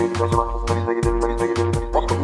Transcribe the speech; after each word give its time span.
gitseydik 0.00 0.22
acaba? 0.22 0.48
Aslında 0.54 0.80
biz 0.80 0.86
de 0.88 0.94
gidebilirdik. 0.94 1.50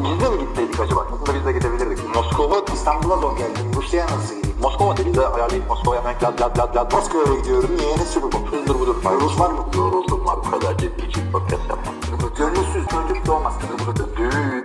Biz 0.05 0.21
de 0.21 0.29
mi 0.29 0.39
gitseydik 0.41 0.81
acaba? 0.81 1.07
Aslında 1.13 1.35
biz 1.35 1.47
de 1.47 1.53
gidebilirdik. 1.53 2.15
Moskova 2.15 2.65
İstanbul'a 2.75 3.17
zor 3.17 3.37
geldi. 3.37 3.59
Rusya'ya 3.77 4.07
nasıl 4.07 4.35
gideyim? 4.35 4.57
Moskova 4.63 4.97
dedi 4.97 5.15
de 5.15 5.29
ayarlayıp 5.29 5.69
Moskova'ya 5.69 6.01
hemen 6.01 6.15
lad 6.23 6.41
lad 6.41 6.59
lad 6.59 6.77
lad. 6.77 6.93
Moskova'ya 6.93 7.35
gidiyorum. 7.41 7.71
Niye? 7.77 7.97
Ne 7.99 8.05
sürü 8.05 8.25
bu? 8.33 8.39
Hızdır 8.51 8.81
budur. 8.81 8.97
Rus 9.21 9.41
var 9.41 9.51
mı? 9.51 9.67
Yoruldum 9.77 10.27
var. 10.27 10.37
Bu 10.47 10.51
kadar 10.51 10.79
ciddi 10.79 11.07
için 11.07 11.33
podcast 11.33 11.63
yapmam. 11.69 11.95
Gönülsüz 12.39 12.87
çocuk 12.89 13.27
doğmaz. 13.27 13.55
Düğün. 14.17 14.65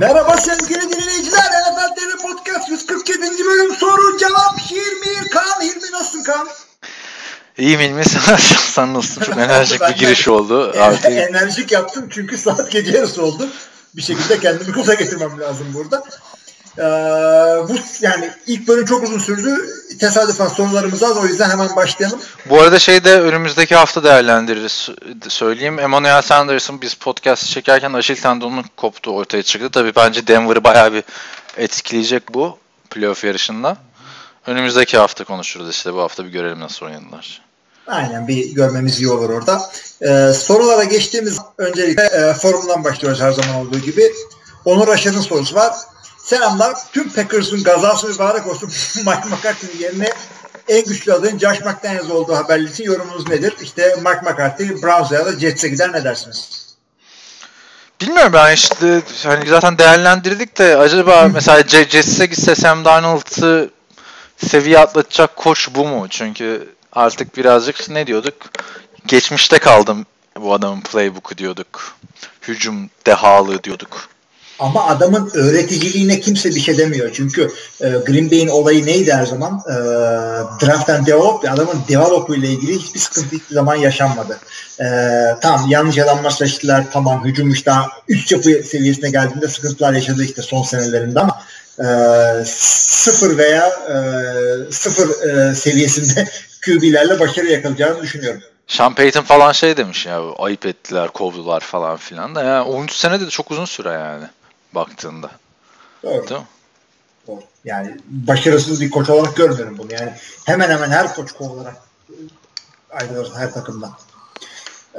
Merhaba 0.00 0.36
sevgili 0.36 0.82
dinleyiciler. 0.92 1.54
TV 1.96 2.22
Podcast 2.22 2.68
147. 2.68 3.44
bölüm 3.44 3.74
soru 3.74 4.18
cevap 4.18 4.58
Hilmi 4.58 5.28
Kaan. 5.30 5.60
Hilmi 5.60 5.92
nasılsın 5.92 6.22
Kaan? 6.24 6.46
İyiyim 7.58 7.80
İlmi 7.80 8.04
sen, 8.04 8.36
sen 8.56 8.94
nasılsın? 8.94 9.22
Çok 9.22 9.36
enerjik 9.36 9.80
bir 9.80 9.94
giriş 9.94 10.28
oldu. 10.28 10.72
Artık 10.80 11.12
enerjik 11.12 11.72
yaptım 11.72 12.08
çünkü 12.10 12.38
saat 12.38 12.70
gece 12.70 12.92
yarısı 12.92 13.22
oldu. 13.22 13.48
Bir 13.96 14.02
şekilde 14.02 14.40
kendimi 14.40 14.72
gaza 14.76 14.94
getirmem 14.94 15.40
lazım 15.40 15.66
burada. 15.74 16.04
Ee, 16.78 16.82
bu 17.68 17.76
yani 18.00 18.30
ilk 18.46 18.68
bölüm 18.68 18.84
çok 18.84 19.04
uzun 19.04 19.18
sürdü. 19.18 19.56
Tesadüfen 20.00 20.48
sorularımız 20.48 21.02
az 21.02 21.16
o 21.16 21.26
yüzden 21.26 21.50
hemen 21.50 21.76
başlayalım. 21.76 22.20
bu 22.46 22.60
arada 22.60 22.78
şey 22.78 23.04
de 23.04 23.20
önümüzdeki 23.20 23.74
hafta 23.74 24.04
değerlendiririz. 24.04 24.88
Söyleyeyim. 25.28 25.78
Emmanuel 25.78 26.22
Sanders'ın 26.22 26.80
biz 26.80 26.94
podcast 26.94 27.46
çekerken 27.46 27.92
Aşil 27.92 28.16
tendonu 28.16 28.64
koptu 28.76 29.10
ortaya 29.10 29.42
çıktı. 29.42 29.70
Tabii 29.70 29.92
bence 29.96 30.26
Denver'ı 30.26 30.64
bayağı 30.64 30.92
bir 30.92 31.04
etkileyecek 31.56 32.34
bu 32.34 32.58
playoff 32.90 33.24
yarışında. 33.24 33.76
Önümüzdeki 34.46 34.98
hafta 34.98 35.24
konuşuruz 35.24 35.70
işte. 35.70 35.94
Bu 35.94 36.00
hafta 36.00 36.24
bir 36.24 36.30
görelim 36.30 36.60
nasıl 36.60 36.86
oynadılar. 36.86 37.42
Aynen 37.86 38.28
bir 38.28 38.54
görmemiz 38.54 39.00
iyi 39.00 39.10
olur 39.10 39.30
orada. 39.30 39.70
Ee, 40.02 40.32
sorulara 40.32 40.84
geçtiğimiz 40.84 41.38
öncelikle 41.58 42.02
e, 42.02 42.34
forumdan 42.34 42.84
başlıyoruz 42.84 43.20
her 43.20 43.32
zaman 43.32 43.54
olduğu 43.54 43.78
gibi. 43.78 44.12
Onur 44.64 44.88
Aşar'ın 44.88 45.20
sorusu 45.20 45.54
var. 45.54 45.74
Selamlar. 46.18 46.74
Tüm 46.92 47.08
Packers'ın 47.12 47.62
gazası 47.62 48.08
mübarek 48.08 48.46
olsun. 48.46 48.68
Mike 48.96 49.28
McCarthy'nin 49.28 49.82
yerine 49.82 50.12
en 50.68 50.84
güçlü 50.84 51.12
adayın 51.12 51.38
Josh 51.38 51.60
McDaniels 51.60 52.10
olduğu 52.10 52.36
haberli 52.36 52.70
için 52.70 52.84
yorumunuz 52.84 53.28
nedir? 53.28 53.54
İşte 53.62 53.96
Mike 53.96 54.30
McCarthy 54.30 54.82
Browns'a 54.82 55.14
ya 55.14 55.26
da 55.26 55.40
Jets'e 55.40 55.68
gider 55.68 55.92
ne 55.92 56.04
dersiniz? 56.04 56.64
Bilmiyorum 58.00 58.32
ben 58.32 58.54
işte 58.54 59.02
hani 59.22 59.48
zaten 59.48 59.78
değerlendirdik 59.78 60.58
de 60.58 60.76
acaba 60.76 61.28
mesela 61.34 61.62
Jets'e 61.68 62.26
gitse 62.26 62.54
Sam 62.54 62.84
Darnold'ı 62.84 63.70
seviye 64.36 64.78
atlatacak 64.78 65.36
koç 65.36 65.68
bu 65.74 65.86
mu? 65.86 66.06
Çünkü 66.10 66.68
artık 66.92 67.36
birazcık 67.36 67.90
ne 67.90 68.06
diyorduk? 68.06 68.34
Geçmişte 69.06 69.58
kaldım 69.58 70.06
bu 70.40 70.54
adamın 70.54 70.80
playbook'u 70.80 71.38
diyorduk. 71.38 71.96
Hücum 72.42 72.90
dehalığı 73.06 73.64
diyorduk. 73.64 74.08
Ama 74.58 74.86
adamın 74.86 75.30
öğreticiliğine 75.34 76.20
kimse 76.20 76.48
bir 76.48 76.60
şey 76.60 76.78
demiyor. 76.78 77.10
Çünkü 77.14 77.50
e, 77.80 77.88
Green 77.88 78.30
Bay'in 78.30 78.48
olayı 78.48 78.86
neydi 78.86 79.12
her 79.12 79.26
zaman? 79.26 79.62
E, 79.68 79.74
draft 80.64 80.90
and 80.90 81.06
develop. 81.06 81.44
Adamın 81.44 81.80
develop 81.88 82.30
ile 82.30 82.48
ilgili 82.48 82.78
hiçbir 82.78 83.00
sıkıntı 83.00 83.36
hiçbir 83.36 83.54
zaman 83.54 83.76
yaşanmadı. 83.76 84.38
E, 84.80 84.86
tamam 85.40 85.66
yanlış 85.68 85.98
adamlar 85.98 86.30
seçtiler. 86.30 86.84
Tamam 86.92 87.24
hücum 87.24 87.50
işte 87.50 87.72
üst 88.08 88.32
yapı 88.32 88.62
seviyesine 88.62 89.10
geldiğinde 89.10 89.48
sıkıntılar 89.48 89.92
yaşadı 89.92 90.24
işte 90.24 90.42
son 90.42 90.62
senelerinde 90.62 91.20
ama 91.20 91.40
e, 91.78 91.86
sıfır 92.44 93.38
veya 93.38 93.68
e, 93.68 93.96
sıfır 94.72 95.28
e, 95.28 95.54
seviyesinde 95.54 96.28
QB'lerle 96.64 97.20
başarı 97.20 97.46
yakalayacağını 97.46 98.02
düşünüyorum. 98.02 98.42
Sean 98.66 98.94
Payton 98.94 99.22
falan 99.22 99.52
şey 99.52 99.76
demiş 99.76 100.06
ya 100.06 100.22
ayıp 100.38 100.66
ettiler, 100.66 101.08
kovdular 101.08 101.60
falan 101.60 101.96
filan 101.96 102.34
da 102.34 102.42
yani 102.42 102.62
13 102.62 102.92
sene 102.92 103.20
de 103.20 103.28
çok 103.28 103.50
uzun 103.50 103.64
süre 103.64 103.88
yani 103.88 104.24
baktığında. 104.74 105.30
Doğru. 106.02 106.28
Değil 106.28 106.40
mi? 106.40 106.46
Doğru. 107.26 107.40
Yani 107.64 107.96
başarısız 108.06 108.80
bir 108.80 108.90
koç 108.90 109.10
olarak 109.10 109.36
görmüyorum 109.36 109.78
bunu. 109.78 109.92
Yani 109.92 110.12
hemen 110.44 110.70
hemen 110.70 110.90
her 110.90 111.14
koç 111.14 111.32
kovularak 111.32 111.76
ayrılır 112.90 113.32
her 113.36 113.52
takımdan. 113.52 113.92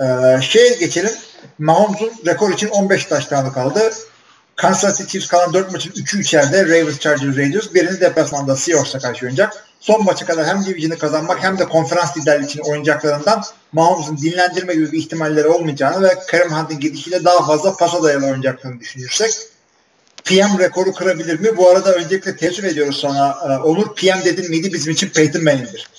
Ee, 0.01 0.41
şeye 0.41 0.73
geçelim. 0.73 1.11
Mahomes'un 1.59 2.11
rekor 2.25 2.53
için 2.53 2.69
15 2.69 3.05
taş 3.05 3.25
tane 3.25 3.51
kaldı. 3.51 3.93
Kansas 4.55 4.97
City 4.97 5.11
Chiefs 5.11 5.27
kalan 5.27 5.53
4 5.53 5.71
maçın 5.71 5.91
3'ü 5.91 6.21
içeride 6.21 6.65
Ravens, 6.65 6.99
Chargers, 6.99 7.37
Raiders. 7.37 7.73
Birini 7.73 7.99
deplasmanda 8.01 8.55
Seahawks'a 8.55 8.99
karşı 8.99 9.25
oynayacak. 9.25 9.65
Son 9.79 10.03
maça 10.05 10.25
kadar 10.25 10.47
hem 10.47 10.65
division'ı 10.65 10.97
kazanmak 10.97 11.43
hem 11.43 11.57
de 11.59 11.65
konferans 11.65 12.17
liderliği 12.17 12.45
için 12.47 12.59
oynayacaklarından 12.59 13.43
Mahomes'un 13.71 14.17
dinlendirme 14.17 14.73
gibi 14.73 14.91
bir 14.91 14.97
ihtimalleri 14.97 15.47
olmayacağını 15.47 16.03
ve 16.09 16.13
Kareem 16.27 16.51
Hunt'ın 16.51 16.79
gidişiyle 16.79 17.23
daha 17.23 17.45
fazla 17.45 17.77
pasa 17.77 18.03
dayalı 18.03 18.25
oynayacaklarını 18.25 18.79
düşünürsek 18.79 19.31
PM 20.25 20.59
rekoru 20.59 20.93
kırabilir 20.93 21.39
mi? 21.39 21.57
Bu 21.57 21.69
arada 21.69 21.93
öncelikle 21.93 22.35
teessüf 22.37 22.65
ediyoruz 22.65 22.99
sana. 23.01 23.37
Ee, 23.49 23.61
Onur 23.63 23.95
PM 23.95 24.25
dedin 24.25 24.49
miydi 24.49 24.73
bizim 24.73 24.93
için 24.93 25.09
Peyton 25.09 25.43
Manning'dir. 25.43 25.89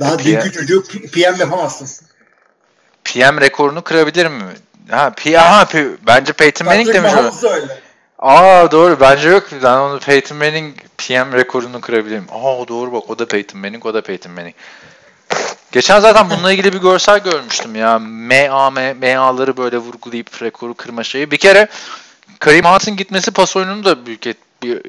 Daha 0.00 0.16
PM. 0.16 0.24
dünkü 0.24 0.52
çocuğu 0.52 0.84
P- 0.84 1.06
PM 1.06 1.40
yapamazsın. 1.40 1.88
PM 3.04 3.40
rekorunu 3.40 3.84
kırabilir 3.84 4.26
mi? 4.26 4.42
Ha, 4.90 5.12
P 5.16 5.32
ha, 5.36 5.64
P 5.64 5.86
bence 6.06 6.32
Peyton 6.32 6.66
Manning 6.66 6.86
Patrick 6.86 7.04
demiş. 7.04 7.12
o. 7.18 7.22
Mahomes 7.22 7.44
öyle. 7.44 7.78
Aa 8.20 8.70
doğru 8.70 9.00
bence 9.00 9.28
yok. 9.28 9.48
Ben 9.62 9.76
onu 9.76 9.98
Peyton 9.98 10.38
Manning 10.38 10.76
PM 10.98 11.32
rekorunu 11.32 11.80
kırabilirim. 11.80 12.26
Aa 12.30 12.68
doğru 12.68 12.92
bak 12.92 13.10
o 13.10 13.18
da 13.18 13.26
Peyton 13.26 13.60
Manning 13.60 13.86
o 13.86 13.94
da 13.94 14.02
Peyton 14.02 14.32
Manning. 14.32 14.54
Geçen 15.72 16.00
zaten 16.00 16.30
bununla 16.30 16.52
ilgili 16.52 16.72
bir 16.72 16.78
görsel 16.78 17.18
görmüştüm 17.18 17.74
ya. 17.74 17.98
MA, 17.98 18.70
MA'ları 18.70 19.56
böyle 19.56 19.78
vurgulayıp 19.78 20.42
rekoru 20.42 20.74
kırma 20.74 21.04
şeyi. 21.04 21.30
Bir 21.30 21.36
kere 21.36 21.68
Kareem 22.38 22.64
Hunt'ın 22.64 22.96
gitmesi 22.96 23.30
pas 23.30 23.56
oyununu 23.56 23.84
da 23.84 24.06
büyük 24.06 24.26
et, 24.26 24.36
bir, 24.62 24.82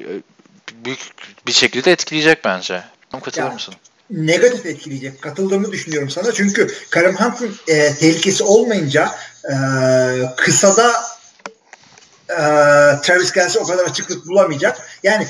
büyük 0.84 0.98
bir 1.46 1.52
şekilde 1.52 1.92
etkileyecek 1.92 2.44
bence. 2.44 2.82
Katılır 3.24 3.44
Ya, 3.46 3.52
mısın? 3.52 3.74
Negatif 4.10 4.66
etkileyecek. 4.66 5.22
Katıldığımı 5.22 5.72
düşünüyorum 5.72 6.10
sana. 6.10 6.32
Çünkü 6.32 6.68
Kareem 6.90 7.16
Hunt'ın 7.16 7.54
e, 7.68 7.94
tehlikesi 7.94 8.44
olmayınca 8.44 9.10
e, 9.44 9.54
kısada 10.36 10.92
Travis 13.02 13.32
Kelsey 13.32 13.62
o 13.62 13.66
kadar 13.66 13.84
açıklık 13.84 14.26
bulamayacak. 14.26 14.88
Yani 15.02 15.26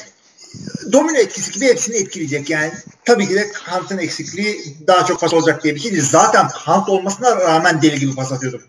domino 0.92 1.18
etkisi 1.18 1.52
gibi 1.52 1.66
hepsini 1.66 1.96
etkileyecek. 1.96 2.50
Yani 2.50 2.72
tabii 3.04 3.28
ki 3.28 3.34
de 3.34 3.52
Hunt'ın 3.70 3.98
eksikliği 3.98 4.76
daha 4.86 5.06
çok 5.06 5.20
pas 5.20 5.34
olacak 5.34 5.64
diye 5.64 5.74
bir 5.74 5.80
şey 5.80 5.92
değil. 5.92 6.04
Zaten 6.04 6.48
Hunt 6.64 6.88
olmasına 6.88 7.36
rağmen 7.36 7.82
deli 7.82 7.98
gibi 7.98 8.14
pas 8.14 8.32
atıyordu. 8.32 8.60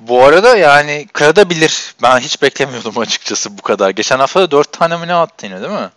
Bu 0.00 0.24
arada 0.24 0.56
yani 0.56 1.06
kırabilir. 1.12 1.94
Ben 2.02 2.18
hiç 2.18 2.42
beklemiyordum 2.42 2.98
açıkçası 2.98 3.58
bu 3.58 3.62
kadar. 3.62 3.90
Geçen 3.90 4.18
hafta 4.18 4.40
da 4.40 4.50
4 4.50 4.72
tane 4.72 4.96
mi 4.96 5.06
ne 5.06 5.14
attı 5.14 5.46
yine 5.46 5.60
değil 5.60 5.72
mi? 5.72 5.90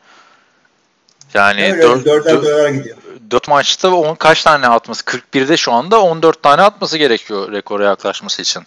Yani 1.34 1.64
Öyle 1.64 1.82
dört- 1.82 2.06
dörder 2.06 2.34
dört- 2.34 2.46
dörder 2.46 2.70
gidiyor. 2.70 2.98
4 3.32 3.48
maçta 3.48 3.90
on, 3.96 4.16
kaç 4.16 4.44
tane 4.44 4.68
atması? 4.68 5.04
41'de 5.06 5.58
şu 5.58 5.72
anda 5.72 6.02
14 6.02 6.44
tane 6.44 6.62
atması 6.62 6.98
gerekiyor 6.98 7.52
rekora 7.52 7.86
yaklaşması 7.86 8.42
için. 8.42 8.64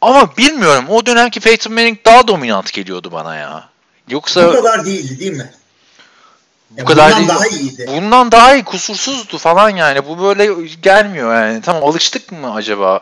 Ama 0.00 0.36
bilmiyorum 0.36 0.84
o 0.88 1.06
dönemki 1.06 1.40
Peyton 1.40 1.72
Manning 1.72 1.98
daha 2.04 2.28
dominant 2.28 2.72
geliyordu 2.72 3.12
bana 3.12 3.36
ya. 3.36 3.68
Yoksa 4.08 4.48
Bu 4.48 4.52
kadar 4.52 4.86
değildi 4.86 5.18
değil 5.20 5.32
mi? 5.32 5.50
bu 6.70 6.80
Ya 6.80 6.84
kadar 6.84 7.06
bundan 7.06 7.18
değil. 7.18 7.28
daha 7.28 7.46
iyiydi. 7.46 7.86
Bundan 7.96 8.32
daha 8.32 8.54
iyi 8.54 8.64
kusursuzdu 8.64 9.38
falan 9.38 9.70
yani. 9.70 10.06
Bu 10.08 10.22
böyle 10.22 10.66
gelmiyor 10.82 11.34
yani. 11.34 11.60
Tamam 11.62 11.84
alıştık 11.84 12.32
mı 12.32 12.54
acaba 12.54 13.00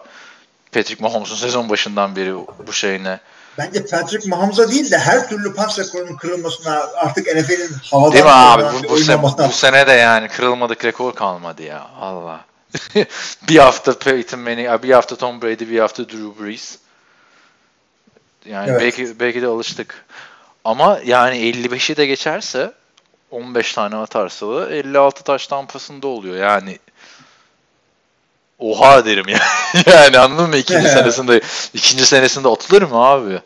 Patrick 0.73 1.03
Mahomes'un 1.05 1.37
sezon 1.37 1.69
başından 1.69 2.17
beri 2.17 2.35
bu 2.67 2.73
şeyine? 2.73 3.21
Bence 3.59 3.87
Patrick 3.87 4.29
Mahomes'a 4.29 4.71
değil 4.71 4.91
de 4.91 4.99
her 4.99 5.29
türlü 5.29 5.55
pas 5.55 5.79
rekorunun 5.79 6.17
kırılmasına 6.17 6.73
artık 6.97 7.27
NFL'in 7.37 7.71
havadan 7.91 8.13
Değil 8.13 8.25
mi 8.25 8.31
abi? 8.31 8.63
Bu, 8.63 8.89
bu, 8.89 8.99
se- 8.99 9.13
oynamasına- 9.15 9.49
bu 9.49 9.53
sene 9.53 9.87
de 9.87 9.93
yani 9.93 10.29
kırılmadık 10.29 10.85
rekor 10.85 11.15
kalmadı 11.15 11.63
ya. 11.63 11.87
Allah. 12.01 12.41
bir 13.49 13.57
hafta 13.59 13.99
Peyton 13.99 14.41
Manning, 14.41 14.83
bir 14.83 14.91
hafta 14.91 15.17
Tom 15.17 15.43
Brady, 15.43 15.71
bir 15.71 15.81
hafta 15.81 16.09
Drew 16.09 16.45
Brees. 16.45 16.79
Yani 18.51 18.71
Evet. 18.71 18.81
belki 18.81 19.21
belki 19.21 19.43
de 19.43 19.47
alıştık. 19.47 20.05
Ama 20.65 21.01
yani 21.05 21.37
55'i 21.37 21.97
de 21.97 22.07
geçerse 22.07 22.73
15 23.31 23.73
tane 23.73 23.97
atarsa 23.97 24.49
da 24.49 24.71
56 24.75 25.23
taş 25.25 25.47
tampasında 25.47 26.07
oluyor. 26.07 26.37
Yani 26.37 26.79
oha 28.59 29.05
derim 29.05 29.29
ya. 29.29 29.39
yani 29.87 30.19
anladın 30.19 30.51
mı? 30.51 30.57
İkinci 30.57 30.89
senesinde 30.89 31.41
ikinci 31.75 32.07
senesinde 32.07 32.49
atılır 32.49 32.83
mı 32.83 32.97
abi? 32.97 33.41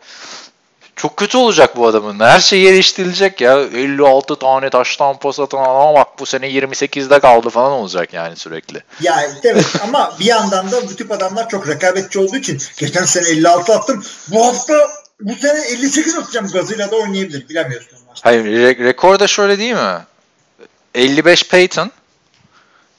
Çok 1.01 1.17
kötü 1.17 1.39
olacak 1.39 1.77
bu 1.77 1.87
adamın. 1.87 2.21
Her 2.21 2.41
şey 2.41 2.61
yerleştirilecek 2.61 3.41
ya. 3.41 3.61
56 3.61 4.37
tane 4.37 4.71
taştan 4.71 5.19
pas 5.19 5.41
atan 5.41 5.59
ama 5.59 5.95
bak 5.95 6.09
bu 6.19 6.27
sene 6.27 6.47
28'de 6.51 7.21
kaldı 7.21 7.51
falan 7.51 7.73
olacak 7.73 8.13
yani 8.15 8.37
sürekli. 8.37 8.83
Ya 9.01 9.23
evet 9.45 9.67
ama 9.83 10.15
bir 10.21 10.25
yandan 10.25 10.71
da 10.71 10.83
bu 10.83 10.97
tip 10.97 11.13
adamlar 11.13 11.49
çok 11.49 11.69
rekabetçi 11.69 12.19
olduğu 12.19 12.37
için 12.37 12.59
geçen 12.79 13.05
sene 13.05 13.29
56 13.29 13.75
attım. 13.75 14.05
Bu 14.29 14.47
hafta 14.47 14.75
bu 15.21 15.35
sene 15.35 15.61
58 15.61 16.19
atacağım 16.19 16.49
gazıyla 16.53 16.91
da 16.91 16.97
oynayabilir. 16.97 17.49
Bilemiyorsun. 17.49 17.99
Hayır 18.23 18.45
re- 18.45 18.85
rekor 18.85 19.19
da 19.19 19.27
şöyle 19.27 19.59
değil 19.59 19.75
mi? 19.75 19.99
55 20.95 21.49
Peyton, 21.49 21.91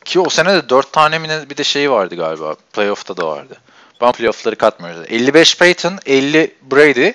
Ki 0.05 0.19
o 0.19 0.29
sene 0.29 0.53
de 0.53 0.69
4 0.69 0.93
tane 0.93 1.19
mi 1.19 1.29
bir 1.49 1.57
de 1.57 1.63
şey 1.63 1.91
vardı 1.91 2.15
galiba. 2.15 2.55
Playoff'ta 2.73 3.17
da 3.17 3.27
vardı. 3.27 3.57
Ben 4.01 4.11
playoff'ları 4.11 4.55
katmıyoruz. 4.55 5.05
55 5.09 5.57
Peyton, 5.57 5.99
50 6.05 6.55
Brady, 6.71 7.11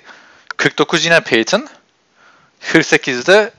49 0.56 1.04
yine 1.04 1.20
Peyton, 1.20 1.68
48'de 2.62 3.50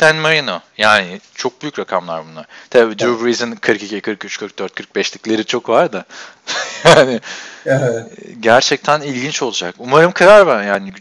Dan 0.00 0.16
Marino. 0.16 0.60
Yani 0.78 1.20
çok 1.34 1.62
büyük 1.62 1.78
rakamlar 1.78 2.24
bunlar. 2.30 2.46
Tabii 2.70 2.98
Drew 2.98 3.24
Brees'in 3.24 3.52
42, 3.54 4.00
43, 4.00 4.38
44, 4.38 4.80
45'likleri 4.80 5.44
çok 5.44 5.68
var 5.68 5.92
da. 5.92 6.04
yani 6.84 7.20
Evet. 7.66 8.06
gerçekten 8.40 9.00
ilginç 9.00 9.42
olacak. 9.42 9.74
Umarım 9.78 10.12
kırar 10.12 10.46
ben 10.46 10.62
yani 10.62 10.92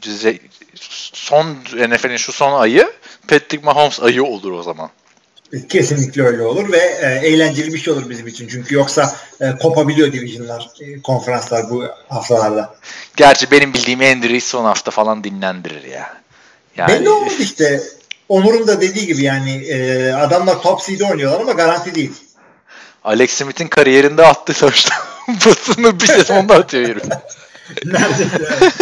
son 1.13 1.45
NFL'in 1.73 2.17
şu 2.17 2.31
son 2.31 2.59
ayı 2.59 2.91
Patrick 3.27 3.65
Mahomes 3.65 3.99
ayı 3.99 4.23
olur 4.23 4.51
o 4.51 4.63
zaman. 4.63 4.89
Kesinlikle 5.69 6.23
öyle 6.23 6.41
olur 6.41 6.71
ve 6.71 6.77
e, 6.77 7.27
eğlenceli 7.27 7.73
bir 7.73 7.79
şey 7.79 7.93
olur 7.93 8.09
bizim 8.09 8.27
için. 8.27 8.47
Çünkü 8.47 8.75
yoksa 8.75 9.15
e, 9.41 9.55
kopabiliyor 9.55 10.13
divisionlar, 10.13 10.69
e, 10.81 11.01
konferanslar 11.01 11.69
bu 11.69 11.85
haftalarda. 12.09 12.75
Gerçi 13.15 13.51
benim 13.51 13.73
bildiğim 13.73 14.01
Andy 14.01 14.29
Reid 14.29 14.41
son 14.41 14.65
hafta 14.65 14.91
falan 14.91 15.23
dinlendirir 15.23 15.83
ya. 15.83 16.13
Yani 16.77 16.89
Belli 16.89 17.09
olmadı 17.09 17.33
işte. 17.39 17.81
Onur'un 18.29 18.67
da 18.67 18.81
dediği 18.81 19.05
gibi 19.07 19.23
yani 19.23 19.51
e, 19.51 20.11
adamlar 20.11 20.61
top 20.61 20.81
seed 20.81 20.99
oynuyorlar 20.99 21.41
ama 21.41 21.51
garanti 21.51 21.95
değil. 21.95 22.13
Alex 23.03 23.31
Smith'in 23.31 23.67
kariyerinde 23.67 24.25
attığı 24.25 24.53
touchdown 24.53 25.01
basını 25.49 25.99
bir 25.99 26.05
sezonda 26.05 26.55
atıyor 26.55 26.89
herif. 26.89 27.03
Neredeyse. 27.85 28.39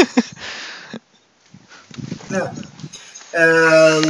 evet. 2.32 2.50
Ee, 3.36 3.42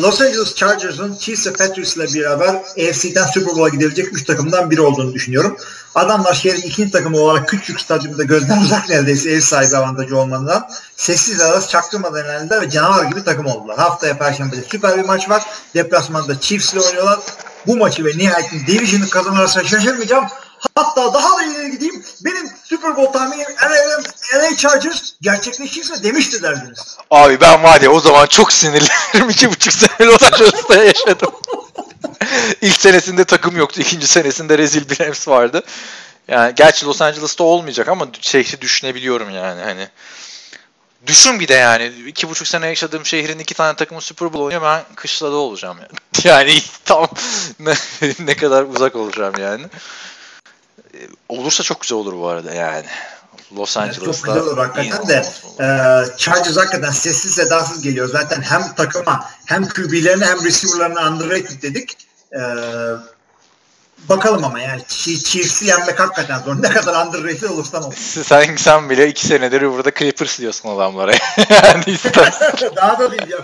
Los 0.01 0.21
Angeles 0.21 0.55
Chargers'ın 0.55 1.15
Chiefs 1.15 1.47
ve 1.47 1.53
Patriots 1.53 1.97
ile 1.97 2.21
beraber 2.21 2.55
AFC'den 2.55 3.25
Super 3.25 3.55
Bowl'a 3.55 3.69
gidebilecek 3.69 4.13
3 4.13 4.23
takımdan 4.23 4.71
biri 4.71 4.81
olduğunu 4.81 5.13
düşünüyorum. 5.13 5.57
Adamlar 5.95 6.33
şehrin 6.33 6.61
ikinci 6.61 6.91
takımı 6.91 7.17
olarak 7.17 7.49
küçük 7.49 7.81
stadyumda 7.81 8.23
gözden 8.23 8.61
uzak 8.61 8.89
neredeyse 8.89 9.31
ev 9.31 9.39
sahibi 9.39 9.77
avantajı 9.77 10.17
olmanından 10.17 10.69
sessiz 10.97 11.41
arası 11.41 11.69
çaktırmadan 11.69 12.25
elendiler 12.25 12.61
ve 12.61 12.69
canavar 12.69 13.03
gibi 13.03 13.23
takım 13.23 13.45
oldular. 13.45 13.77
Haftaya 13.77 14.17
Perşembe'de 14.17 14.61
süper 14.71 14.97
bir 14.97 15.05
maç 15.05 15.29
var. 15.29 15.43
Deplasmanda 15.75 16.39
Chiefs 16.39 16.73
ile 16.73 16.81
oynuyorlar. 16.81 17.19
Bu 17.67 17.77
maçı 17.77 18.05
ve 18.05 18.17
nihayetinde 18.17 18.67
Division'ı 18.67 19.09
kazanırsa 19.09 19.63
şaşırmayacağım. 19.63 20.25
Hatta 20.75 21.13
daha 21.13 21.37
da 21.37 21.43
ileri 21.43 21.71
gideyim. 21.71 22.05
Benim 22.25 22.49
Super 22.63 22.97
Bowl 22.97 23.13
tahminim 23.13 23.47
LA, 24.35 24.55
Chargers 24.57 25.13
gerçekleşirse 25.21 26.03
demişti 26.03 26.43
derdiniz. 26.43 26.97
Abi 27.11 27.41
ben 27.41 27.63
var 27.63 27.81
ya 27.81 27.91
o 27.91 27.99
zaman 27.99 28.25
çok 28.25 28.53
sinirlenirim. 28.53 29.29
İki 29.29 29.49
buçuk 29.49 29.73
sene 29.73 30.07
Los 30.07 30.23
Angeles'ta 30.23 30.83
yaşadım. 30.83 31.31
İlk 32.61 32.81
senesinde 32.81 33.25
takım 33.25 33.57
yoktu. 33.57 33.81
ikinci 33.81 34.07
senesinde 34.07 34.57
rezil 34.57 34.89
bir 34.89 34.99
Rams 34.99 35.27
vardı. 35.27 35.63
Yani 36.27 36.55
gerçi 36.55 36.85
Los 36.85 37.01
Angeles'ta 37.01 37.43
olmayacak 37.43 37.87
ama 37.87 38.07
şehri 38.21 38.61
düşünebiliyorum 38.61 39.29
yani 39.29 39.61
hani. 39.61 39.87
Düşün 41.07 41.39
bir 41.39 41.47
de 41.47 41.53
yani. 41.53 41.91
iki 42.07 42.29
buçuk 42.29 42.47
sene 42.47 42.67
yaşadığım 42.67 43.05
şehrin 43.05 43.39
iki 43.39 43.53
tane 43.53 43.75
takımı 43.75 44.01
Super 44.01 44.33
Bowl 44.33 44.43
oynuyor. 44.43 44.61
Ben 44.61 44.83
kışlada 44.95 45.35
olacağım 45.35 45.77
yani. 45.77 45.91
Yani 46.23 46.61
tam 46.85 47.07
ne, 47.59 47.73
ne 48.19 48.35
kadar 48.35 48.63
uzak 48.63 48.95
olacağım 48.95 49.33
yani. 49.39 49.65
Ee, 50.95 51.07
Olursa 51.29 51.63
çok 51.63 51.81
güzel 51.81 51.97
olur 51.97 52.13
bu 52.13 52.27
arada 52.27 52.53
yani. 52.53 52.85
Los 53.55 53.77
Angeles'ta. 53.77 54.05
çok 54.05 54.15
güzel 54.23 54.41
olur 54.41 54.57
hakikaten 54.57 55.07
de 55.07 55.19
olur. 55.19 55.61
e, 56.13 56.17
Chargers 56.17 56.57
hakikaten 56.57 56.91
sessiz 56.91 57.35
sedasız 57.35 57.81
geliyor. 57.81 58.09
Zaten 58.09 58.41
hem 58.41 58.73
takıma 58.75 59.29
hem 59.45 59.67
QB'lerine 59.69 60.25
hem 60.25 60.45
receiver'larına 60.45 61.09
underrated 61.09 61.61
dedik. 61.61 61.97
E, 62.33 62.39
bakalım 64.09 64.43
ama 64.45 64.59
yani 64.59 64.81
Chie- 64.81 65.23
Chiefs'i 65.23 65.65
yenmek 65.65 65.99
hakikaten 65.99 66.39
zor. 66.39 66.61
Ne 66.63 66.69
kadar 66.69 67.05
underrated 67.05 67.49
olursan 67.49 67.83
ol. 67.83 67.91
Sen, 68.23 68.55
sen 68.55 68.89
bile 68.89 69.07
iki 69.09 69.27
senedir 69.27 69.61
burada 69.61 69.91
Clippers 69.99 70.39
diyorsun 70.39 70.69
adamlara. 70.69 71.11
yani 71.49 71.83
istersen. 71.87 72.53
Daha 72.75 72.99
da 72.99 73.11
değil 73.11 73.27
ya. 73.29 73.37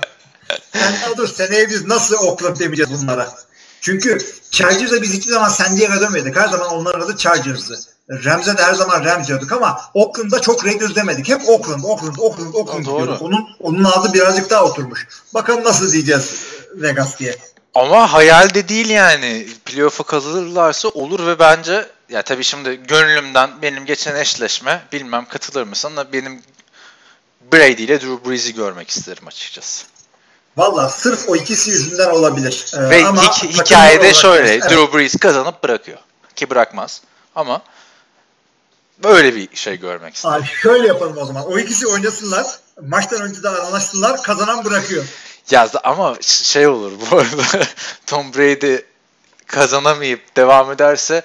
Sen 0.74 0.94
dur 1.18 1.28
seneye 1.28 1.70
biz 1.70 1.86
nasıl 1.86 2.16
Oakland 2.16 2.60
demeyeceğiz 2.60 3.02
bunlara. 3.02 3.34
Çünkü 3.82 4.18
Chargers'a 4.52 5.02
biz 5.02 5.14
hiçbir 5.14 5.32
zaman 5.32 5.50
San 5.50 5.78
Diego 5.78 6.02
demedik. 6.02 6.36
Her 6.36 6.48
zaman 6.48 6.70
onların 6.70 7.02
adı 7.02 7.18
Chargers'dı. 7.18 7.80
Rams'e 8.10 8.58
de 8.58 8.64
her 8.64 8.74
zaman 8.74 9.06
Rams 9.06 9.28
diyorduk 9.28 9.52
ama 9.52 9.82
Oakland'da 9.94 10.42
çok 10.42 10.66
Raiders 10.66 10.96
demedik. 10.96 11.30
Hep 11.30 11.50
Oakland, 11.50 11.84
Oakland, 11.84 12.16
Oakland, 12.18 12.54
Oakland 12.54 12.86
Ha, 12.86 12.92
diyorduk. 12.92 13.22
Onun, 13.22 13.48
onun 13.60 13.84
adı 13.84 14.14
birazcık 14.14 14.50
daha 14.50 14.64
oturmuş. 14.64 15.08
Bakalım 15.34 15.64
nasıl 15.64 15.92
diyeceğiz 15.92 16.36
Vegas 16.76 17.20
diye. 17.20 17.36
Ama 17.76 18.14
hayal 18.14 18.54
de 18.54 18.68
değil 18.68 18.90
yani. 18.90 19.48
Playoff'a 19.66 20.04
kazanırlarsa 20.04 20.88
olur 20.88 21.28
ve 21.28 21.40
bence 21.40 21.90
ya 22.10 22.22
tabii 22.22 22.44
şimdi 22.44 22.80
gönlümden 22.88 23.50
benim 23.62 23.86
geçen 23.86 24.16
eşleşme 24.16 24.82
bilmem 24.92 25.26
katılır 25.26 25.64
mısın 25.64 25.98
da 25.98 26.14
benim 26.14 26.42
Brady 27.54 27.84
ile 27.84 28.02
Drew 28.02 28.30
Brees'i 28.30 28.54
görmek 28.54 28.90
isterim 28.90 29.28
açıkçası. 29.28 29.86
Valla 30.58 30.90
sırf 30.90 31.30
o 31.30 31.36
ikisi 31.36 31.70
yüzünden 31.70 32.10
olabilir. 32.10 32.66
Ee, 32.78 32.90
Ve 32.90 33.06
ama 33.06 33.22
takımlar 33.22 33.66
hikayede 33.66 34.14
şöyle 34.14 34.50
Evet. 34.50 34.70
Drew 34.70 34.98
Brees 34.98 35.16
kazanıp 35.16 35.64
bırakıyor. 35.64 35.98
Ki 36.36 36.50
bırakmaz. 36.50 37.02
Ama 37.36 37.62
böyle 39.04 39.36
bir 39.36 39.56
şey 39.56 39.80
görmek 39.80 40.16
isterim. 40.16 40.36
Abi 40.36 40.46
şöyle 40.46 40.88
yapalım 40.88 41.18
o 41.18 41.26
zaman. 41.26 41.52
O 41.52 41.58
ikisi 41.60 41.88
oynasınlar. 41.88 42.46
Maçtan 42.88 43.22
önce 43.22 43.44
de 43.44 43.50
anlaştılar. 43.50 44.24
Kazanan 44.24 44.66
bırakıyor. 44.66 45.06
Ya 45.52 45.70
ama 45.84 46.16
şey 46.22 46.68
olur 46.68 46.92
bu 47.12 47.18
arada 47.18 47.66
Tom 48.08 48.34
Brady 48.34 48.78
kazanamayıp 49.48 50.36
devam 50.36 50.72
ederse 50.72 51.22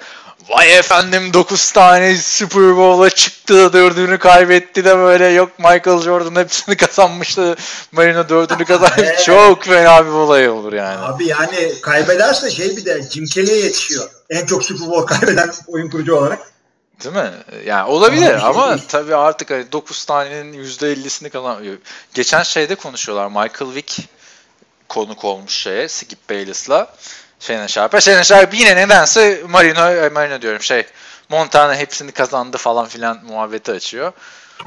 vay 0.49 0.79
efendim 0.79 1.33
9 1.33 1.73
tane 1.73 2.17
Super 2.17 2.77
Bowl'a 2.77 3.11
çıktı 3.11 3.73
dördünü 3.73 4.19
kaybetti 4.19 4.85
de 4.85 4.97
böyle 4.97 5.27
yok 5.27 5.59
Michael 5.59 6.03
Jordan 6.03 6.41
hepsini 6.41 6.77
kazanmıştı 6.87 7.57
Marino 7.93 8.29
dördünü 8.29 8.65
kazanmış 8.65 9.25
çok 9.25 9.65
fena 9.65 10.07
bir 10.07 10.11
olay 10.11 10.49
olur 10.49 10.73
yani. 10.73 10.99
Abi 10.99 11.27
yani 11.27 11.73
kaybederse 11.83 12.51
şey 12.51 12.77
bir 12.77 12.85
de 12.85 13.03
Jim 13.03 13.27
Kelly'e 13.27 13.57
yetişiyor. 13.57 14.11
En 14.31 14.47
çok 14.47 14.65
Super 14.65 14.89
Bowl 14.89 15.07
kaybeden 15.15 15.53
oyun 15.67 15.91
kurucu 15.91 16.17
olarak. 16.17 16.39
Değil 17.05 17.17
mi? 17.17 17.31
Yani 17.67 17.89
olabilir 17.91 18.49
Ama 18.49 18.79
şey 18.79 18.87
tabii 18.87 19.15
artık 19.15 19.51
hani 19.51 19.73
9 19.73 20.05
tanenin 20.05 20.65
%50'sini 20.65 21.31
kazanıyor. 21.31 21.77
Geçen 22.15 22.43
şeyde 22.43 22.75
konuşuyorlar. 22.75 23.27
Michael 23.29 23.75
Vick 23.75 24.01
konuk 24.89 25.25
olmuş 25.25 25.53
şeye 25.53 25.89
Skip 25.89 26.31
Bayless'la. 26.31 26.97
Shane 27.41 27.69
Sharp'a. 27.69 28.01
Shane 28.01 28.25
Sharp 28.25 28.55
yine 28.55 28.77
nedense 28.77 29.43
Marino, 29.49 29.91
e, 29.91 30.09
Marino 30.09 30.43
diyorum 30.43 30.63
şey 30.63 30.87
Montana 31.29 31.77
hepsini 31.77 32.13
kazandı 32.13 32.57
falan 32.57 32.87
filan 32.87 33.25
muhabbeti 33.25 33.73
açıyor. 33.73 34.13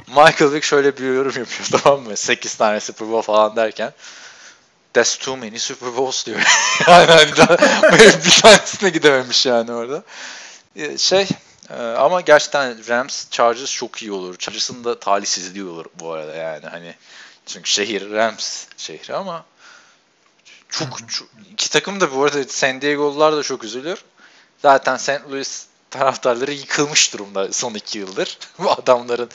Michael 0.07 0.51
Vick 0.51 0.63
şöyle 0.63 0.97
bir 0.97 1.13
yorum 1.13 1.37
yapıyor 1.37 1.67
tamam 1.83 2.01
mı? 2.01 2.17
8 2.17 2.55
tane 2.55 2.79
Super 2.79 3.09
Bowl 3.09 3.25
falan 3.25 3.55
derken. 3.55 3.93
That's 4.93 5.17
too 5.17 5.37
many 5.37 5.59
Super 5.59 5.97
Bowls 5.97 6.25
diyor. 6.25 6.39
yani 6.87 7.11
hani 7.11 7.37
daha 7.37 7.57
bir 8.25 8.41
tanesine 8.41 8.89
gidememiş 8.89 9.45
yani 9.45 9.71
orada. 9.71 10.03
Ee, 10.75 10.97
Şey 10.97 11.27
ee, 11.69 11.75
ama 11.75 12.21
gerçekten 12.21 12.87
Rams 12.87 13.29
Chargers 13.29 13.71
çok 13.71 14.01
iyi 14.01 14.11
olur. 14.11 14.37
Chargers'ın 14.37 14.83
da 14.83 14.99
talihsizliği 14.99 15.65
olur 15.65 15.85
bu 15.99 16.11
arada 16.11 16.35
yani 16.35 16.65
hani 16.65 16.95
çünkü 17.45 17.69
şehir 17.69 18.11
Rams 18.11 18.65
şehri 18.77 19.15
ama 19.15 19.45
çok, 20.69 21.09
çok 21.09 21.27
iki 21.51 21.69
takım 21.69 22.01
da 22.01 22.15
bu 22.15 22.23
arada 22.23 22.43
San 22.43 22.81
Diego'lular 22.81 23.35
da 23.35 23.43
çok 23.43 23.63
üzülür. 23.63 24.03
Zaten 24.61 24.97
St. 24.97 25.21
Louis 25.31 25.65
taraftarları 25.89 26.51
yıkılmış 26.51 27.13
durumda 27.13 27.53
son 27.53 27.73
iki 27.73 27.99
yıldır. 27.99 28.37
Bu 28.59 28.71
adamların 28.71 29.29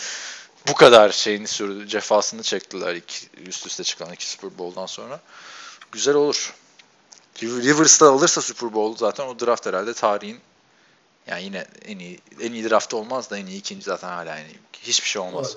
bu 0.69 0.75
kadar 0.75 1.11
şeyini 1.11 1.47
sürdü, 1.47 1.89
cefasını 1.89 2.43
çektiler 2.43 2.95
iki, 2.95 3.27
üst 3.47 3.67
üste 3.67 3.85
çıkan 3.85 4.13
iki 4.13 4.27
Super 4.27 4.59
Bowl'dan 4.59 4.87
sonra. 4.87 5.21
Güzel 5.93 6.15
olur. 6.15 6.55
Rivers'ta 7.43 8.11
alırsa 8.11 8.41
Super 8.41 8.75
Bowl 8.75 8.99
zaten 9.05 9.25
o 9.27 9.41
draft 9.41 9.67
herhalde 9.67 9.95
tarihin 9.95 10.41
yani 11.27 11.45
yine 11.45 11.67
en 11.85 11.99
iyi 11.99 12.21
en 12.41 12.53
iyi 12.53 12.71
draft 12.71 12.95
olmaz 12.95 13.31
da 13.31 13.39
en 13.39 13.47
iyi 13.47 13.59
ikinci 13.59 13.85
zaten 13.85 14.09
hala 14.09 14.39
iyi. 14.39 14.59
Hiçbir 14.83 15.09
şey 15.09 15.23
olmaz. 15.23 15.57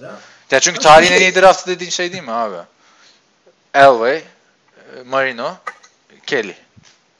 Ya 0.52 0.60
çünkü 0.60 0.80
tarihin 0.80 1.14
en 1.14 1.22
iyi 1.22 1.36
draftı 1.42 1.72
dediğin 1.72 1.92
şey 1.92 2.12
değil 2.12 2.24
mi 2.24 2.32
abi? 2.32 2.58
Elway, 3.74 4.24
Marino, 5.06 5.58
Kelly. 6.26 6.56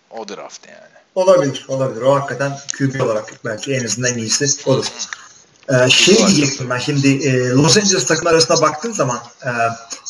O 0.10 0.28
draft 0.28 0.68
yani. 0.68 0.98
Olabilir, 1.16 1.66
olabilir. 1.68 2.02
O 2.02 2.16
hakikaten 2.16 2.60
QB 2.78 3.02
olarak 3.02 3.46
belki 3.46 3.74
en 3.74 3.86
azından 3.86 4.14
en 4.14 4.18
iyisi 4.18 4.70
olur. 4.70 4.86
Ee, 5.70 5.90
şey 5.90 6.18
diyecektim 6.18 6.70
ben 6.70 6.78
şimdi 6.78 7.28
e, 7.28 7.50
Los 7.50 7.78
Angeles 7.78 8.06
takımlar 8.06 8.34
arasında 8.34 8.62
baktığın 8.62 8.92
zaman 8.92 9.20
e, 9.46 9.50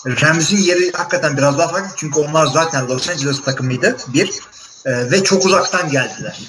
Rams'in 0.06 0.58
yeri 0.58 0.92
hakikaten 0.92 1.38
biraz 1.38 1.58
daha 1.58 1.68
farklı 1.68 1.90
çünkü 1.96 2.20
onlar 2.20 2.46
zaten 2.46 2.88
Los 2.88 3.10
Angeles 3.10 3.42
takımıydı 3.44 3.98
bir 4.08 4.40
e, 4.86 5.12
ve 5.12 5.24
çok 5.24 5.46
uzaktan 5.46 5.90
geldiler. 5.90 6.40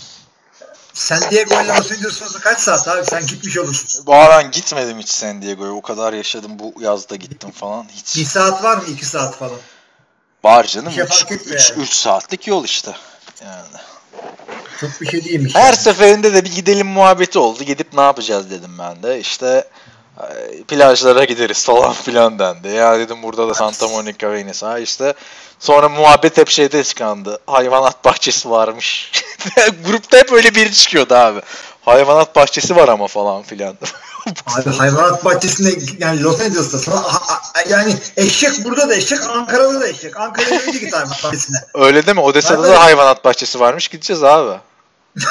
San 0.94 1.30
Diego 1.30 1.54
ile 1.54 1.68
Los 1.68 1.92
Angeles 1.92 2.22
arasında 2.22 2.40
kaç 2.42 2.58
saat 2.60 2.88
abi 2.88 3.04
sen 3.06 3.26
gitmiş 3.26 3.58
olursun. 3.58 4.06
Bu 4.06 4.14
ara 4.14 4.38
ben 4.38 4.50
gitmedim 4.50 4.98
hiç 4.98 5.08
San 5.08 5.42
Diego'ya. 5.42 5.72
O 5.72 5.82
kadar 5.82 6.12
yaşadım 6.12 6.58
bu 6.58 6.74
yazda 6.80 7.16
gittim 7.16 7.50
falan. 7.50 7.88
Bir 7.88 8.20
Hiç. 8.20 8.28
saat 8.28 8.64
var 8.64 8.76
mı? 8.76 8.82
iki 8.88 9.06
saat 9.06 9.36
falan. 9.36 9.58
Var 10.45 10.66
canım. 10.66 10.87
Bir 10.87 10.92
şey 10.92 11.04
fark 11.04 11.33
etmiyor 11.33 11.61
3 11.61 11.71
yani. 11.71 11.87
saatlik 11.87 12.47
yol 12.47 12.64
işte. 12.64 12.97
Yani. 13.45 13.83
Çok 14.80 15.00
bir 15.00 15.07
şey 15.07 15.25
değilmiş. 15.25 15.54
Her 15.54 15.64
yani. 15.64 15.76
seferinde 15.76 16.35
de 16.35 16.45
bir 16.45 16.52
gidelim 16.54 16.87
muhabbeti 16.87 17.38
oldu. 17.38 17.64
Gidip 17.64 17.92
ne 17.92 18.00
yapacağız 18.00 18.50
dedim 18.50 18.78
ben 18.78 19.02
de. 19.02 19.21
İşte 19.21 19.64
plajlara 20.68 21.25
gideriz 21.25 21.64
falan 21.66 21.92
filan 21.92 22.38
dendi. 22.38 22.68
Ya 22.68 22.99
dedim 22.99 23.23
burada 23.23 23.49
da 23.49 23.54
Santa 23.54 23.88
Monica 23.88 24.33
Venice. 24.33 24.66
Ha 24.66 24.78
işte 24.78 25.14
sonra 25.59 25.88
muhabbet 25.88 26.37
hep 26.37 26.49
şeyde 26.49 26.85
çıkandı. 26.85 27.38
Hayvanat 27.47 28.04
bahçesi 28.04 28.50
varmış. 28.50 29.12
Grupta 29.87 30.18
hep 30.18 30.33
öyle 30.33 30.54
biri 30.54 30.73
çıkıyordu 30.73 31.14
abi. 31.14 31.40
Hayvanat 31.88 32.37
bahçesi 32.37 32.76
var 32.76 32.88
ama 32.88 33.07
falan 33.07 33.42
filan. 33.42 33.76
Abi 34.47 34.71
hayvanat 34.71 35.25
bahçesinde 35.25 35.78
yani 35.99 36.23
Los 36.23 36.40
Angeles'ta 36.40 36.78
sana 36.78 37.02
yani 37.68 37.97
eşek 38.16 38.64
burada 38.64 38.88
da 38.88 38.95
eşek 38.95 39.23
Ankara'da 39.23 39.80
da 39.80 39.88
eşek. 39.88 40.16
Ankara'ya 40.16 40.61
önce 40.61 40.78
git 40.78 40.92
hayvanat 40.92 41.25
bahçesine. 41.25 41.57
öyle 41.75 42.07
değil 42.07 42.16
mi? 42.16 42.23
Odessa'da 42.23 42.62
da 42.62 42.83
hayvanat 42.83 43.25
bahçesi 43.25 43.61
varmış. 43.61 43.88
Gideceğiz 43.88 44.25
abi. 44.25 44.59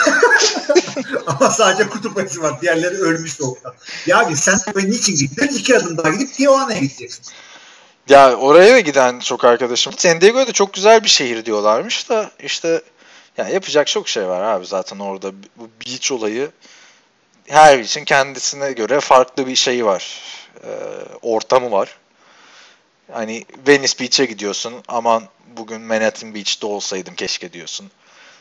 Ama 1.27 1.49
sadece 1.49 1.89
kutup 1.89 2.17
ayısı 2.17 2.41
var. 2.41 2.61
Diğerleri 2.61 2.95
ölmüş 2.95 3.33
soğukta. 3.33 3.73
Ya 4.05 4.19
abi 4.19 4.35
sen 4.35 4.59
niçin 4.75 5.15
gittin? 5.15 5.47
İki 5.47 5.77
adım 5.77 5.97
daha 5.97 6.09
gidip 6.09 6.33
Tijuana'ya 6.33 6.79
gideceksin. 6.79 7.23
Ya 8.09 8.35
oraya 8.35 8.73
da 8.73 8.79
giden 8.79 9.19
çok 9.19 9.45
arkadaşım. 9.45 9.93
San 9.97 10.21
Diego'da 10.21 10.51
çok 10.51 10.73
güzel 10.73 11.03
bir 11.03 11.09
şehir 11.09 11.45
diyorlarmış 11.45 12.09
da 12.09 12.31
işte 12.39 12.81
ya 13.37 13.47
yapacak 13.47 13.87
çok 13.87 14.09
şey 14.09 14.27
var 14.27 14.41
abi 14.41 14.65
zaten 14.65 14.99
orada. 14.99 15.31
Bu 15.55 15.69
beach 15.85 16.11
olayı 16.11 16.51
her 17.47 17.79
için 17.79 18.05
kendisine 18.05 18.71
göre 18.71 18.99
farklı 18.99 19.47
bir 19.47 19.55
şeyi 19.55 19.85
var. 19.85 20.21
Ee, 20.63 20.69
ortamı 21.21 21.71
var. 21.71 21.97
Hani 23.11 23.45
Venice 23.67 23.99
Beach'e 23.99 24.25
gidiyorsun. 24.25 24.73
Aman 24.87 25.23
bugün 25.57 25.81
Manhattan 25.81 26.35
Beach'te 26.35 26.67
olsaydım 26.67 27.15
keşke 27.15 27.53
diyorsun. 27.53 27.91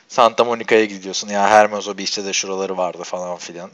Santa 0.09 0.45
Monica'ya 0.45 0.85
gidiyorsun. 0.85 1.29
Ya 1.29 1.49
Hermoso 1.49 1.99
Beach'te 1.99 2.25
de 2.25 2.33
şuraları 2.33 2.77
vardı 2.77 3.03
falan 3.03 3.37
filan. 3.37 3.71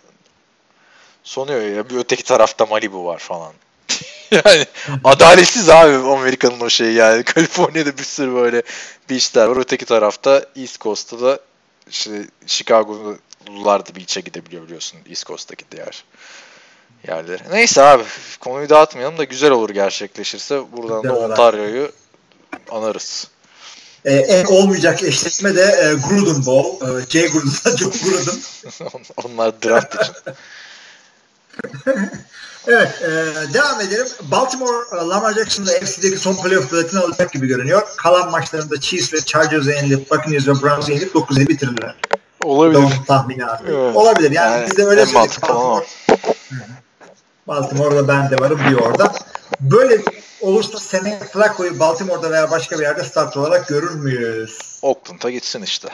Sonuyor 1.25 1.61
ya 1.76 1.91
bir 1.91 1.97
öteki 1.97 2.25
tarafta 2.25 2.67
Malibu 2.67 3.05
var 3.05 3.19
falan. 3.19 3.52
yani 4.45 4.67
adaletsiz 5.05 5.69
abi 5.69 5.95
Amerika'nın 5.95 6.61
o 6.61 6.71
şeyi 6.71 6.95
yani. 6.95 7.23
Kaliforniya'da 7.35 7.99
bir 7.99 8.05
sürü 8.05 8.35
böyle 8.35 8.62
beachler 9.11 9.47
var. 9.47 9.57
Öteki 9.57 9.85
tarafta 9.85 10.47
East 10.57 10.81
Coast'ta 10.81 11.21
da 11.21 11.39
işte 11.91 12.11
Chicago'lular 12.47 13.87
da 13.87 13.97
beach'e 13.97 14.21
gidebiliyor 14.21 14.62
biliyorsun. 14.65 14.99
East 15.09 15.27
Coast'taki 15.27 15.65
diğer 15.73 16.05
yerlere. 17.09 17.43
Neyse 17.51 17.83
abi 17.83 18.03
konuyu 18.41 18.69
dağıtmayalım 18.69 19.19
da 19.19 19.25
güzel 19.25 19.51
olur 19.51 19.71
gerçekleşirse. 19.71 20.62
Buradan 20.73 21.03
Güzel 21.03 21.17
da. 21.17 21.19
Ontario'yu 21.19 21.93
anarız. 22.71 23.29
Ee, 24.05 24.15
en 24.15 24.45
olmayacak 24.45 25.03
eşleşme 25.03 25.57
de 25.57 25.62
e, 25.62 26.09
Gruden 26.09 26.47
Bowl. 26.47 26.85
E, 26.85 27.11
Jay 27.11 27.29
Gruden'la 27.29 27.77
John 27.77 27.93
Gruden. 28.05 28.39
Onlar 29.25 29.62
draft 29.62 29.95
için. 29.95 30.15
Evet, 32.67 33.03
e, 33.03 33.09
devam 33.55 33.81
edelim. 33.81 34.07
Baltimore, 34.23 34.87
e, 34.93 34.97
Lamar 34.97 35.35
Jackson'da 35.35 35.71
FC'deki 35.71 36.17
son 36.17 36.37
playoff 36.37 36.73
biletini 36.73 37.01
alacak 37.01 37.33
gibi 37.33 37.47
görünüyor. 37.47 37.83
Kalan 37.97 38.31
maçlarında 38.31 38.81
Chiefs 38.81 39.15
ve 39.15 39.21
Chargers'ı 39.21 39.71
yenilip, 39.71 40.11
Buccaneers 40.11 40.49
ve 40.49 40.53
Browns'ı 40.53 40.93
yenilip 40.93 41.15
9'a 41.15 41.49
bitirdiler. 41.49 41.97
Olabilir. 42.45 42.83
Doğum 42.83 43.05
tahmini 43.09 43.47
abi. 43.47 43.63
Evet. 43.69 43.97
Olabilir 43.97 44.31
yani, 44.31 44.53
Yani 44.53 44.67
biz 44.71 44.77
de 44.77 44.85
öyle 44.85 45.07
söyledik. 45.07 45.43
Baltimore, 45.43 45.87
Baltimore'da 47.49 48.09
ben 48.09 48.31
de 48.31 48.37
varım 48.37 48.61
bir 48.71 48.75
orada. 48.75 49.13
Böyle 49.61 50.03
olursa 50.41 50.79
seneye 50.79 51.19
Flacco'yu 51.19 51.79
Baltimore'da 51.81 52.31
veya 52.31 52.51
başka 52.51 52.79
bir 52.79 52.83
yerde 52.83 53.05
start 53.05 53.37
olarak 53.37 53.69
görür 53.69 53.95
müyüz? 53.95 54.79
Oakland'a 54.83 55.31
gitsin 55.31 55.63
işte. 55.63 55.89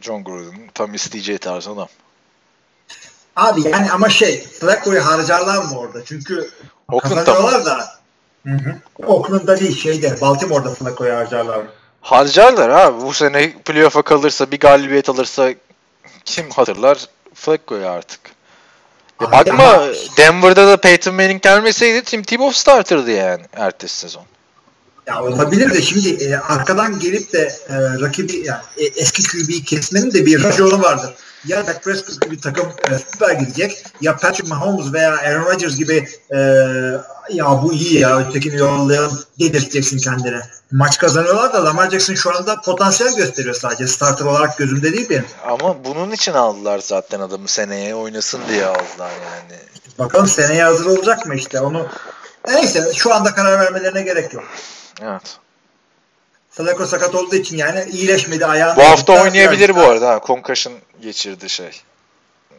John 0.00 0.24
Gruden 0.24 0.70
tam 0.74 0.94
isteyeceği 0.94 1.38
tarz 1.38 1.68
adam. 1.68 1.88
Abi 3.36 3.68
yani 3.68 3.90
ama 3.92 4.08
şey 4.08 4.46
Flacco'yu 4.60 5.06
harcarlar 5.06 5.62
mı 5.62 5.78
orada? 5.78 6.04
Çünkü 6.04 6.50
kazanıyorlar 7.02 7.66
da. 7.66 7.90
Hı 8.46 8.50
hı. 8.52 8.74
Oakland'da 9.06 9.60
değil 9.60 9.76
şeyde 9.76 10.20
Baltimore'da 10.20 10.74
Flacco'yu 10.74 11.14
harcarlar 11.16 11.56
mı? 11.56 11.66
Harcarlar 12.00 12.68
abi. 12.68 13.02
Bu 13.02 13.12
sene 13.14 13.52
playoff'a 13.64 14.02
kalırsa 14.02 14.50
bir 14.50 14.60
galibiyet 14.60 15.08
alırsa 15.08 15.54
kim 16.24 16.50
hatırlar? 16.50 17.08
Flacco'yu 17.34 17.86
artık. 17.88 18.20
Ya 19.20 19.32
bakma 19.32 19.64
ama- 19.64 19.86
Denver'da 20.16 20.68
da 20.68 20.76
Peyton 20.76 21.14
Manning 21.14 21.42
gelmeseydi 21.42 22.02
Tim 22.04 22.22
Tebow 22.22 22.58
starter'dı 22.58 23.10
yani 23.10 23.42
ertesi 23.52 23.98
sezon. 23.98 24.22
Ya 25.06 25.22
olabilir 25.22 25.74
de 25.74 25.82
şimdi 25.82 26.24
e, 26.24 26.36
arkadan 26.36 26.98
gelip 26.98 27.32
de 27.32 27.52
e, 27.68 27.74
rakibi 28.00 28.36
yani 28.46 28.62
e, 28.76 28.84
eski 28.84 29.22
QB'yi 29.22 29.64
kesmenin 29.64 30.12
de 30.12 30.26
bir 30.26 30.42
raconu 30.44 30.82
vardır. 30.82 31.14
Ya 31.46 31.66
Dak 31.66 31.84
Prescott 31.84 32.20
gibi 32.20 32.40
takım 32.40 32.68
e, 32.90 32.98
süper 32.98 33.32
gidecek 33.32 33.84
ya 34.00 34.16
Patrick 34.16 34.48
Mahomes 34.48 34.92
veya 34.92 35.16
Aaron 35.16 35.44
Rodgers 35.44 35.76
gibi 35.76 36.08
e, 36.30 36.38
ya 37.30 37.62
bu 37.62 37.72
iyi 37.72 38.00
ya 38.00 38.18
ötekini 38.18 38.56
yollayalım 38.56 39.18
dedirteceksin 39.40 39.98
kendine. 39.98 40.40
Maç 40.72 40.98
kazanıyorlar 40.98 41.52
da 41.52 41.64
Lamar 41.64 41.90
Jackson 41.90 42.14
şu 42.14 42.36
anda 42.36 42.60
potansiyel 42.60 43.16
gösteriyor 43.16 43.54
sadece. 43.54 43.86
Starter 43.86 44.24
olarak 44.24 44.58
gözümde 44.58 44.92
değil 44.92 45.10
benim. 45.10 45.26
Ama 45.46 45.84
bunun 45.84 46.10
için 46.10 46.32
aldılar 46.32 46.78
zaten 46.78 47.20
adamı 47.20 47.48
seneye 47.48 47.94
oynasın 47.94 48.40
diye 48.48 48.66
aldılar 48.66 49.10
yani. 49.10 49.60
Bakalım 49.98 50.26
seneye 50.26 50.64
hazır 50.64 50.86
olacak 50.86 51.26
mı 51.26 51.34
işte 51.34 51.60
onu. 51.60 51.86
Neyse 52.48 52.92
şu 52.94 53.14
anda 53.14 53.34
karar 53.34 53.60
vermelerine 53.60 54.02
gerek 54.02 54.34
yok. 54.34 54.44
Evet. 55.02 55.38
Flacco 56.52 56.86
sakat 56.86 57.14
olduğu 57.14 57.36
için 57.36 57.56
yani 57.56 57.84
iyileşmedi 57.90 58.46
ayağı. 58.46 58.76
Bu 58.76 58.82
hafta 58.82 59.22
oynayabilir 59.22 59.74
bu 59.76 59.80
arada. 59.80 60.08
Ha. 60.08 60.20
Concussion 60.26 60.74
geçirdi 61.00 61.48
şey. 61.48 61.82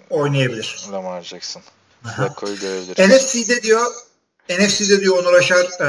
Oynayabilir. 0.10 0.86
Lamar 0.92 1.22
Jackson. 1.22 1.62
Flacco'yu 2.16 2.60
görebilir. 2.60 3.10
NFC'de 3.10 3.64
diyor 3.64 3.92
NFC'de 4.50 5.02
diyor 5.02 5.18
Onur 5.18 5.34
Aşar 5.34 5.66
e, 5.80 5.86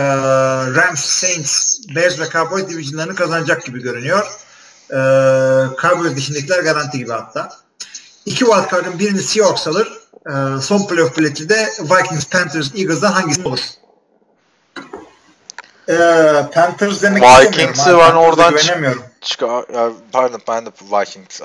Rams, 0.75 1.00
Saints, 1.00 1.78
Bears 1.94 2.20
ve 2.20 2.28
Cowboys 2.30 2.68
divisionlarını 2.68 3.14
kazanacak 3.14 3.66
gibi 3.66 3.82
görünüyor. 3.82 4.26
E, 4.90 4.99
Cowboys 5.82 6.16
dışındakiler 6.16 6.62
garanti 6.62 6.99
gibi 6.99 7.12
hatta. 7.12 7.49
İki 8.26 8.44
wildcard'ın 8.44 8.99
birini 8.99 9.23
Seahawks 9.23 9.66
alır. 9.66 9.88
E, 10.26 10.61
son 10.61 10.87
playoff 10.87 11.18
bileti 11.18 11.49
de 11.49 11.68
Vikings, 11.80 12.25
Panthers, 12.25 12.75
Eagles'dan 12.75 13.12
hangisi 13.12 13.49
olur? 13.49 13.61
E, 15.88 15.97
Panthers 16.55 17.03
demek 17.03 17.23
Vikings'i 17.23 17.91
ben 17.91 18.14
oradan 18.14 18.53
ya 19.75 19.93
pardon 20.12 20.41
ben 20.49 20.67
de 20.67 20.71
Vikings, 20.71 21.41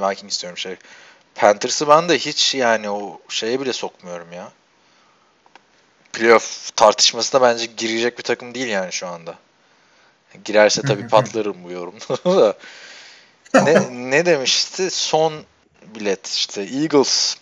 Vikings 0.00 0.42
diyorum 0.42 0.58
şey. 0.58 0.76
Panthers'ı 1.34 1.88
ben 1.88 2.08
de 2.08 2.18
hiç 2.18 2.54
yani 2.54 2.90
o 2.90 3.20
şeye 3.28 3.60
bile 3.60 3.72
sokmuyorum 3.72 4.32
ya. 4.32 4.52
Playoff 6.12 6.76
tartışmasına 6.76 7.42
bence 7.42 7.66
girecek 7.66 8.18
bir 8.18 8.22
takım 8.22 8.54
değil 8.54 8.68
yani 8.68 8.92
şu 8.92 9.06
anda. 9.06 9.34
Girerse 10.44 10.82
tabii 10.82 11.08
patlarım 11.08 11.64
bu 11.64 11.70
yorumda 11.70 12.24
da. 12.40 12.56
ne, 13.54 14.10
ne 14.10 14.26
demişti? 14.26 14.90
Son 14.90 15.32
bilet 15.94 16.26
işte 16.26 16.62
Eagles 16.62 17.36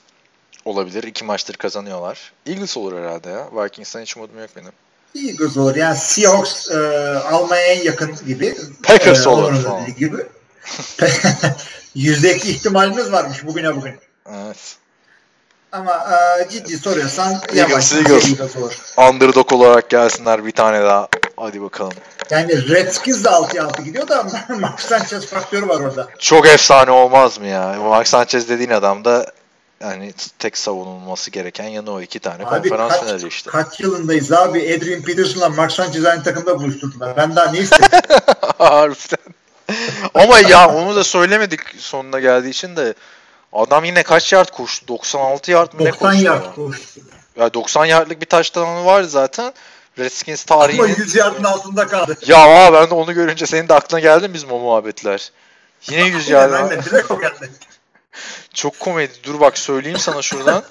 olabilir. 0.64 1.02
İki 1.02 1.24
maçtır 1.24 1.54
kazanıyorlar. 1.54 2.32
Eagles 2.46 2.76
olur 2.76 2.98
herhalde 2.98 3.30
ya. 3.30 3.48
Vikings'ten 3.52 4.02
hiç 4.02 4.16
umudum 4.16 4.40
yok 4.40 4.50
benim. 4.56 4.72
Eagles 5.14 5.56
olur. 5.56 5.76
Yani 5.76 5.96
Seahawks 5.96 6.70
e, 6.70 6.76
almaya 7.18 7.66
en 7.66 7.82
yakın 7.82 8.16
gibi. 8.26 8.56
Packers 8.82 9.26
E, 9.26 9.28
olur 9.28 9.52
gibi. 9.98 10.16
Yüzdeki 11.94 12.50
ihtimalimiz 12.50 13.12
varmış 13.12 13.46
bugüne 13.46 13.76
bugün. 13.76 13.94
Evet. 14.28 14.76
Ama 15.72 16.06
e, 16.40 16.48
ciddi 16.48 16.78
soruyorsan 16.78 17.32
Eagles, 17.54 17.92
Eagles. 17.94 18.28
Eagles 18.28 18.56
olur. 18.56 18.72
Underdog 18.96 19.52
olarak 19.52 19.90
gelsinler 19.90 20.46
bir 20.46 20.52
tane 20.52 20.82
daha. 20.82 21.08
Hadi 21.36 21.62
bakalım. 21.62 21.92
Yani 22.30 22.68
Redskins 22.68 23.24
de 23.24 23.28
6'ya 23.28 23.64
6 23.64 23.82
gidiyor 23.82 24.08
da 24.08 24.26
Mark 24.60 24.80
Sanchez 24.80 25.26
faktörü 25.26 25.68
var 25.68 25.80
orada. 25.80 26.08
Çok 26.18 26.46
efsane 26.46 26.90
olmaz 26.90 27.38
mı 27.38 27.46
ya? 27.46 27.76
Mark 27.82 28.08
Sanchez 28.08 28.48
dediğin 28.48 28.70
adam 28.70 29.04
da 29.04 29.26
yani 29.82 30.12
tek 30.38 30.58
savunulması 30.58 31.30
gereken 31.30 31.68
yanı 31.68 31.92
o 31.92 32.00
iki 32.00 32.18
tane 32.18 32.46
Abi 32.46 32.68
konferans 32.68 32.92
kaç, 32.92 33.00
finali 33.00 33.28
işte. 33.28 33.50
kaç 33.50 33.80
yılındayız 33.80 34.32
abi? 34.32 34.76
Adrian 34.76 35.02
Peterson'la 35.02 35.48
Mark 35.48 35.72
Sanchez 35.72 36.04
aynı 36.04 36.22
takımda 36.22 36.58
buluşturdular. 36.58 37.16
Ben 37.16 37.36
daha 37.36 37.50
ne 37.52 37.58
istedim? 37.58 37.88
Harbiden. 38.58 39.34
Ama 40.14 40.38
ya 40.38 40.68
onu 40.74 40.96
da 40.96 41.04
söylemedik 41.04 41.60
sonuna 41.78 42.20
geldiği 42.20 42.50
için 42.50 42.76
de 42.76 42.94
adam 43.52 43.84
yine 43.84 44.02
kaç 44.02 44.32
yard 44.32 44.48
koştu? 44.48 44.88
96 44.88 45.50
yard 45.50 45.72
mı 45.72 45.84
ne 45.84 45.92
90 45.92 46.10
koştu? 46.10 46.24
yard 46.24 46.44
ya? 46.44 46.54
koştu. 46.54 47.00
Ya 47.36 47.54
90 47.54 47.84
yardlık 47.84 48.20
bir 48.20 48.26
touchdown'u 48.26 48.84
var 48.84 49.02
zaten. 49.02 49.52
Redskins 49.98 50.44
Ama 50.50 50.60
tarihinin 50.60 50.96
100 50.96 51.14
yardın 51.14 51.44
altında 51.44 51.86
kaldı. 51.86 52.16
Ya 52.26 52.38
aa, 52.38 52.72
ben 52.72 52.90
de 52.90 52.94
onu 52.94 53.14
görünce 53.14 53.46
senin 53.46 53.68
de 53.68 53.74
aklına 53.74 54.00
geldi 54.00 54.28
mi 54.28 54.34
bizim 54.34 54.52
o 54.52 54.58
muhabbetler? 54.58 55.32
Yine 55.90 56.02
100 56.04 56.28
yard. 56.28 56.52
Ben 56.52 56.70
de 56.70 56.84
direkt 56.84 57.10
o 57.10 57.20
geldi. 57.20 57.50
Çok 58.54 58.80
komedi. 58.80 59.12
Dur 59.24 59.40
bak 59.40 59.58
söyleyeyim 59.58 59.98
sana 59.98 60.22
şuradan. 60.22 60.64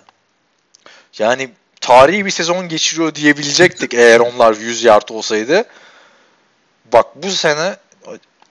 Yani 1.20 1.50
tarihi 1.82 2.26
bir 2.26 2.32
sezon 2.32 2.70
geçiriyor 2.70 3.16
diyebilecektik 3.16 3.94
eğer 3.94 4.20
onlar 4.20 4.54
100 4.54 4.84
yard 4.84 5.10
olsaydı. 5.10 5.64
Bak 6.94 7.06
bu 7.16 7.32
sene 7.32 7.76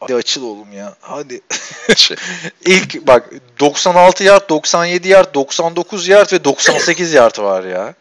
Hadi 0.00 0.14
açıl 0.14 0.42
oğlum 0.42 0.72
ya. 0.72 0.96
Hadi. 1.00 1.40
İlk 2.64 3.06
bak 3.06 3.30
96 3.60 4.24
yard, 4.24 4.48
97 4.48 5.08
yard, 5.08 5.34
99 5.34 6.08
yard 6.08 6.32
ve 6.32 6.44
98 6.44 7.12
yard 7.12 7.38
var 7.38 7.64
ya. 7.64 7.94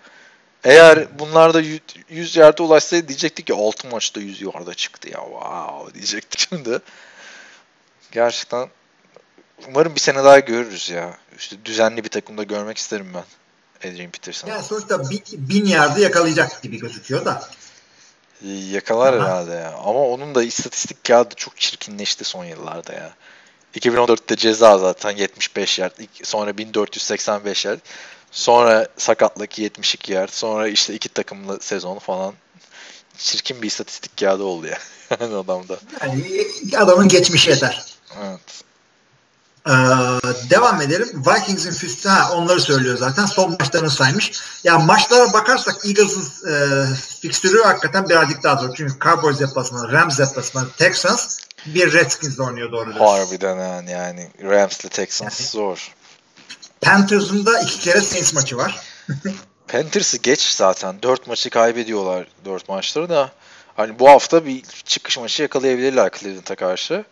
Eğer 0.64 1.20
bunlarda 1.20 1.62
100 2.10 2.36
yarda 2.36 2.64
ulaşsaydı 2.64 3.08
diyecektik 3.08 3.48
ki 3.48 3.54
6 3.54 3.88
maçta 3.88 4.20
100 4.20 4.42
yarda 4.42 4.74
çıktı 4.74 5.10
ya. 5.10 5.20
Wow 5.20 5.94
diyecektik 5.94 6.48
şimdi. 6.50 6.80
Gerçekten 8.12 8.70
umarım 9.68 9.96
bir 9.96 10.00
sene 10.00 10.24
daha 10.24 10.40
görürüz 10.40 10.90
ya. 10.90 11.18
İşte 11.38 11.56
düzenli 11.66 12.04
bir 12.04 12.10
takımda 12.10 12.44
görmek 12.44 12.78
isterim 12.78 13.08
ben. 13.14 13.24
Adrian 13.90 14.12
Peterson'ı. 14.12 14.52
Yani 14.52 14.64
sonuçta 14.64 15.10
bin, 15.10 15.22
bin 15.32 15.66
yardı 15.66 16.00
yakalayacak 16.00 16.62
gibi 16.62 16.80
gözüküyor 16.80 17.26
da. 17.26 17.50
Yakalar 18.72 19.14
Aha. 19.14 19.26
herhalde 19.26 19.52
ya. 19.52 19.74
Ama 19.74 20.00
onun 20.00 20.36
da 20.36 20.44
istatistik 20.44 21.04
kağıdı 21.04 21.36
çok 21.36 21.58
çirkinleşti 21.58 22.24
son 22.24 22.46
yıllarda 22.46 22.94
ya. 22.94 23.14
2014'te 23.76 24.36
ceza 24.36 24.78
zaten 24.78 25.12
75 25.12 25.80
yard. 25.80 25.92
Sonra 26.24 26.58
1485 26.58 27.66
yard. 27.66 27.80
Sonra 28.32 28.88
sakatlık 28.98 29.60
72 29.60 30.14
yard. 30.14 30.30
Sonra 30.30 30.68
işte 30.68 30.94
iki 30.94 31.10
takımlı 31.10 31.60
sezon 31.62 32.00
falan. 32.00 32.34
Çirkin 33.18 33.62
bir 33.62 33.68
istatistik 33.68 34.18
kağıdı 34.18 34.44
oldu 34.44 34.68
ya. 34.68 34.78
Yani 35.20 35.36
adamda. 35.36 35.80
Yani 36.02 36.24
adamın 36.78 37.08
geçmişi 37.08 37.50
yeter. 37.50 37.86
Evet. 38.24 38.64
Ee, 39.68 39.72
devam 40.50 40.82
edelim. 40.82 41.24
Vikings'in 41.28 41.72
füstü 41.72 42.10
ha, 42.10 42.32
onları 42.34 42.62
söylüyor 42.62 42.98
zaten. 42.98 43.26
Son 43.26 43.52
maçlarını 43.60 43.90
saymış. 43.90 44.32
Ya 44.64 44.80
maçlara 44.80 45.34
bakarsak 45.34 45.86
Eagles'ın 45.86 46.52
e, 46.52 46.86
fikstürü 47.22 47.64
hakikaten 47.64 48.10
birazcık 48.10 48.44
daha 48.44 48.56
zor. 48.56 48.76
Çünkü 48.76 49.00
Cowboys 49.00 49.40
deplasmanı, 49.40 49.92
Rams 49.92 50.20
deplasmanı, 50.20 50.70
Texans 50.78 51.40
bir 51.66 51.94
Redskins 51.94 52.40
oynuyor 52.40 52.72
doğru 52.72 52.86
diyorsun. 52.86 53.06
Harbiden 53.06 53.56
yani, 53.56 53.92
yani 53.92 54.30
Rams'le 54.44 54.90
Texans 54.90 55.40
Yani- 55.40 55.50
zor. 55.50 55.92
Panthers'ın 56.82 57.46
da 57.46 57.60
iki 57.60 57.80
kere 57.80 58.02
Saints 58.02 58.34
maçı 58.34 58.58
var. 58.58 58.80
Panthers'ı 59.68 60.18
geç 60.18 60.42
zaten. 60.42 61.02
4 61.04 61.28
maçı 61.28 61.50
kaybediyorlar 61.50 62.28
4 62.46 62.70
maçları 62.70 63.10
da. 63.10 63.32
Hani 63.76 64.00
bu 64.00 64.10
hafta 64.10 64.46
bir 64.46 64.64
çıkış 64.86 65.18
maçı 65.18 65.42
yakalayabilirler 65.42 66.12
Cleveland'a 66.20 66.56
karşı. 66.56 67.06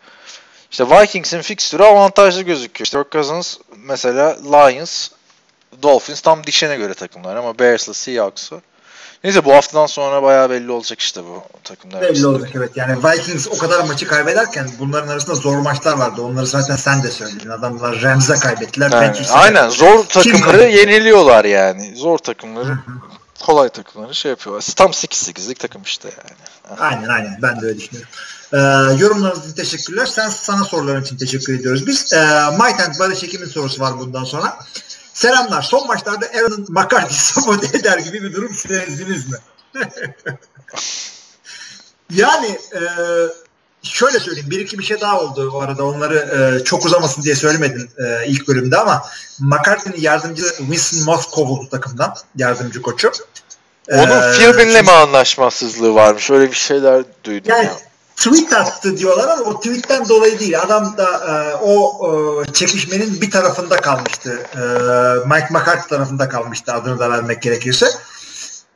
İşte 0.72 0.90
Vikings'in 0.90 1.42
fikstürü 1.42 1.84
avantajlı 1.84 2.42
gözüküyor. 2.42 2.86
İşte 2.86 3.04
Cousins 3.12 3.58
mesela 3.78 4.38
Lions, 4.44 5.10
Dolphins 5.84 6.22
tam 6.22 6.44
dişine 6.44 6.76
göre 6.76 6.94
takımlar 6.94 7.36
ama 7.36 7.60
Bears'la 7.60 7.94
Seahawks'ı. 7.94 8.62
Neyse 9.24 9.46
bu 9.46 9.54
haftadan 9.54 9.86
sonra 9.86 10.24
bayağı 10.24 10.50
belli 10.50 10.72
olacak 10.72 11.00
işte 11.00 11.22
bu 11.24 11.44
takımlar. 11.64 12.02
Belli 12.02 12.08
arasında. 12.08 12.30
olacak 12.30 12.50
evet. 12.56 12.72
Yani 12.76 13.04
Vikings 13.04 13.48
o 13.48 13.58
kadar 13.58 13.84
maçı 13.84 14.08
kaybederken 14.08 14.70
bunların 14.80 15.08
arasında 15.08 15.36
zor 15.36 15.58
maçlar 15.58 15.98
vardı. 15.98 16.22
Onları 16.22 16.48
zaten 16.48 16.76
sen 16.76 17.04
de 17.04 17.12
söyledin. 17.12 17.50
Adamlar 17.50 18.02
Rams'e 18.02 18.36
kaybettiler. 18.36 18.92
Yani, 18.92 19.18
aynen 19.32 19.70
zor 19.70 20.06
takımları 20.06 20.64
yeniliyorlar 20.64 21.46
yani. 21.46 21.96
Zor 21.96 22.18
takımları 22.18 22.78
kolay 23.40 23.70
takımları 23.70 24.16
şey 24.16 24.30
yapıyorlar. 24.30 24.66
Tam 24.76 24.92
8-8'lik 24.92 25.60
takım 25.60 25.82
işte 25.82 26.10
yani. 26.18 26.80
Aynen 26.80 27.08
aynen 27.08 27.40
ben 27.42 27.62
de 27.62 27.66
öyle 27.66 27.80
düşünüyorum. 27.80 28.10
Ee, 28.54 28.58
yorumlarınız 29.00 29.46
için 29.46 29.56
teşekkürler. 29.56 30.06
Sen 30.06 30.30
sana 30.30 30.64
soruların 30.64 31.02
için 31.02 31.18
teşekkür 31.18 31.60
ediyoruz 31.60 31.88
biz. 31.88 32.14
Might 32.52 32.80
and 32.88 33.00
Barış 33.00 33.24
Ekim'in 33.24 33.46
sorusu 33.48 33.82
var 33.82 34.00
bundan 34.00 34.24
sonra. 34.24 34.60
Selamlar. 35.14 35.62
Son 35.62 35.88
maçlarda 35.88 36.26
Aaron 36.26 36.66
McCarthy 36.70 37.14
sabote 37.20 37.78
eder 37.78 37.98
gibi 37.98 38.24
bir 38.24 38.34
durum 38.34 38.54
sezdiniz 38.54 39.26
mi? 39.32 39.38
yani 42.14 42.48
e, 42.48 42.82
şöyle 43.84 44.20
söyleyeyim. 44.20 44.50
Bir 44.50 44.60
iki 44.60 44.80
bir 44.80 44.84
şey 44.84 45.02
daha 45.02 45.22
oldu 45.22 45.50
bu 45.54 45.62
arada. 45.62 45.86
Onları 45.86 46.18
e, 46.18 46.64
çok 46.64 46.86
uzamasın 46.86 47.24
diye 47.24 47.36
söylemedim 47.36 47.90
e, 47.98 48.28
ilk 48.28 48.48
bölümde 48.48 48.78
ama 48.78 49.06
McCarthy'nin 49.40 50.02
yardımcısı 50.02 50.58
Winston 50.58 51.04
Moss 51.06 51.26
kovuldu 51.26 51.70
takımdan. 51.70 52.14
Yardımcı 52.36 52.82
koçu. 52.82 53.12
Onun 53.92 54.22
Ee, 54.22 54.32
Philbin'le 54.32 54.82
mi 54.84 54.92
anlaşmazsızlığı 54.92 55.96
varmış? 55.96 56.32
Öyle 56.32 56.52
bir 56.52 56.56
şeyler 56.56 57.04
duydum 57.24 57.52
Yani 57.52 57.66
ya. 57.66 57.74
Tweet 58.18 58.54
attı 58.54 58.98
diyorlar 58.98 59.28
ama 59.28 59.44
o 59.44 59.60
tweetten 59.60 60.10
dolayı 60.10 60.40
değil. 60.40 60.62
Adam 60.62 60.98
da 60.98 61.06
e, 61.06 61.56
o 61.56 62.02
e, 62.48 62.54
çekişmenin 62.54 63.22
bir 63.22 63.32
tarafında 63.32 63.76
kalmıştı. 63.76 64.40
E, 64.54 64.60
Mike 65.26 65.48
McCarthy 65.50 65.88
tarafında 65.90 66.30
kalmıştı 66.30 66.74
adını 66.74 67.00
da 67.00 67.10
vermek 67.10 67.42
gerekirse. 67.42 67.88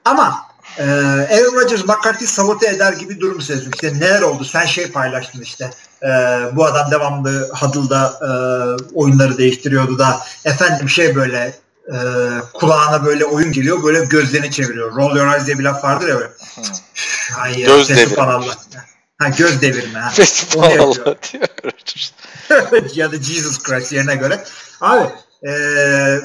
Ama 0.05 0.35
e, 0.77 0.83
Aaron 0.83 1.61
Rodgers 1.61 1.85
McCarthy 1.85 2.27
sabote 2.27 2.67
eder 2.67 2.93
gibi 2.93 3.19
durum 3.19 3.41
sezdim. 3.41 3.71
İşte 3.73 3.93
neler 3.93 4.21
oldu? 4.21 4.45
Sen 4.45 4.65
şey 4.65 4.91
paylaştın 4.91 5.41
işte. 5.41 5.71
E, 6.03 6.07
bu 6.55 6.65
adam 6.65 6.91
devamlı 6.91 7.49
Huddle'da 7.49 8.19
e, 8.21 8.29
oyunları 8.93 9.37
değiştiriyordu 9.37 9.99
da 9.99 10.21
efendim 10.45 10.89
şey 10.89 11.15
böyle 11.15 11.55
e, 11.87 11.97
kulağına 12.53 13.05
böyle 13.05 13.25
oyun 13.25 13.51
geliyor 13.51 13.83
böyle 13.83 14.05
gözlerini 14.05 14.51
çeviriyor. 14.51 14.95
Roll 14.95 15.15
your 15.15 15.33
eyes 15.33 15.45
diye 15.45 15.59
bir 15.59 15.63
laf 15.63 15.83
vardır 15.83 16.07
ya 16.07 16.15
böyle. 16.15 16.31
Ay 17.41 17.59
ya, 17.59 17.67
Göz 17.67 17.89
da. 18.73 18.91
Ha 19.21 19.29
göz 19.29 19.61
devirme 19.61 19.99
ha. 19.99 20.09
Festival. 20.09 20.79
Allah 20.79 20.95
diyor. 21.33 21.47
ya 22.95 23.11
da 23.11 23.21
Jesus 23.21 23.63
Christ 23.63 23.91
yerine 23.91 24.15
göre. 24.15 24.43
Abi 24.81 25.09
eee 25.43 26.21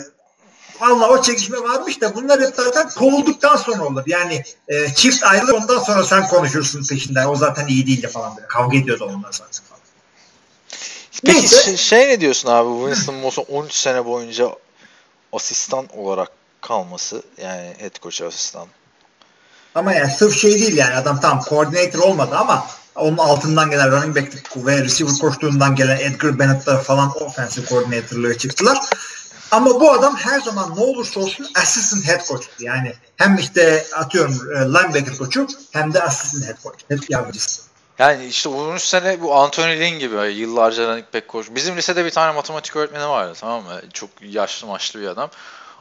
Valla 0.81 1.09
o 1.09 1.23
çekişme 1.23 1.59
varmış 1.59 2.01
da 2.01 2.15
bunlar 2.15 2.41
hep 2.41 2.55
zaten 2.55 2.89
kovulduktan 2.89 3.57
sonra 3.57 3.85
olur. 3.85 4.03
Yani 4.07 4.43
e, 4.69 4.95
çift 4.95 5.25
ayrılır 5.25 5.53
ondan 5.53 5.79
sonra 5.79 6.05
sen 6.05 6.29
konuşursun 6.29 6.85
peşinden. 6.85 7.27
O 7.27 7.37
zaten 7.37 7.67
iyi 7.67 7.87
değildi 7.87 8.09
falan 8.09 8.37
böyle. 8.37 8.49
Kavga 8.49 8.77
ediyordu 8.77 9.05
onlar 9.05 9.33
zaten. 9.33 9.65
falan. 9.65 9.81
Peki 11.25 11.39
Neyse. 11.39 11.65
şey, 11.65 11.77
şey 11.77 12.09
ne 12.09 12.21
diyorsun 12.21 12.49
abi? 12.49 12.81
Winston 12.85 13.15
Moss'un 13.15 13.45
13 13.49 13.73
sene 13.73 14.05
boyunca 14.05 14.49
asistan 15.33 15.87
olarak 15.97 16.31
kalması 16.61 17.23
yani 17.43 17.75
head 17.79 18.03
coach 18.03 18.23
asistan. 18.23 18.67
Ama 19.75 19.93
yani 19.93 20.11
sırf 20.11 20.41
şey 20.41 20.53
değil 20.53 20.77
yani 20.77 20.95
adam 20.95 21.21
tam 21.21 21.41
coordinator 21.49 21.99
olmadı 21.99 22.37
ama 22.37 22.67
onun 22.97 23.19
altından 23.19 23.71
gelen 23.71 23.93
running 23.93 24.17
back 24.17 24.57
ve 24.57 24.85
receiver 24.85 25.15
koştuğundan 25.21 25.75
gelen 25.75 25.97
Edgar 25.97 26.39
Bennett'lar 26.39 26.83
falan 26.83 27.23
offensive 27.23 27.67
coordinator'lığı 27.67 28.39
çıktılar. 28.39 28.79
Ama 29.51 29.81
bu 29.81 29.93
adam 29.93 30.17
her 30.17 30.41
zaman 30.41 30.77
ne 30.77 30.81
olursa 30.81 31.21
olsun 31.21 31.47
assistant 31.63 32.07
head 32.07 32.27
coach'tu. 32.29 32.65
Yani 32.65 32.95
hem 33.17 33.37
işte 33.37 33.87
atıyorum 33.95 34.35
e, 34.57 34.59
linebacker 34.59 35.19
koçu 35.19 35.47
hem 35.73 35.95
de 35.95 36.03
assistant 36.03 36.45
head 36.45 36.63
coach. 36.63 36.79
Hep 36.89 37.11
yardımcısı. 37.11 37.63
Yani 37.99 38.27
işte 38.27 38.49
13 38.49 38.83
sene 38.83 39.23
bu 39.23 39.35
Anthony 39.35 39.81
Lynn 39.81 39.99
gibi 39.99 40.17
yıllarca 40.17 40.89
running 40.89 41.15
back 41.15 41.29
koç. 41.29 41.47
Bizim 41.51 41.77
lisede 41.77 42.05
bir 42.05 42.11
tane 42.11 42.33
matematik 42.33 42.77
öğretmeni 42.77 43.09
vardı 43.09 43.33
tamam 43.41 43.65
mı? 43.65 43.81
Çok 43.93 44.11
yaşlı 44.23 44.67
maçlı 44.67 45.01
bir 45.01 45.07
adam. 45.07 45.31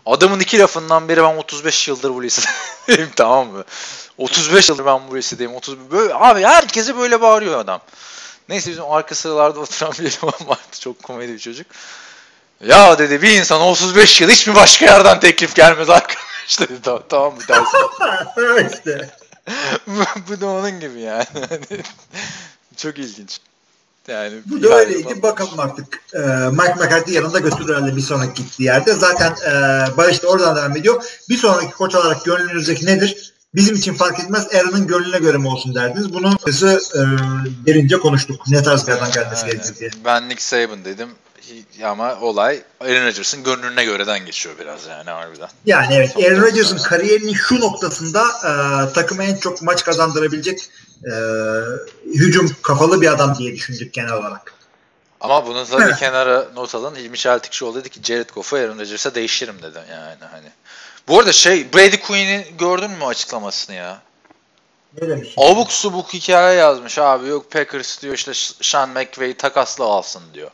Adamın 0.06 0.40
iki 0.40 0.60
lafından 0.60 1.10
beri 1.10 1.24
ben 1.24 1.38
35 1.38 1.88
yıldır 1.88 2.10
bu 2.10 2.24
lisedeyim 2.24 3.12
tamam 3.16 3.48
mı? 3.48 3.64
35 4.18 4.70
yıldır 4.70 4.86
ben 4.86 5.08
bu 5.10 5.18
lisedeyim. 5.18 5.56
30 5.56 5.92
böyle 5.92 6.14
abi 6.14 6.44
herkese 6.44 6.98
böyle 6.98 7.22
bağırıyor 7.22 7.60
adam. 7.60 7.82
Neyse 8.50 8.72
bizim 8.72 8.84
arka 8.92 9.16
sıralarda 9.16 9.60
oturan 9.60 9.92
bir 9.92 10.00
eleman 10.00 10.48
vardı. 10.50 10.80
Çok 10.80 11.04
komedi 11.04 11.34
bir 11.34 11.40
çocuk. 11.40 11.68
Ya 12.62 13.00
dedi 13.00 13.22
bir 13.22 13.32
insan 13.40 13.62
35 13.62 14.22
yıl 14.22 14.30
hiç 14.30 14.48
mi 14.48 14.56
başka 14.56 14.86
yerden 14.86 15.20
teklif 15.20 15.56
gelmez 15.56 15.90
arkadaş 15.90 16.60
dedi. 16.60 16.74
Tamam, 16.84 17.04
tamam 17.10 17.34
mı 17.34 17.42
dersin. 17.48 18.76
işte. 18.76 19.10
bu 20.30 20.42
da 20.42 20.48
onun 20.48 20.80
gibi 20.80 21.02
yani. 21.02 21.26
Çok 22.78 22.98
ilginç. 22.98 23.40
Yani 24.08 24.34
Bu 24.46 24.64
da 24.64 24.76
öyleydi. 24.80 25.04
falan. 25.04 25.22
Bakalım 25.22 25.60
artık. 25.60 26.00
Ee, 26.14 26.20
Mike 26.52 26.74
McCarthy 26.74 27.16
yanında 27.16 27.40
götürür 27.40 27.76
herhalde 27.76 27.96
bir 27.96 28.02
sonraki 28.02 28.44
gittiği 28.44 28.64
yerde. 28.64 28.94
Zaten 28.94 29.32
e, 29.32 29.52
Barış 29.98 30.24
da 30.24 30.28
oradan 30.28 30.56
devam 30.56 30.78
ediyor. 30.78 31.04
Bir 31.30 31.38
sonraki 31.38 31.72
koç 31.72 31.96
olarak 31.96 32.26
gönlünüzdeki 32.26 32.86
nedir? 32.86 33.34
Bizim 33.56 33.76
için 33.76 33.94
fark 33.94 34.20
etmez. 34.20 34.48
Aaron'ın 34.56 34.88
gönlüne 34.88 35.18
göre 35.20 35.38
mi 35.38 35.48
olsun 35.48 35.76
derdiniz. 35.76 36.14
Bunu 36.14 36.36
bizi 36.48 36.68
e, 36.68 37.02
derince 37.68 37.98
konuştuk. 37.98 38.42
Ne 38.48 38.64
tarz 38.64 38.88
bir 38.88 38.92
adam 38.92 39.12
gelmesi 39.12 39.46
gerekir 39.46 39.76
diye. 39.80 39.90
Ben 40.06 40.30
Nick 40.30 40.42
Saban 40.42 40.86
dedim 40.86 41.10
ama 41.84 42.20
olay 42.22 42.62
Aaron 42.82 43.06
Rodgers'ın 43.08 43.44
gönlüne 43.44 43.86
göreden 43.86 44.26
geçiyor 44.26 44.56
biraz 44.60 44.86
yani 44.88 45.10
harbiden. 45.10 45.50
Yani 45.66 45.94
evet 45.94 46.18
Aaron 46.18 46.42
Rodgers'ın 46.42 46.78
kariyerinin 46.78 47.34
şu 47.34 47.60
noktasında 47.60 48.22
e, 48.22 48.94
takıma 48.94 49.24
en 49.24 49.36
çok 49.38 49.62
maç 49.62 49.84
kazandırabilecek 49.84 50.70
e, 51.06 51.14
hücum 52.06 52.56
kafalı 52.62 53.02
bir 53.02 53.08
adam 53.14 53.36
diye 53.38 53.56
düşündük 53.56 53.94
genel 53.94 54.14
olarak. 54.14 54.54
Ama 55.22 55.46
bunu 55.48 55.66
tabii 55.66 55.84
Evet. 55.84 55.98
kenara 56.00 56.48
not 56.56 56.76
alın. 56.76 56.96
Hilmi 56.96 57.18
Çeltikçioğlu 57.18 57.76
dedi 57.76 57.90
ki 57.90 58.00
Jared 58.04 58.30
Goff'u 58.30 58.56
Aaron 58.56 58.80
Rodgers'a 58.80 59.16
değiştiririm 59.16 59.62
dedi 59.62 59.80
yani 59.92 60.18
hani. 60.32 60.48
Bu 61.08 61.20
arada 61.20 61.32
şey 61.34 61.74
Brady 61.74 61.98
Quinn'i 61.98 62.46
gördün 62.60 62.92
mü 62.92 63.06
açıklamasını 63.06 63.76
ya? 63.76 64.02
Ne 65.02 65.10
demiş? 65.10 65.34
Abuk 65.38 65.72
subuk 65.72 66.14
hikaye 66.14 66.58
yazmış 66.58 66.98
abi. 67.00 67.28
Yok 67.28 67.52
Packers 67.52 68.02
diyor 68.02 68.14
işte 68.14 68.32
Sean 68.62 68.90
McVay 68.90 69.34
takasla 69.38 69.86
alsın 69.86 70.24
diyor. 70.34 70.52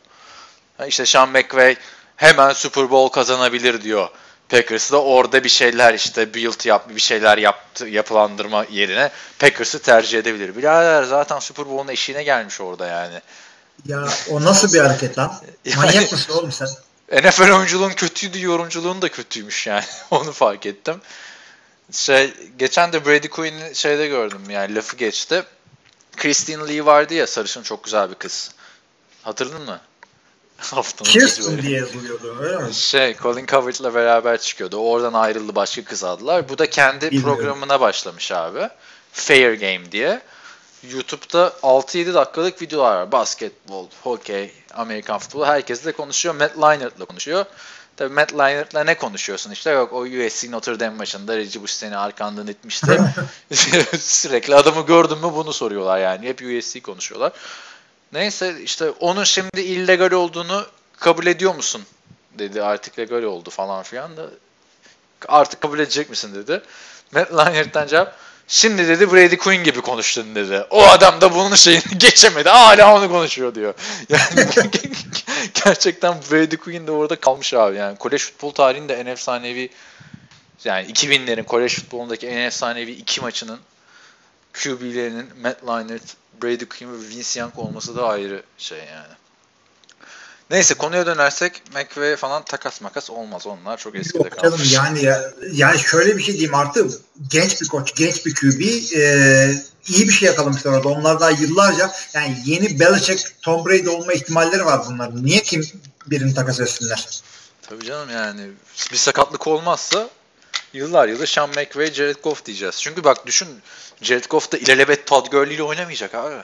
Ha 0.77 0.85
işte 0.85 1.05
Sean 1.05 1.29
McVay 1.29 1.75
hemen 2.15 2.53
Super 2.53 2.91
Bowl 2.91 3.13
kazanabilir 3.13 3.81
diyor. 3.81 4.09
Packers 4.51 4.91
da 4.91 5.03
orada 5.03 5.43
bir 5.43 5.49
şeyler 5.49 5.93
işte 5.93 6.33
build 6.33 6.65
yap 6.65 6.89
bir 6.89 7.01
şeyler 7.01 7.37
yaptı 7.37 7.87
yapılandırma 7.87 8.65
yerine 8.71 9.11
Packers'ı 9.39 9.79
tercih 9.81 10.19
edebilir. 10.19 10.55
Birader 10.57 11.03
zaten 11.03 11.39
Super 11.39 11.65
Bowl'un 11.65 11.87
eşiğine 11.87 12.23
gelmiş 12.23 12.61
orada 12.61 12.87
yani. 12.87 13.21
Ya 13.85 14.03
o 14.29 14.43
nasıl 14.43 14.73
bir 14.73 14.79
hareket 14.79 15.17
lan? 15.17 15.33
Yani- 15.65 15.75
Manyak 15.85 16.11
mısın 16.11 16.33
oğlum 16.33 16.51
sen? 16.51 16.67
NFL 17.11 17.51
oyunculuğun 17.51 17.89
kötüydü, 17.89 18.41
yorumculuğun 18.41 19.01
da 19.01 19.09
kötüymüş 19.09 19.67
yani. 19.67 19.83
Onu 20.11 20.31
fark 20.31 20.65
ettim. 20.65 21.01
Şey, 21.91 22.33
geçen 22.59 22.93
de 22.93 23.05
Brady 23.05 23.27
Quinn'i 23.27 23.75
şeyde 23.75 24.07
gördüm 24.07 24.41
yani 24.49 24.75
lafı 24.75 24.97
geçti. 24.97 25.43
Christine 26.17 26.67
Lee 26.67 26.85
vardı 26.85 27.13
ya 27.13 27.27
sarışın 27.27 27.63
çok 27.63 27.83
güzel 27.83 28.09
bir 28.09 28.15
kız. 28.15 28.51
Hatırladın 29.23 29.61
mı? 29.61 29.79
Haftanın 30.71 31.09
Kirsten 31.09 31.61
diye 31.61 31.79
yazılıyordu 31.79 32.37
öyle 32.39 32.57
mi? 32.57 32.73
Şey, 32.73 33.15
Colin 33.17 33.45
Cowherd'la 33.45 33.93
beraber 33.93 34.37
çıkıyordu. 34.37 34.77
Oradan 34.77 35.13
ayrıldı 35.13 35.55
başka 35.55 35.83
kız 35.83 36.03
aldılar. 36.03 36.49
Bu 36.49 36.57
da 36.57 36.69
kendi 36.69 37.11
Bilmiyorum. 37.11 37.35
programına 37.35 37.79
başlamış 37.79 38.31
abi. 38.31 38.69
Fair 39.11 39.53
Game 39.53 39.91
diye. 39.91 40.21
YouTube'da 40.89 41.53
6-7 41.63 42.13
dakikalık 42.13 42.61
videolar 42.61 42.95
var. 42.95 43.11
Basketbol, 43.11 43.87
hokey, 44.03 44.51
Amerikan 44.73 45.17
futbolu. 45.17 45.45
Herkes 45.45 45.85
de 45.85 45.91
konuşuyor. 45.91 46.35
Matt 46.35 46.57
Leinart'la 46.57 47.05
konuşuyor. 47.05 47.45
Tabii 47.97 48.13
Matt 48.13 48.33
Leinart'la 48.33 48.83
ne 48.83 48.97
konuşuyorsun 48.97 49.51
işte? 49.51 49.69
Yok 49.69 49.93
o 49.93 50.01
USC 50.01 50.51
Notre 50.51 50.79
Dame 50.79 50.97
maçında 50.97 51.37
Reggie 51.37 51.61
Bush 51.61 51.71
seni 51.71 51.97
arkandan 51.97 52.47
itmişti. 52.47 53.01
Sürekli 53.99 54.55
adamı 54.55 54.85
gördün 54.85 55.17
mü 55.17 55.31
bunu 55.35 55.53
soruyorlar 55.53 55.99
yani. 55.99 56.27
Hep 56.27 56.41
USC 56.41 56.81
konuşuyorlar. 56.81 57.31
Neyse 58.13 58.61
işte 58.63 58.89
onun 58.89 59.23
şimdi 59.23 59.61
illegal 59.61 60.11
olduğunu 60.11 60.65
kabul 60.99 61.25
ediyor 61.25 61.55
musun? 61.55 61.83
Dedi 62.39 62.63
artık 62.63 62.99
legal 62.99 63.23
oldu 63.23 63.49
falan 63.49 63.83
filan 63.83 64.17
da 64.17 64.25
artık 65.27 65.61
kabul 65.61 65.79
edecek 65.79 66.09
misin 66.09 66.35
dedi. 66.35 66.61
Matt 67.11 67.31
Leinart'tan 67.31 67.87
cevap 67.87 68.15
Şimdi 68.51 68.87
dedi 68.87 69.11
Brady 69.11 69.37
Quinn 69.37 69.63
gibi 69.63 69.81
konuştun 69.81 70.35
dedi. 70.35 70.65
O 70.69 70.83
adam 70.87 71.21
da 71.21 71.35
bunun 71.35 71.55
şeyini 71.55 71.83
geçemedi. 71.97 72.49
Hala 72.49 72.95
onu 72.95 73.09
konuşuyor 73.09 73.55
diyor. 73.55 73.73
Yani 74.09 74.47
gerçekten 75.65 76.15
Brady 76.31 76.55
Quinn 76.55 76.87
de 76.87 76.91
orada 76.91 77.15
kalmış 77.15 77.53
abi. 77.53 77.77
Yani 77.77 77.97
kolej 77.97 78.21
futbol 78.21 78.51
tarihinde 78.51 78.93
en 78.93 79.05
efsanevi 79.05 79.69
yani 80.63 80.87
2000'lerin 80.91 81.43
kolej 81.43 81.75
futbolundaki 81.75 82.27
en 82.27 82.37
efsanevi 82.37 82.91
iki 82.91 83.21
maçının 83.21 83.59
QB'lerinin 84.53 85.29
Matt 85.41 85.63
Leinart, 85.63 86.15
Brady 86.43 86.65
Quinn 86.65 86.93
ve 86.93 87.09
Vince 87.09 87.39
Young 87.39 87.59
olması 87.59 87.95
da 87.95 88.07
ayrı 88.07 88.43
şey 88.57 88.77
yani. 88.77 89.13
Neyse 90.51 90.73
konuya 90.73 91.05
dönersek 91.05 91.63
McVay 91.73 92.15
falan 92.15 92.43
takas 92.43 92.81
makas 92.81 93.09
olmaz. 93.09 93.47
Onlar 93.47 93.77
çok 93.77 93.95
eskide 93.95 94.17
Yok 94.17 94.37
canım 94.41 94.57
kalmış. 94.57 94.73
yani 94.73 95.03
ya, 95.03 95.31
yani 95.51 95.79
şöyle 95.79 96.17
bir 96.17 96.23
şey 96.23 96.33
diyeyim 96.33 96.55
artık 96.55 96.91
genç 97.29 97.61
bir 97.61 97.67
koç, 97.67 97.95
genç 97.95 98.25
bir 98.25 98.35
QB 98.35 98.61
e, 98.95 99.63
iyi 99.87 100.07
bir 100.07 100.13
şey 100.13 100.27
yakalamışlar 100.27 100.71
orada. 100.71 100.87
Onlar 100.89 101.19
daha 101.19 101.29
yıllarca 101.29 101.91
yani 102.13 102.37
yeni 102.45 102.79
Belichick, 102.79 103.35
Tom 103.41 103.65
Brady 103.65 103.89
olma 103.89 104.13
ihtimalleri 104.13 104.65
var 104.65 104.81
bunların. 104.89 105.25
Niye 105.25 105.41
kim 105.41 105.67
birini 106.07 106.33
takas 106.33 106.59
etsinler? 106.59 107.21
Tabii 107.61 107.85
canım 107.85 108.09
yani 108.09 108.51
bir 108.91 108.97
sakatlık 108.97 109.47
olmazsa 109.47 110.09
yıllar 110.73 111.07
yılı 111.07 111.27
Sean 111.27 111.49
McVay, 111.49 111.93
Jared 111.93 112.23
Goff 112.23 112.45
diyeceğiz. 112.45 112.75
Çünkü 112.81 113.03
bak 113.03 113.25
düşün 113.25 113.47
Jared 114.01 114.25
Goff 114.29 114.51
da 114.51 114.57
ilelebet 114.57 115.07
Todd 115.07 115.31
Gurley 115.31 115.55
ile 115.55 115.63
oynamayacak 115.63 116.15
abi. 116.15 116.35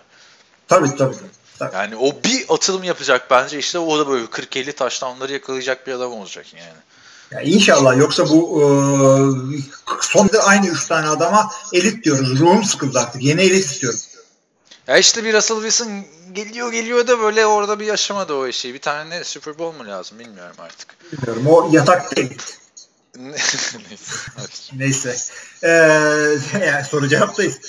Tabii 0.67 0.95
tabii. 0.95 1.15
tabii. 1.59 1.75
Yani 1.75 1.95
o 1.95 2.23
bir 2.23 2.45
atılım 2.49 2.83
yapacak 2.83 3.31
bence 3.31 3.59
işte 3.59 3.79
o 3.79 3.99
da 3.99 4.07
böyle 4.07 4.25
40-50 4.25 4.73
taştanları 4.73 5.33
yakalayacak 5.33 5.87
bir 5.87 5.93
adam 5.93 6.11
olacak 6.11 6.45
yani. 6.53 6.79
Ya 7.31 7.41
inşallah 7.41 7.97
yoksa 7.97 8.29
bu 8.29 8.61
e, 8.61 8.65
son 10.01 10.29
da 10.29 10.43
aynı 10.43 10.67
üç 10.67 10.87
tane 10.87 11.07
adama 11.07 11.51
elit 11.73 12.05
diyoruz. 12.05 12.39
Ruhum 12.39 12.63
sıkıldı 12.63 12.99
artık. 12.99 13.23
Yeni 13.23 13.41
elit 13.41 13.65
istiyorum. 13.65 13.99
Ya 14.87 14.97
işte 14.97 15.23
bir 15.23 15.33
Russell 15.33 15.57
Wilson 15.57 16.05
geliyor 16.33 16.71
geliyor 16.71 17.07
da 17.07 17.19
böyle 17.19 17.45
orada 17.45 17.79
bir 17.79 17.85
yaşamadı 17.85 18.33
o 18.33 18.47
işi. 18.47 18.73
Bir 18.73 18.81
tane 18.81 19.09
ne 19.09 19.23
Super 19.23 19.59
Bowl 19.59 19.83
mu 19.83 19.89
lazım 19.89 20.19
bilmiyorum 20.19 20.55
artık. 20.59 20.95
Bilmiyorum. 21.13 21.47
O 21.47 21.69
yatak 21.71 22.17
elit. 22.17 22.57
Neyse. 24.77 25.15
Ee, 25.63 25.69
yani 26.65 26.86
soru 26.89 27.08
cevaptayız. 27.08 27.60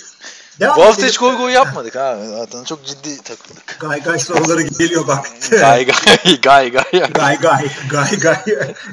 Devam 0.61 0.77
Bu 0.77 0.85
hafta 0.85 1.07
hiç 1.07 1.19
gol 1.19 1.35
gol 1.37 1.49
yapmadık 1.51 1.95
ha. 1.95 2.19
Zaten 2.39 2.65
çok 2.65 2.87
ciddi 2.87 3.23
takıldık. 3.23 3.77
Gay 3.81 4.03
gay 4.03 4.19
soruları 4.19 4.63
geliyor 4.63 5.07
bak. 5.07 5.27
Gay 5.51 5.87
gay 5.87 6.41
gay 6.41 6.71
gay. 6.71 6.85
gay 7.13 7.39
gay 7.39 7.71
gay 7.91 8.19
gay. 8.19 8.45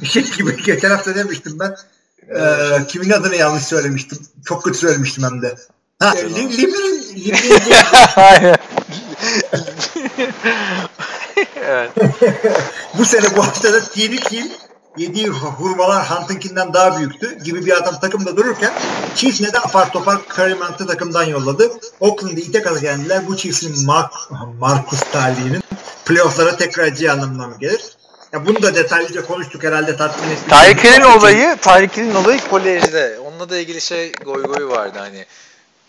Şey 0.03 0.23
gibi 0.23 0.63
geçen 0.63 0.89
hafta 0.89 1.15
demiştim 1.15 1.59
ben. 1.59 1.75
Ee, 2.29 2.87
kimin 2.87 3.09
adını 3.09 3.35
yanlış 3.35 3.63
söylemiştim. 3.63 4.17
Çok 4.45 4.63
kötü 4.63 4.77
söylemiştim 4.77 5.23
hem 5.23 5.41
de. 5.41 5.55
Ha, 5.99 6.13
li, 6.15 6.57
Librin, 6.57 7.15
Librin 7.15 7.61
diye- 7.65 7.83
Aynen. 8.15 8.57
evet. 11.65 11.91
bu 12.97 13.05
sene 13.05 13.35
bu 13.37 13.45
haftada 13.45 13.79
Tyreek 13.83 14.31
Hill 14.31 14.49
yediği 14.97 15.27
hurmalar 15.27 16.09
Hunt'ınkinden 16.09 16.73
daha 16.73 16.97
büyüktü 16.97 17.43
gibi 17.43 17.65
bir 17.65 17.77
adam 17.77 17.99
takımda 17.99 18.37
dururken 18.37 18.73
Chiefs 19.15 19.41
neden 19.41 19.59
apar 19.59 19.91
topar 19.91 20.17
Hunt'ı 20.59 20.87
takımdan 20.87 21.23
yolladı. 21.23 21.71
Oakland'ı 21.99 22.39
ite 22.39 22.61
kaza 22.61 22.79
geldiler. 22.79 23.27
Bu 23.27 23.37
Chiefs'in 23.37 23.85
Mark, 23.85 24.13
Marcus 24.59 24.99
Talih'inin 25.11 25.63
playoff'lara 26.05 26.57
tekrar 26.57 26.83
edeceği 26.83 27.11
anlamına 27.11 27.47
mı 27.47 27.57
gelir? 27.59 27.81
Ya 28.33 28.45
bunu 28.45 28.61
da 28.61 28.75
detaylıca 28.75 29.25
konuştuk 29.25 29.63
herhalde 29.63 29.97
tatmin. 29.97 30.37
Tyreek 30.49 30.83
Hill'in 30.83 31.01
olayı, 31.01 31.57
Hill'in 31.97 32.15
olayı 32.15 32.39
kolejde. 32.49 33.19
Onunla 33.19 33.49
da 33.49 33.57
ilgili 33.57 33.81
şey 33.81 34.11
goy 34.11 34.43
goy 34.43 34.67
vardı 34.67 34.99
hani. 34.99 35.25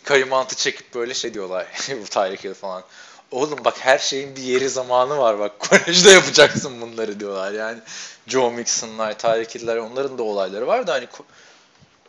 Karim 0.04 0.30
Hunt'ı 0.30 0.56
çekip 0.56 0.94
böyle 0.94 1.14
şey 1.14 1.34
diyorlar. 1.34 1.66
bu 1.88 2.06
Hill 2.44 2.54
falan. 2.54 2.82
Oğlum 3.30 3.64
bak 3.64 3.74
her 3.78 3.98
şeyin 3.98 4.36
bir 4.36 4.42
yeri 4.42 4.68
zamanı 4.68 5.18
var 5.18 5.38
bak. 5.38 5.52
Kolejde 5.70 6.10
yapacaksın 6.10 6.80
bunları 6.80 7.20
diyorlar. 7.20 7.52
Yani 7.52 7.78
Joe 8.26 8.50
Mixon'lar, 8.50 9.18
Tyreek 9.18 9.54
Hill'ler 9.54 9.76
onların 9.76 10.18
da 10.18 10.22
olayları 10.22 10.66
var 10.66 10.86
da 10.86 10.92
hani 10.92 11.04
ko- 11.04 11.24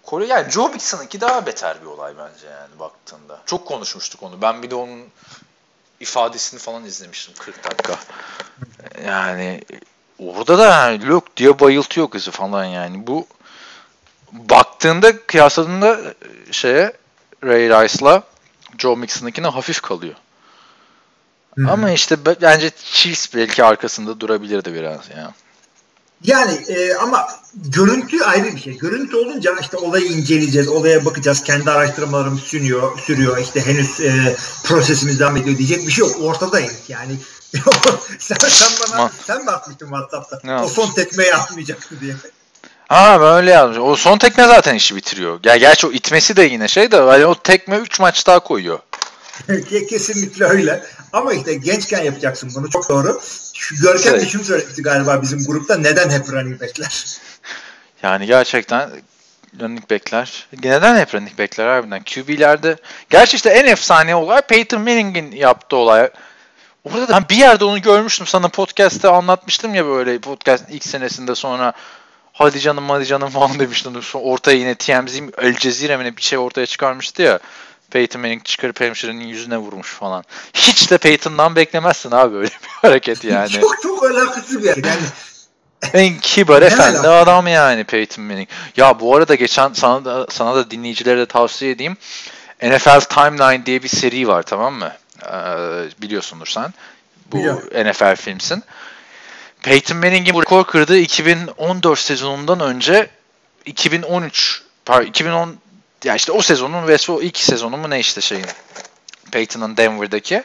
Kore 0.03 0.25
yani 0.25 0.51
Joe 0.51 0.69
Mixon'ınki 0.69 1.21
daha 1.21 1.45
beter 1.45 1.81
bir 1.81 1.85
olay 1.85 2.13
bence 2.17 2.47
yani 2.47 2.79
baktığında. 2.79 3.41
Çok 3.45 3.67
konuşmuştuk 3.67 4.23
onu. 4.23 4.41
Ben 4.41 4.63
bir 4.63 4.69
de 4.71 4.75
onun 4.75 5.03
ifadesini 5.99 6.59
falan 6.59 6.85
izlemiştim 6.85 7.33
40 7.39 7.63
dakika. 7.63 7.95
Yani 9.05 9.61
orada 10.19 10.57
da 10.57 10.65
yani 10.65 11.07
lök 11.09 11.37
diye 11.37 11.59
bayıltıyor 11.59 12.09
kızı 12.09 12.31
falan 12.31 12.65
yani. 12.65 13.07
Bu 13.07 13.27
baktığında 14.31 15.25
kıyasladığında 15.25 15.99
şeye 16.51 16.93
Ray 17.43 17.69
Rice'la 17.69 18.23
Joe 18.77 18.95
Mixon'ınkine 18.95 19.47
hafif 19.47 19.81
kalıyor. 19.81 20.15
Hı. 21.57 21.71
Ama 21.71 21.91
işte 21.91 22.25
be- 22.25 22.41
bence 22.41 22.71
Chiefs 22.91 23.33
belki 23.35 23.63
arkasında 23.63 24.19
durabilirdi 24.19 24.73
biraz 24.73 25.09
ya. 25.17 25.33
Yani 26.23 26.53
e, 26.67 26.95
ama 26.95 27.27
görüntü 27.55 28.23
ayrı 28.23 28.55
bir 28.55 28.61
şey. 28.61 28.77
Görüntü 28.77 29.15
olunca 29.17 29.55
işte 29.61 29.77
olayı 29.77 30.05
inceleyeceğiz, 30.05 30.67
olaya 30.67 31.05
bakacağız. 31.05 31.43
Kendi 31.43 31.71
araştırmalarımız 31.71 32.41
sürüyor, 32.41 32.99
sürüyor. 32.99 33.37
İşte 33.37 33.65
henüz 33.65 34.01
e, 34.01 34.35
prosesimiz 34.63 35.19
devam 35.19 35.37
ediyor 35.37 35.57
diyecek 35.57 35.87
bir 35.87 35.91
şey 35.91 36.07
yok. 36.07 36.15
Ortadayız 36.21 36.75
yani. 36.87 37.15
sen, 38.19 38.35
sen 38.39 38.69
bana 38.81 39.01
Ma- 39.01 39.09
sen 39.27 39.45
mi 39.45 39.51
atmıştın 39.51 39.85
WhatsApp'ta? 39.85 40.39
Ne 40.43 40.51
o 40.51 40.53
yapmış? 40.53 40.71
son 40.71 40.91
tekmeyi 40.91 41.35
atmayacaktı 41.35 41.99
diye. 42.01 42.15
Ha 42.87 43.21
ben 43.21 43.33
öyle 43.33 43.51
yazmış. 43.51 43.77
O 43.77 43.95
son 43.95 44.17
tekme 44.17 44.43
zaten 44.43 44.75
işi 44.75 44.95
bitiriyor. 44.95 45.39
Ya 45.43 45.57
gerçi 45.57 45.87
o 45.87 45.91
itmesi 45.91 46.35
de 46.35 46.43
yine 46.43 46.67
şey 46.67 46.91
de 46.91 46.97
hani 46.97 47.25
o 47.25 47.35
tekme 47.35 47.77
3 47.77 47.99
maç 47.99 48.27
daha 48.27 48.39
koyuyor. 48.39 48.79
Kesinlikle 49.89 50.45
öyle. 50.45 50.83
Ama 51.13 51.33
işte 51.33 51.53
gençken 51.53 52.03
yapacaksın 52.03 52.51
bunu. 52.55 52.69
Çok 52.69 52.89
doğru. 52.89 53.21
Şu 53.53 53.75
Görkem 53.75 54.13
de 54.13 54.19
Şey. 54.19 54.29
şunu 54.29 54.43
söylemişti 54.43 54.81
galiba 54.81 55.21
bizim 55.21 55.45
grupta. 55.45 55.77
Neden 55.77 56.09
hep 56.09 56.29
running 56.29 56.61
backler? 56.61 57.05
Yani 58.03 58.25
gerçekten 58.25 58.89
running 59.59 59.91
backler. 59.91 60.47
Neden 60.63 60.97
hep 60.97 61.15
running 61.15 61.39
backler 61.39 61.67
harbiden? 61.67 62.03
QB'lerde. 62.03 62.77
Gerçi 63.09 63.35
işte 63.35 63.49
en 63.49 63.65
efsane 63.65 64.15
olay 64.15 64.41
Peyton 64.41 64.81
Manning'in 64.81 65.31
yaptığı 65.31 65.75
olay. 65.75 66.09
Orada 66.83 67.07
da 67.07 67.13
ben 67.13 67.25
bir 67.29 67.35
yerde 67.35 67.63
onu 67.65 67.81
görmüştüm 67.81 68.27
sana 68.27 68.47
podcast'te 68.47 69.07
anlatmıştım 69.07 69.75
ya 69.75 69.85
böyle 69.85 70.19
podcast 70.19 70.63
ilk 70.69 70.85
senesinde 70.85 71.35
sonra 71.35 71.73
hadi 72.33 72.59
canım 72.59 72.89
hadi 72.89 73.05
canım 73.05 73.29
falan 73.29 73.59
demiştim. 73.59 74.03
Sonra 74.03 74.23
ortaya 74.23 74.57
yine 74.57 74.75
TMZ 74.75 75.19
El 75.37 75.55
Cezire 75.57 75.97
mi 75.97 76.17
bir 76.17 76.21
şey 76.21 76.37
ortaya 76.39 76.65
çıkarmıştı 76.65 77.21
ya. 77.21 77.39
Peyton 77.91 78.21
Manning 78.21 78.43
çıkarıp 78.43 78.81
hemşirenin 78.81 79.27
yüzüne 79.27 79.57
vurmuş 79.57 79.87
falan. 79.93 80.23
Hiç 80.53 80.91
de 80.91 80.97
Peyton'dan 80.97 81.55
beklemezsin 81.55 82.11
abi 82.11 82.35
öyle 82.35 82.49
bir 82.49 82.67
hareket 82.81 83.23
yani. 83.23 83.49
çok 83.49 83.81
çok 83.81 84.03
alakasız 84.03 84.59
bir 84.59 84.63
yer. 84.63 84.77
Yani 84.77 85.01
En 85.93 86.19
kibar 86.19 86.61
efendi 86.61 87.07
adam 87.07 87.47
yani 87.47 87.83
Peyton 87.83 88.25
Manning. 88.25 88.49
Ya 88.77 88.99
bu 88.99 89.15
arada 89.15 89.35
geçen 89.35 89.73
sana 89.73 90.05
da, 90.05 90.27
sana 90.29 90.55
da 90.55 90.71
dinleyicilere 90.71 91.19
de 91.19 91.25
tavsiye 91.25 91.71
edeyim. 91.71 91.97
NFL 92.63 92.99
Timeline 92.99 93.65
diye 93.65 93.83
bir 93.83 93.87
seri 93.87 94.27
var 94.27 94.43
tamam 94.43 94.73
mı? 94.73 94.91
Ee, 95.25 95.31
biliyorsundur 96.01 96.47
sen. 96.47 96.73
Bu 97.31 97.37
Biliyorum. 97.37 97.91
NFL 97.91 98.15
filmsin. 98.15 98.63
Peyton 99.61 99.97
Manning'in 99.97 100.33
bu 100.33 100.41
rekor 100.41 100.63
kırdığı 100.63 100.97
2014 100.97 101.99
sezonundan 101.99 102.59
önce 102.59 103.09
2013 103.65 104.61
pardon 104.85 105.05
2010 105.05 105.57
ya 106.07 106.15
işte 106.15 106.31
o 106.31 106.41
sezonun 106.41 106.97
o 107.09 107.21
ilk 107.21 107.37
sezonu 107.37 107.77
mu 107.77 107.89
ne 107.89 107.99
işte 107.99 108.21
şeyin 108.21 108.45
Peyton'ın 109.31 109.77
Denver'daki 109.77 110.43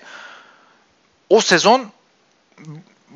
o 1.28 1.40
sezon 1.40 1.92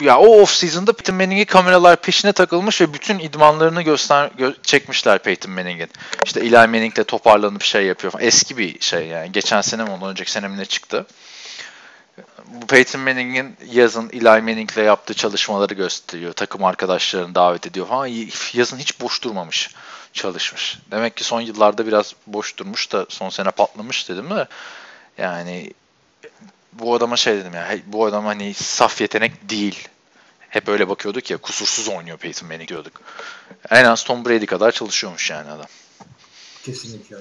ya 0.01 0.19
o 0.19 0.41
off 0.41 0.51
season'da 0.51 0.93
Peyton 0.93 1.15
Manning'i 1.15 1.45
kameralar 1.45 1.97
peşine 1.97 2.33
takılmış 2.33 2.81
ve 2.81 2.95
bütün 2.95 3.19
idmanlarını 3.19 3.83
göster 3.83 4.31
gö- 4.39 4.63
çekmişler 4.63 5.19
Peyton 5.19 5.53
Manning'in. 5.53 5.91
İşte 6.25 6.41
Eli 6.41 6.51
Manning'le 6.51 7.05
toparlanıp 7.07 7.63
şey 7.63 7.87
yapıyor 7.87 8.13
falan. 8.13 8.25
Eski 8.25 8.59
bir 8.59 8.81
şey 8.81 9.07
yani. 9.07 9.33
Geçen 9.33 9.61
sene 9.61 9.85
mi 9.85 9.91
ondan 9.91 10.11
önceki 10.11 10.31
sene 10.31 10.49
mi 10.49 10.59
ne 10.59 10.65
çıktı. 10.65 11.07
Bu 12.47 12.67
Peyton 12.67 13.01
Manning'in 13.01 13.57
yazın 13.73 14.11
Eli 14.13 14.25
Manning'le 14.25 14.77
yaptığı 14.77 15.15
çalışmaları 15.15 15.75
gösteriyor. 15.75 16.33
Takım 16.33 16.65
arkadaşlarını 16.65 17.35
davet 17.35 17.67
ediyor 17.67 17.89
falan. 17.89 18.07
Yazın 18.53 18.79
hiç 18.79 19.01
boş 19.01 19.23
durmamış. 19.23 19.71
Çalışmış. 20.17 20.79
Demek 20.91 21.17
ki 21.17 21.25
son 21.25 21.41
yıllarda 21.41 21.87
biraz 21.87 22.15
boş 22.27 22.57
durmuş 22.57 22.93
da 22.93 23.07
son 23.09 23.29
sene 23.29 23.51
patlamış 23.51 24.09
dedim 24.09 24.31
de. 24.31 24.49
Yani 25.19 25.73
bu 26.73 26.95
adama 26.95 27.17
şey 27.17 27.37
dedim 27.37 27.55
ya 27.55 27.79
bu 27.87 28.07
adam 28.07 28.25
hani 28.25 28.55
saf 28.55 29.01
yetenek 29.01 29.51
değil. 29.51 29.89
Hep 30.49 30.69
öyle 30.69 30.89
bakıyorduk 30.89 31.31
ya 31.31 31.37
kusursuz 31.37 31.89
oynuyor 31.89 32.19
Peyton 32.19 32.49
Manning 32.49 32.69
diyorduk. 32.69 33.01
En 33.71 33.85
az 33.85 34.05
Tom 34.05 34.25
Brady 34.25 34.47
kadar 34.47 34.73
çalışıyormuş 34.73 35.31
yani 35.31 35.51
adam. 35.51 35.67
Kesinlikle. 36.65 37.17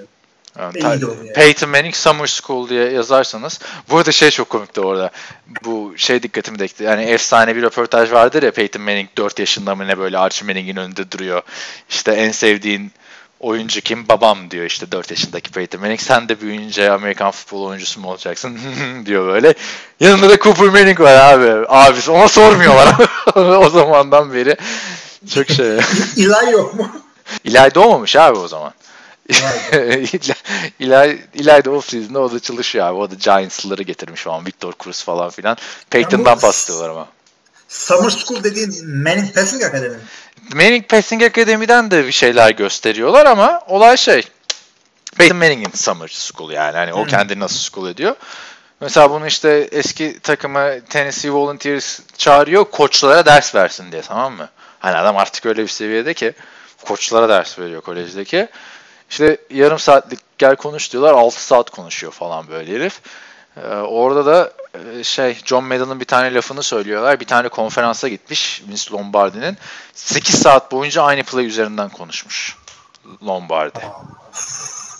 Yani. 0.59 1.33
Peyton 1.33 1.69
Manning 1.69 1.95
Summer 1.95 2.27
School 2.27 2.69
diye 2.69 2.91
yazarsanız. 2.91 3.59
Bu 3.89 3.97
arada 3.97 4.11
şey 4.11 4.31
çok 4.31 4.49
komikti 4.49 4.81
orada. 4.81 5.09
Bu 5.65 5.93
şey 5.97 6.23
dikkatimi 6.23 6.59
dekti. 6.59 6.83
Yani 6.83 7.03
efsane 7.03 7.55
bir 7.55 7.61
röportaj 7.61 8.11
vardır 8.11 8.43
ya 8.43 8.51
Peyton 8.51 8.81
Manning 8.81 9.09
4 9.17 9.39
yaşında 9.39 9.75
mı 9.75 9.87
ne 9.87 9.97
böyle 9.97 10.17
Archie 10.17 10.47
Manning'in 10.47 10.75
önünde 10.75 11.11
duruyor. 11.11 11.41
İşte 11.89 12.11
en 12.11 12.31
sevdiğin 12.31 12.91
oyuncu 13.39 13.81
kim? 13.81 14.07
Babam 14.07 14.51
diyor 14.51 14.65
işte 14.65 14.91
4 14.91 15.11
yaşındaki 15.11 15.51
Peyton 15.51 15.81
Manning. 15.81 15.99
Sen 15.99 16.29
de 16.29 16.41
büyüyünce 16.41 16.91
Amerikan 16.91 17.31
futbol 17.31 17.65
oyuncusu 17.65 17.99
mu 17.99 18.09
olacaksın? 18.09 18.59
diyor 19.05 19.27
böyle. 19.27 19.53
Yanında 19.99 20.29
da 20.29 20.37
Cooper 20.37 20.69
Manning 20.69 20.99
var 20.99 21.15
abi. 21.15 21.65
Abisi 21.67 22.11
ona 22.11 22.27
sormuyorlar. 22.27 22.95
o 23.35 23.69
zamandan 23.69 24.33
beri. 24.33 24.57
Çok 25.33 25.49
şey. 25.49 25.79
İlay 26.15 26.51
yok 26.51 26.73
mu? 26.75 26.91
İlay 27.43 27.75
doğmamış 27.75 28.15
abi 28.15 28.37
o 28.37 28.47
zaman. 28.47 28.73
İlay, 30.79 31.19
İlay 31.33 31.65
da 31.65 31.69
off-season'da 31.69 32.19
o 32.19 32.31
da 32.31 32.39
çalışıyor 32.39 32.85
abi. 32.85 32.97
O 32.97 33.11
da 33.11 33.15
Giants'ları 33.15 33.83
getirmiş 33.83 34.21
falan. 34.21 34.45
Victor 34.45 34.73
Cruz 34.83 35.03
falan 35.03 35.29
filan. 35.29 35.57
Peyton'dan 35.89 36.39
paslıyorlar 36.39 36.89
ama. 36.89 37.07
Summer 37.67 38.09
School 38.09 38.43
dediğin 38.43 38.89
Manning 39.03 39.33
Passing 39.35 39.63
Academy. 39.63 39.97
Manning 40.53 40.89
Passing 40.89 41.23
Academy'den 41.23 41.91
de 41.91 42.05
bir 42.07 42.11
şeyler 42.11 42.51
gösteriyorlar 42.51 43.25
ama 43.25 43.61
olay 43.67 43.97
şey. 43.97 44.27
Peyton 45.17 45.37
Manning'in 45.37 45.71
Summer 45.73 46.07
School 46.07 46.51
yani. 46.51 46.77
Hani 46.77 46.93
o 46.93 47.01
Hmm. 47.01 47.07
kendini 47.07 47.39
nasıl 47.39 47.59
school 47.59 47.89
ediyor. 47.89 48.15
Mesela 48.81 49.11
bunu 49.11 49.27
işte 49.27 49.69
eski 49.71 50.19
takımı 50.19 50.81
Tennessee 50.89 51.31
Volunteers 51.31 51.99
çağırıyor 52.17 52.65
koçlara 52.65 53.25
ders 53.25 53.55
versin 53.55 53.91
diye 53.91 54.01
tamam 54.01 54.33
mı? 54.33 54.49
Hani 54.79 54.97
adam 54.97 55.17
artık 55.17 55.45
öyle 55.45 55.63
bir 55.63 55.67
seviyede 55.67 56.13
ki 56.13 56.33
koçlara 56.85 57.29
ders 57.29 57.59
veriyor 57.59 57.81
kolejdeki. 57.81 58.47
İşte 59.09 59.37
yarım 59.49 59.79
saatlik 59.79 60.19
gel 60.37 60.55
konuş 60.55 60.91
diyorlar 60.91 61.13
6 61.13 61.43
saat 61.43 61.69
konuşuyor 61.69 62.13
falan 62.13 62.47
böyle 62.47 62.73
herif. 62.75 63.01
Ee, 63.57 63.67
orada 63.75 64.25
da 64.25 64.51
e, 64.99 65.03
şey 65.03 65.37
John 65.45 65.63
Madden'ın 65.63 65.99
bir 65.99 66.05
tane 66.05 66.33
lafını 66.33 66.63
söylüyorlar. 66.63 67.19
Bir 67.19 67.25
tane 67.25 67.49
konferansa 67.49 68.07
gitmiş 68.07 68.63
Vince 68.69 68.91
Lombardi'nin. 68.91 69.57
8 69.93 70.41
saat 70.41 70.71
boyunca 70.71 71.03
aynı 71.03 71.23
play 71.23 71.45
üzerinden 71.45 71.89
konuşmuş 71.89 72.57
Lombardi. 73.25 73.79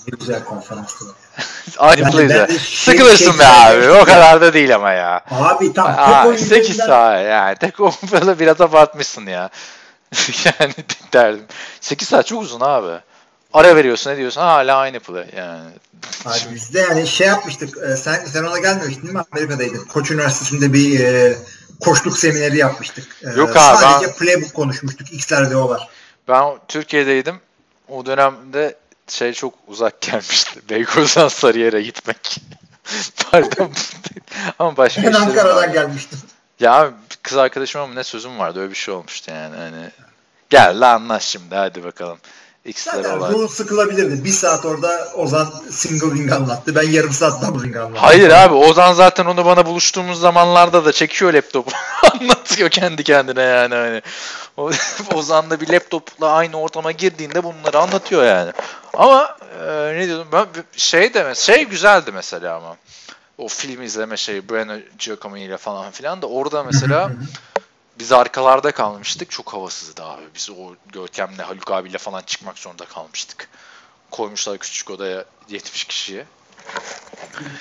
Ne 0.08 0.18
güzel 0.20 0.44
konferanstı. 0.44 1.06
Aynı 1.78 2.02
Yani 2.02 2.12
play 2.12 2.26
üzerinden. 2.26 2.58
şey- 2.58 2.94
Sıkılırsın 2.94 3.32
şey- 3.32 3.40
be 3.40 3.48
abi. 3.48 3.90
O 3.92 4.06
kadar 4.06 4.42
da 4.42 4.54
değil 4.54 4.76
ama 4.76 4.92
ya. 4.92 5.22
Abi 5.32 5.74
tam 5.74 5.88
tek 5.88 6.00
Aa, 6.00 6.28
oyun 6.28 6.38
8 6.38 6.70
üzerinden- 6.70 6.88
saat 6.88 7.26
yani. 7.26 7.56
Tek 7.56 7.80
oyun 7.80 8.40
biraz 8.40 8.62
abartmışsın 8.62 9.26
ya. 9.26 9.50
yani 10.46 10.74
derdim. 11.14 11.46
8 11.82 12.08
saat 12.08 12.28
çok 12.28 12.42
uzun 12.42 12.60
abi. 12.62 13.00
Ara 13.56 13.76
veriyorsun 13.76 14.12
ne 14.12 14.18
diyorsun 14.18 14.42
hala 14.42 14.78
aynı 14.78 15.00
play 15.00 15.26
yani. 15.38 15.70
Abi 16.26 16.40
biz 16.54 16.74
de 16.74 16.80
yani 16.80 17.08
şey 17.08 17.28
yapmıştık. 17.28 17.78
e, 17.78 17.98
sen 17.98 18.26
sen 18.26 18.44
ona 18.44 18.60
gelmemiştin 18.60 19.02
değil 19.04 19.14
mi? 19.14 19.22
Amerika'daydın. 19.32 19.86
Koç 19.86 20.12
Üniversitesi'nde 20.12 20.74
bir 20.74 21.00
e, 21.00 21.36
koçluk 21.82 22.18
semineri 22.18 22.58
yapmıştık. 22.58 23.08
E, 23.24 23.30
Yok 23.40 23.50
abi, 23.56 23.78
Sadece 23.78 24.08
ben- 24.08 24.14
playbook 24.18 24.54
konuşmuştuk. 24.54 25.14
X'ler 25.14 25.52
ve 25.52 25.56
O'lar. 25.56 25.90
Ben 26.28 26.44
Türkiye'deydim. 26.68 27.40
O 27.90 28.06
dönemde 28.06 28.76
şey 29.08 29.34
çok 29.34 29.54
uzak 29.68 30.02
gelmişti. 30.02 30.60
Beykoz'dan 30.70 31.28
Sarıyer'e 31.28 31.82
gitmek. 31.82 32.38
Pardon. 33.32 33.72
Ama 34.60 34.78
başka 34.78 35.04
Ben 35.04 35.12
Ankara'dan 35.14 35.56
vardı. 35.56 35.74
gelmiştim. 35.74 36.20
Ya 36.60 36.92
kız 37.24 37.38
arkadaşıma 37.38 37.88
ne 37.88 38.04
sözüm 38.04 38.40
vardı 38.40 38.60
öyle 38.60 38.72
bir 38.72 38.76
şey 38.76 38.94
olmuştu 38.94 39.32
yani 39.32 39.56
hani. 39.58 39.90
Gel 40.50 40.82
la 40.82 40.94
anlaş 40.94 41.24
şimdi 41.24 41.56
hadi 41.56 41.84
bakalım. 41.84 42.18
X'ler 42.66 42.94
Zaten 42.94 43.18
olay. 43.18 43.34
bu 43.34 43.48
sıkılabilirdi. 43.50 44.24
Bir 44.24 44.30
saat 44.30 44.66
orada 44.66 45.08
Ozan 45.16 45.54
single 45.72 46.16
ring 46.16 46.32
anlattı. 46.32 46.76
Ben 46.76 46.90
yarım 46.90 47.14
saat 47.14 47.42
double 47.42 47.64
ring 47.68 47.76
anlattım. 47.78 47.96
Hayır 47.98 48.30
abi 48.30 48.54
Ozan 48.54 48.94
zaten 48.94 49.26
onu 49.26 49.46
bana 49.46 49.66
buluştuğumuz 49.66 50.20
zamanlarda 50.20 50.86
da 50.86 50.92
çekiyor 50.92 51.34
laptopu. 51.34 51.72
Anlatıyor 52.14 52.70
kendi 52.70 53.04
kendine 53.04 53.42
yani 53.42 53.76
hani. 53.76 54.02
O- 54.58 54.72
Ozan 55.14 55.50
da 55.50 55.62
bir 55.62 55.74
laptopla 55.74 56.32
aynı 56.32 56.58
ortama 56.60 56.92
girdiğinde 56.92 57.44
bunları 57.44 57.80
anlatıyor 57.80 58.24
yani. 58.24 58.52
Ama 58.94 59.38
e, 59.68 59.94
ne 59.96 60.08
diyordum 60.08 60.28
ben 60.32 60.46
şey 60.78 61.14
de 61.14 61.36
şey 61.36 61.64
güzeldi 61.66 62.12
mesela 62.14 62.56
ama. 62.56 62.76
O 63.38 63.48
film 63.48 63.82
izleme 63.82 64.18
şeyi 64.18 64.50
Breno 64.50 64.74
Giacomo 65.00 65.38
ile 65.38 65.58
falan 65.58 65.92
filan 65.92 66.22
da 66.22 66.28
orada 66.28 66.64
mesela 66.64 67.12
biz 68.00 68.12
arkalarda 68.12 68.72
kalmıştık. 68.72 69.32
Çok 69.32 69.54
havasızdı 69.54 70.04
abi. 70.04 70.24
Biz 70.36 70.50
o 70.50 70.76
Görkem'le 70.94 71.40
Haluk 71.40 71.72
abiyle 71.72 71.98
falan 71.98 72.22
çıkmak 72.22 72.58
zorunda 72.58 72.86
kalmıştık. 72.86 73.50
Koymuşlar 74.12 74.58
küçük 74.58 74.90
odaya 74.90 75.26
70 75.50 75.84
kişiye. 75.84 76.26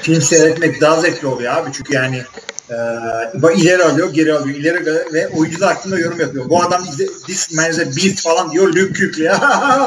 Film 0.02 0.20
seyretmek 0.20 0.80
daha 0.80 1.00
zevkli 1.00 1.26
oluyor 1.26 1.56
abi. 1.56 1.72
Çünkü 1.72 1.94
yani 1.94 2.24
e, 2.70 3.54
ileri 3.54 3.84
alıyor, 3.84 4.12
geri 4.14 4.34
alıyor, 4.34 4.56
ileri 4.56 4.80
alıyor 4.80 5.12
ve 5.12 5.28
oyuncular 5.28 5.74
hakkında 5.74 5.98
yorum 5.98 6.20
yapıyor. 6.20 6.50
Bu 6.50 6.62
adam 6.62 6.84
this 7.26 7.52
man 7.52 7.70
is 7.70 7.78
a 7.78 7.86
beast 7.86 8.22
falan 8.22 8.52
diyor. 8.52 8.66
Luke 8.66 8.92
Kuechly 8.92 9.28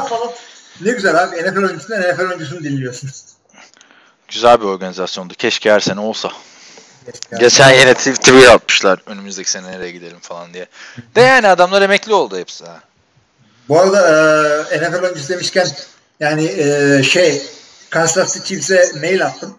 falan. 0.08 0.32
Ne 0.80 0.92
güzel 0.92 1.22
abi. 1.22 1.36
NFL 1.36 1.56
oyuncusundan 1.56 2.00
NFL 2.00 2.20
oyuncusunu 2.20 2.64
dinliyorsun. 2.64 3.10
Güzel 4.28 4.60
bir 4.60 4.66
organizasyondu. 4.66 5.34
Keşke 5.34 5.72
her 5.72 5.80
sene 5.80 6.00
olsa. 6.00 6.32
Geçen 7.38 7.72
yine 7.72 7.94
tweet 7.94 8.48
atmışlar. 8.48 9.02
Önümüzdeki 9.06 9.50
sene 9.50 9.70
nereye 9.72 9.90
gidelim 9.90 10.18
falan 10.20 10.54
diye. 10.54 10.66
De 11.14 11.20
yani 11.20 11.48
adamlar 11.48 11.82
emekli 11.82 12.14
oldu 12.14 12.38
hepsi 12.38 12.64
ha. 12.64 12.80
Bu 13.68 13.80
arada 13.80 14.00
e, 14.72 14.78
NFL 14.80 15.02
oyuncusu 15.02 15.28
demişken 15.28 15.68
yani 16.20 16.44
e, 16.46 17.02
şey 17.02 17.42
Kansas 17.90 18.34
City 18.34 18.48
Chiefs'e 18.48 18.92
mail 19.00 19.26
attım. 19.26 19.56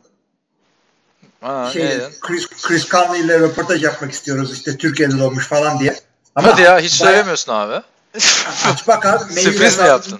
Ha, 1.41 1.69
Şey? 1.73 1.99
Chris, 2.21 2.47
Chris 2.47 2.89
Conley 2.89 3.21
ile 3.21 3.39
röportaj 3.39 3.83
yapmak 3.83 4.11
istiyoruz 4.11 4.53
işte 4.53 4.77
Türkiye'de 4.77 5.19
doğmuş 5.19 5.47
falan 5.47 5.79
diye. 5.79 5.99
Hadi 6.35 6.61
ya 6.61 6.79
hiç 6.79 7.01
bayağı- 7.01 7.13
söylemiyorsun 7.13 7.53
abi. 7.53 7.81
Aç 8.65 8.87
bak 8.87 9.05
abi. 9.05 9.33
Sürpriz 9.41 9.79
mi 9.79 9.87
yaptın? 9.87 10.19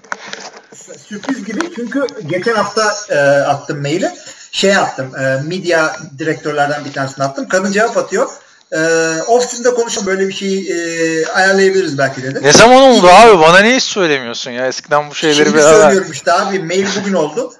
Sürpriz 1.07 1.45
gibi 1.45 1.59
çünkü 1.75 2.07
geçen 2.27 2.55
hafta 2.55 2.95
e, 3.09 3.17
attım 3.41 3.81
maili. 3.81 4.11
Şey 4.51 4.75
attım. 4.75 5.15
E, 5.15 5.41
medya 5.47 5.95
direktörlerden 6.19 6.85
bir 6.85 6.93
tanesini 6.93 7.23
attım. 7.23 7.47
Kadın 7.47 7.71
cevap 7.71 7.97
atıyor. 7.97 8.29
E, 8.71 8.79
ofisinde 9.27 9.73
konuşalım 9.73 10.07
böyle 10.07 10.27
bir 10.27 10.33
şeyi 10.33 10.71
e, 10.71 11.25
ayarlayabiliriz 11.25 11.97
belki 11.97 12.23
dedi. 12.23 12.39
Ne 12.43 12.51
zaman 12.51 12.81
oldu 12.81 13.07
abi? 13.07 13.39
Bana 13.39 13.59
niye 13.59 13.75
hiç 13.75 13.83
söylemiyorsun 13.83 14.51
ya? 14.51 14.67
Eskiden 14.67 15.09
bu 15.09 15.15
şeyleri 15.15 15.45
Şimdi 15.45 15.57
beraber... 15.57 15.81
söylüyorum 15.81 16.12
işte 16.12 16.33
abi. 16.33 16.59
Mail 16.59 16.88
bugün 17.01 17.13
oldu. 17.13 17.53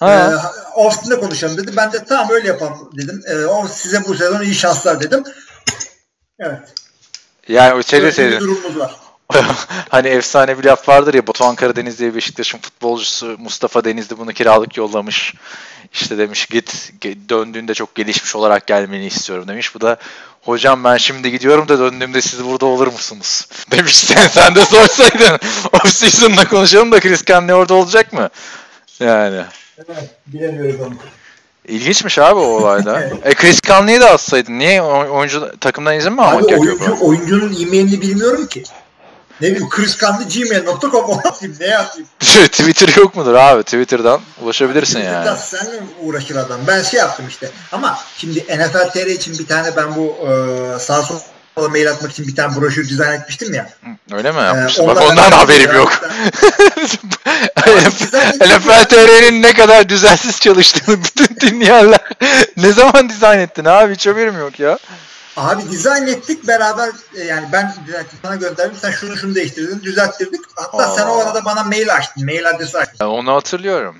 Ha. 0.00 0.32
E, 0.76 0.80
ofisinde 0.80 1.20
konuşalım 1.20 1.56
dedi. 1.56 1.76
Ben 1.76 1.92
de 1.92 2.04
tamam 2.04 2.30
öyle 2.30 2.48
yapalım 2.48 2.90
dedim. 2.96 3.22
E, 3.26 3.44
o 3.44 3.68
size 3.68 4.04
bu 4.08 4.14
sezon 4.14 4.42
iyi 4.42 4.54
şanslar 4.54 5.00
dedim. 5.00 5.24
Evet. 6.38 6.58
Yani 7.48 7.74
o 7.74 7.82
şeyde 7.82 8.16
Böyle 8.16 8.30
bir 8.30 8.40
durumumuz 8.40 8.78
var. 8.78 8.96
hani 9.88 10.08
efsane 10.08 10.58
bir 10.58 10.64
laf 10.64 10.88
vardır 10.88 11.14
ya 11.14 11.26
Batuhan 11.26 11.54
Karadeniz 11.54 11.98
diye 11.98 12.14
Beşiktaş'ın 12.14 12.58
futbolcusu 12.58 13.36
Mustafa 13.38 13.84
Denizli 13.84 14.18
bunu 14.18 14.32
kiralık 14.32 14.76
yollamış. 14.76 15.34
İşte 15.92 16.18
demiş 16.18 16.46
git 16.46 16.92
döndüğünde 17.28 17.74
çok 17.74 17.94
gelişmiş 17.94 18.36
olarak 18.36 18.66
gelmeni 18.66 19.06
istiyorum 19.06 19.48
demiş. 19.48 19.74
Bu 19.74 19.80
da 19.80 19.96
hocam 20.42 20.84
ben 20.84 20.96
şimdi 20.96 21.30
gidiyorum 21.30 21.68
da 21.68 21.78
döndüğümde 21.78 22.20
siz 22.20 22.44
burada 22.44 22.66
olur 22.66 22.86
musunuz? 22.86 23.46
Demiş 23.70 23.96
sen, 23.96 24.28
sen 24.28 24.54
de 24.54 24.64
sorsaydın. 24.64 25.38
Off 25.72 25.88
season'da 25.88 26.48
konuşalım 26.48 26.92
da 26.92 27.00
Chris 27.00 27.24
Conley 27.24 27.54
orada 27.54 27.74
olacak 27.74 28.12
mı? 28.12 28.28
Yani. 29.00 29.42
Evet, 29.78 30.10
bilemiyoruz 30.26 30.80
onu. 30.80 30.94
İlginçmiş 31.68 32.18
abi 32.18 32.40
o 32.40 32.42
olayda. 32.42 33.02
e 33.24 33.34
Chris 33.34 33.60
Conley'i 33.60 34.00
de 34.00 34.06
atsaydın. 34.06 34.58
Niye 34.58 34.82
oyuncu 34.82 35.52
takımdan 35.60 35.96
izin 35.96 36.12
mi 36.12 36.22
almak 36.22 36.48
gerekiyor? 36.48 36.78
oyuncu, 36.80 37.06
oyuncunun 37.06 37.62
e-mailini 37.62 38.00
bilmiyorum 38.00 38.46
ki. 38.46 38.62
Ne 39.40 39.48
bileyim 39.48 39.68
kriskanlı.gmail.com 39.68 41.04
ona 41.04 41.20
atayım. 41.20 41.56
Neye 41.60 41.78
atayım? 41.78 42.08
Twitter 42.46 42.88
yok 42.96 43.16
mudur 43.16 43.34
abi? 43.34 43.62
Twitter'dan 43.62 44.20
ulaşabilirsin 44.42 44.94
Twitter'da 44.98 45.26
yani. 45.28 45.38
Seninle 45.44 45.80
uğraşır 46.00 46.36
adam. 46.36 46.60
Ben 46.66 46.82
şey 46.82 47.00
yaptım 47.00 47.26
işte. 47.28 47.50
Ama 47.72 47.98
şimdi 48.16 48.38
NFL 48.40 48.90
TR 48.90 49.06
için 49.06 49.38
bir 49.38 49.46
tane 49.46 49.76
ben 49.76 49.96
bu 49.96 50.16
e, 50.28 50.78
sağ 50.78 51.02
sola 51.02 51.68
mail 51.68 51.90
atmak 51.90 52.10
için 52.12 52.26
bir 52.26 52.36
tane 52.36 52.56
broşür 52.60 52.88
dizayn 52.88 53.20
etmiştim 53.20 53.54
ya. 53.54 53.70
Öyle 54.12 54.32
mi 54.32 54.38
Ee, 54.40 54.42
yapmışsın? 54.42 54.86
Bak 54.86 54.96
ondan- 54.96 55.10
ondan 55.10 55.30
haberim 55.32 55.74
yok. 55.74 56.00
NFL 58.40 58.84
TR'nin 58.88 59.42
ne 59.42 59.52
kadar 59.52 59.88
düzensiz 59.88 60.40
çalıştığını 60.40 60.98
bütün 61.04 61.36
dinleyenler 61.40 61.98
ne 62.56 62.72
zaman 62.72 63.08
dizayn 63.08 63.38
ettin 63.38 63.64
abi 63.64 63.94
hiç 63.94 64.06
haberim 64.06 64.38
yok 64.38 64.60
ya. 64.60 64.78
Abi 65.36 65.70
dizayn 65.70 66.06
ettik 66.06 66.48
beraber 66.48 66.90
e, 67.16 67.24
yani 67.24 67.48
ben 67.52 67.74
sana 68.22 68.36
gönderdim 68.36 68.76
sen 68.80 68.90
şunu 68.90 69.16
şunu 69.16 69.34
değiştirdin 69.34 69.82
düzelttirdik. 69.82 70.40
Hatta 70.56 70.78
Aa. 70.78 70.96
sen 70.96 71.06
o 71.06 71.18
arada 71.18 71.44
bana 71.44 71.62
mail 71.64 71.94
açtın. 71.94 72.24
Mail 72.24 72.50
adresi 72.50 72.78
açtın. 72.78 73.04
Onu 73.06 73.34
hatırlıyorum. 73.34 73.96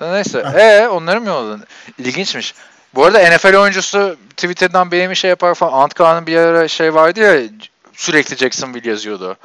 Da 0.00 0.12
neyse. 0.12 0.44
Ee 0.56 0.86
onları 0.88 1.20
mı 1.20 1.28
yolladın? 1.28 1.64
İlginçmiş. 1.98 2.54
Bu 2.94 3.04
arada 3.04 3.36
NFL 3.36 3.54
oyuncusu 3.54 4.16
Twitter'dan 4.30 4.90
benim 4.92 5.16
şey 5.16 5.30
yapar 5.30 5.54
falan. 5.54 5.72
Antkan'ın 5.82 6.26
bir 6.26 6.36
ara 6.36 6.68
şey 6.68 6.94
vardı 6.94 7.20
ya 7.20 7.48
sürekli 7.92 8.36
Jacksonville 8.36 8.90
yazıyordu. 8.90 9.36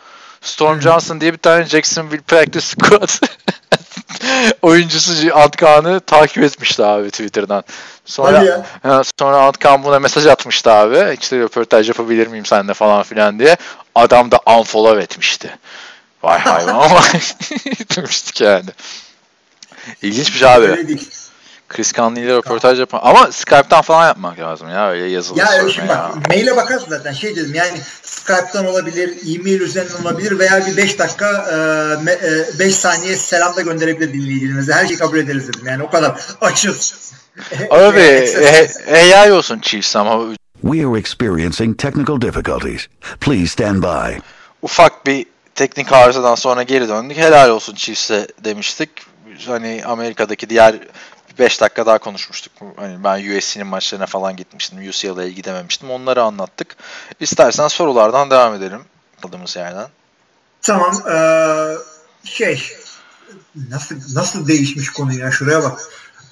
Storm 0.42 0.74
Hmm. 0.74 0.82
Johnson 0.82 1.22
diye 1.22 1.34
bir 1.34 1.38
tane 1.38 1.66
Jacksonville 1.66 2.22
Practice 2.22 2.62
Squad 2.66 3.10
oyuncusu 4.62 5.36
Antkan'ı 5.38 6.00
takip 6.00 6.44
etmişti 6.44 6.84
abi 6.84 7.10
Twitter'dan. 7.10 7.64
Sonra 8.12 8.44
ya. 8.44 9.04
Sonra 9.20 9.38
Antkan 9.38 9.84
buna 9.84 10.00
mesaj 10.00 10.28
atmıştı 10.28 10.72
abi. 10.72 11.18
İşte 11.22 11.40
röportaj 11.40 11.88
yapabilir 11.88 12.28
miyim 12.28 12.46
seninle 12.46 12.74
falan 12.74 13.04
filan 13.04 13.40
diye. 13.40 13.58
Adam 13.96 14.32
da 14.32 14.40
unfollow 14.60 15.04
etmişti. 15.04 15.58
Vay 16.24 16.40
hayvan 16.40 16.74
ama 16.74 17.00
demiştik 17.96 18.42
yani. 18.42 18.70
İlginçmiş 20.02 20.44
abi. 20.44 20.66
Öyle 20.66 20.88
değil. 20.88 21.10
Chris 21.72 21.94
Conley 21.94 22.24
ile 22.24 22.36
röportaj 22.38 22.80
yapan. 22.80 23.00
Ama 23.04 23.32
Skype'tan 23.32 23.82
falan 23.82 24.08
yapmak 24.08 24.40
lazım 24.40 24.70
ya. 24.70 24.90
Öyle 24.90 25.06
yazılı 25.10 25.40
Ya 25.40 25.46
sorma 25.48 25.70
şimdi 25.70 25.88
ya. 25.88 26.12
bak 26.16 26.30
maile 26.30 26.56
bakarsın 26.56 26.86
zaten 26.90 27.14
şey 27.14 27.36
dedim 27.36 27.54
yani 27.54 27.80
Skype'tan 28.04 28.66
olabilir, 28.68 29.10
e-mail 29.36 29.62
üzerinden 29.62 30.02
olabilir 30.02 30.40
veya 30.40 30.66
bir 30.68 30.78
5 30.78 31.00
dakika 31.00 31.46
5 32.60 32.76
saniye 32.76 33.16
selam 33.16 33.56
da 33.56 33.62
gönderebilir 33.62 34.14
dinleyicilerimize. 34.14 34.74
Her 34.74 34.88
şeyi 34.88 34.98
kabul 35.00 35.18
ederiz 35.18 35.48
dedim. 35.48 35.62
Yani 35.68 35.84
o 35.84 35.90
kadar 35.90 36.22
açız. 36.42 37.12
Abi 37.70 37.98
Şey, 38.34 38.68
he, 38.86 39.16
AI 39.18 39.32
olsun 39.34 39.60
Chiefs 39.60 39.96
ama 39.96 40.36
We 40.62 40.88
are 40.88 41.00
experiencing 41.00 41.78
technical 41.80 42.22
difficulties. 42.22 42.88
Please 43.20 43.48
stand 43.48 43.84
by. 43.84 44.18
Ufak 44.62 45.06
bir 45.06 45.26
teknik 45.56 45.92
arızadan 45.92 46.36
sonra 46.36 46.64
geri 46.64 46.88
döndük. 46.90 47.18
Helal 47.18 47.50
olsun 47.50 47.76
Chiefs'e 47.76 48.28
demiştik. 48.44 48.90
Hani 49.48 49.84
Amerika'daki 49.86 50.50
diğer 50.50 50.76
5 51.42 51.62
dakika 51.62 51.86
daha 51.86 51.98
konuşmuştuk. 51.98 52.54
Hani 52.76 53.04
ben 53.04 53.38
USC'nin 53.38 53.68
maçlarına 53.68 54.06
falan 54.06 54.36
gitmiştim. 54.36 54.90
UCLA'ya 54.90 55.30
gidememiştim. 55.30 55.92
Onları 55.92 56.24
anlattık. 56.24 56.76
İstersen 57.20 57.68
sorulardan 57.68 58.30
devam 58.30 58.54
edelim. 58.56 58.82
Kaldığımız 59.22 59.56
yerden. 59.56 59.88
Tamam. 60.62 61.04
eee, 61.08 61.78
şey 62.24 62.64
nasıl 63.70 63.96
nasıl 64.16 64.48
değişmiş 64.48 64.90
konu 64.90 65.14
ya 65.14 65.32
şuraya 65.32 65.64
bak. 65.64 65.80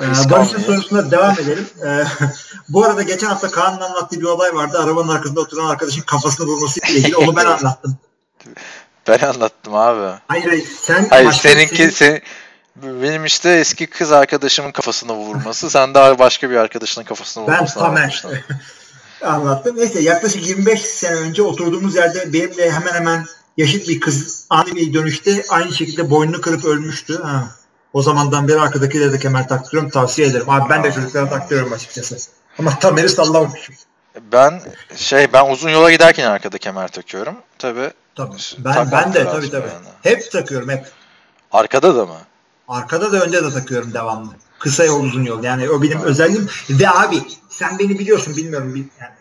Ee, 0.01 0.29
Barış'ın 0.29 0.59
sorusuna 0.61 1.11
devam 1.11 1.31
edelim. 1.39 1.67
Ee, 1.85 2.03
bu 2.69 2.85
arada 2.85 3.01
geçen 3.03 3.27
hafta 3.27 3.51
Kaan'ın 3.51 3.81
anlattığı 3.81 4.19
bir 4.19 4.25
olay 4.25 4.53
vardı. 4.55 4.79
Arabanın 4.83 5.09
arkasında 5.09 5.41
oturan 5.41 5.69
arkadaşın 5.69 6.01
kafasını 6.01 6.47
vurması 6.47 6.79
ile 6.79 6.99
ilgili. 6.99 7.15
Onu 7.15 7.35
ben 7.35 7.45
anlattım. 7.45 7.97
Ben 9.07 9.19
anlattım 9.19 9.75
abi. 9.75 10.19
Hayır 10.27 10.45
hayır. 10.47 10.67
Sen 10.81 11.07
Hayır 11.09 11.31
seninki 11.31 11.75
senin- 11.75 11.89
sen, 11.91 12.21
benim 12.83 13.25
işte 13.25 13.49
eski 13.51 13.87
kız 13.87 14.11
arkadaşımın 14.11 14.71
kafasına 14.71 15.13
vurması. 15.15 15.69
Sen 15.69 15.93
daha 15.93 16.19
başka 16.19 16.49
bir 16.49 16.55
arkadaşının 16.55 17.05
kafasına 17.05 17.47
Ben 17.47 17.53
vurmasını 17.55 17.83
Tamer 17.83 18.23
anlattım. 19.23 19.77
Neyse 19.77 19.99
yaklaşık 20.01 20.47
25 20.47 20.81
sene 20.81 21.15
önce 21.15 21.41
oturduğumuz 21.43 21.95
yerde 21.95 22.33
benimle 22.33 22.71
hemen 22.71 22.93
hemen 22.93 23.25
yaşıt 23.57 23.87
bir 23.87 23.99
kız 23.99 24.45
ani 24.49 24.75
bir 24.75 24.93
dönüşte 24.93 25.43
aynı 25.49 25.73
şekilde 25.73 26.09
boynunu 26.09 26.41
kırıp 26.41 26.65
ölmüştü. 26.65 27.21
Ha. 27.21 27.47
O 27.93 28.01
zamandan 28.01 28.47
beri 28.47 28.59
arkadakilere 28.59 29.13
de 29.13 29.19
kemer 29.19 29.47
taktırıyorum. 29.47 29.89
Tavsiye 29.89 30.27
ederim. 30.27 30.49
Abi 30.49 30.69
ben 30.69 30.83
de 30.83 30.91
çocuklara 30.91 31.29
taktırıyorum 31.29 31.73
açıkçası. 31.73 32.17
Ama 32.59 32.79
Tamer'i 32.79 33.09
sallamamışım. 33.09 33.75
Ben 34.31 34.61
şey 34.95 35.33
ben 35.33 35.51
uzun 35.51 35.69
yola 35.69 35.91
giderken 35.91 36.25
arkada 36.29 36.57
kemer 36.57 36.87
takıyorum. 36.87 37.35
Tabi 37.59 37.91
Tabii. 38.15 38.37
Takmak 38.63 38.91
Ben, 38.91 38.91
ben 38.91 39.13
de 39.13 39.23
tabii 39.25 39.49
tabii. 39.51 39.67
yani. 39.67 39.87
Hep 40.03 40.31
takıyorum 40.31 40.69
hep. 40.69 40.85
arkada 41.51 41.95
da 41.95 42.05
mı? 42.05 42.17
Arkada 42.69 43.11
da 43.11 43.23
önde 43.23 43.43
de 43.43 43.49
takıyorum 43.53 43.93
devamlı. 43.93 44.29
Kısa 44.59 44.85
yol 44.85 45.03
uzun 45.03 45.23
yol. 45.23 45.43
Yani 45.43 45.69
o 45.69 45.81
benim 45.81 46.01
özelliğim. 46.01 46.49
Ve 46.69 46.89
abi 46.89 47.23
sen 47.49 47.79
beni 47.79 47.99
biliyorsun 47.99 48.35
bilmiyorum. 48.35 48.75
bil- 48.75 48.83
Yani 49.01 49.11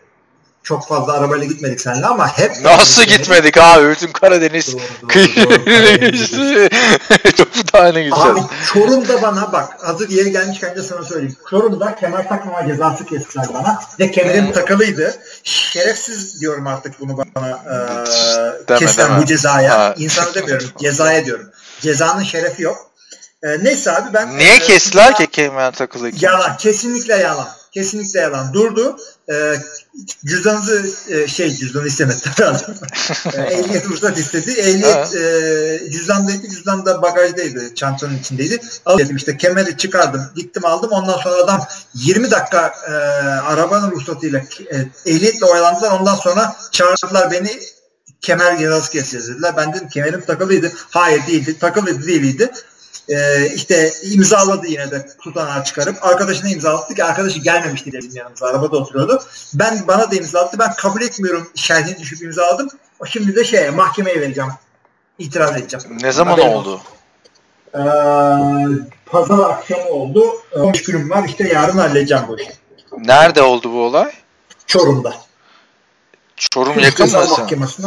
çok 0.63 0.87
fazla 0.87 1.13
arabayla 1.13 1.45
gitmedik 1.45 1.81
seninle 1.81 2.05
ama 2.05 2.37
hep 2.37 2.51
Nasıl 2.63 3.03
gitmedik 3.03 3.57
abi? 3.57 3.89
Bütün 3.89 4.11
Karadeniz 4.11 4.75
geçti. 5.07 6.69
Çok 7.37 7.73
daha 7.73 7.87
ne 7.91 8.09
Abi. 8.11 8.39
Çorum'da 8.73 9.21
bana 9.21 9.51
bak 9.51 9.77
hazır 9.83 10.09
yeri 10.09 10.31
gelmişken 10.31 10.75
de 10.75 10.83
sana 10.83 11.03
söyleyeyim. 11.03 11.35
Çorum'da 11.49 11.95
kemer 11.95 12.27
takmama 12.29 12.67
cezası 12.67 13.05
kestiler 13.05 13.45
bana 13.53 13.79
ve 13.99 14.11
kemerim 14.11 14.45
Hmm. 14.45 14.53
takılıydı. 14.53 15.15
Şerefsiz 15.43 16.41
diyorum 16.41 16.67
artık 16.67 16.99
bunu 16.99 17.17
bana 17.17 17.49
e, 17.49 17.75
Deme, 18.67 18.79
kesilen 18.79 19.09
deme. 19.09 19.21
bu 19.21 19.25
cezaya. 19.25 19.79
Ha. 19.79 19.93
İnsana 19.97 20.33
demiyorum 20.35 20.67
cezaya 20.81 21.25
diyorum. 21.25 21.45
Cezanın 21.81 22.23
şerefi 22.23 22.63
yok. 22.63 22.88
E, 23.43 23.63
neyse 23.63 23.91
abi 23.91 24.13
ben... 24.13 24.37
Niye 24.37 24.55
e, 24.55 24.59
kestiler 24.59 25.15
ki 25.15 25.27
kemer 25.27 25.71
takılı? 25.71 26.11
Yalan. 26.21 26.57
Kesinlikle 26.57 27.15
yalan. 27.15 27.47
Kesinlikle 27.71 28.19
yalan. 28.19 28.53
Durdu. 28.53 28.97
Ee, 29.31 29.55
cüzdanınızı 30.25 30.89
e, 31.09 31.27
şey 31.27 31.55
cüzdanı 31.55 31.87
istemedi. 31.87 32.17
e, 33.33 33.41
ehliyet 33.41 33.85
ruhsat 33.85 34.17
istedi. 34.17 34.51
Ehliyet 34.51 35.15
e, 35.15 35.91
cüzdandaydı. 35.91 36.49
Cüzdan 36.49 36.85
da 36.85 37.01
bagajdaydı. 37.01 37.75
Çantanın 37.75 38.17
içindeydi. 38.17 38.61
Al 38.85 38.97
dedim 38.97 39.15
işte 39.15 39.37
kemeri 39.37 39.77
çıkardım. 39.77 40.21
Gittim 40.35 40.65
aldım. 40.65 40.91
Ondan 40.91 41.17
sonra 41.17 41.43
adam 41.43 41.67
20 41.93 42.31
dakika 42.31 42.73
e, 42.87 42.91
arabanın 43.39 43.91
ruhsatıyla 43.91 44.39
e, 44.71 45.11
ehliyetle 45.11 45.45
oyalandılar. 45.45 45.99
Ondan 45.99 46.15
sonra 46.15 46.55
çağırdılar 46.71 47.31
beni 47.31 47.59
kemer 48.21 48.59
cezası 48.59 48.91
keseceğiz 48.91 49.29
dediler. 49.29 49.53
Ben 49.57 49.73
dedim 49.73 49.87
kemerim 49.87 50.21
takılıydı. 50.21 50.71
Hayır 50.89 51.27
değildi. 51.27 51.59
Takılıydı 51.59 52.07
değildi. 52.07 52.51
Ee, 53.09 53.47
işte 53.55 53.93
imzaladı 54.03 54.67
yine 54.67 54.91
de 54.91 55.07
tutanağı 55.21 55.63
çıkarıp 55.63 56.05
arkadaşına 56.05 56.49
imzalattı 56.49 56.95
ki 56.95 57.03
arkadaşı 57.03 57.39
gelmemişti 57.39 57.93
bizim 57.93 58.15
yanımıza 58.15 58.45
arabada 58.45 58.77
oturuyordu. 58.77 59.23
Ben 59.53 59.87
bana 59.87 60.11
da 60.11 60.15
imzalattı 60.15 60.59
ben 60.59 60.73
kabul 60.73 61.01
etmiyorum 61.01 61.49
şerhini 61.55 61.99
düşüp 61.99 62.21
imzaladım. 62.21 62.69
O 62.99 63.05
Şimdi 63.05 63.35
de 63.35 63.43
şey 63.43 63.69
mahkemeye 63.69 64.21
vereceğim. 64.21 64.51
İtiraz 65.19 65.57
edeceğim. 65.57 65.97
Ne 66.01 66.11
zaman 66.11 66.31
Haberim 66.31 66.53
oldu? 66.53 66.81
Ee, 67.75 67.79
pazar 69.05 69.49
akşamı 69.49 69.89
oldu. 69.89 70.23
15 70.55 70.83
günüm 70.83 71.09
var 71.09 71.23
işte 71.27 71.47
yarın 71.53 71.77
halledeceğim 71.77 72.23
bu 72.27 72.39
işi. 72.39 72.51
Nerede 72.97 73.41
oldu 73.41 73.71
bu 73.73 73.83
olay? 73.83 74.11
Çorum'da. 74.65 75.28
Çorum 76.39 76.79
yakın 76.79 77.11
mı? 77.11 77.25
Mahkemesine. 77.29 77.85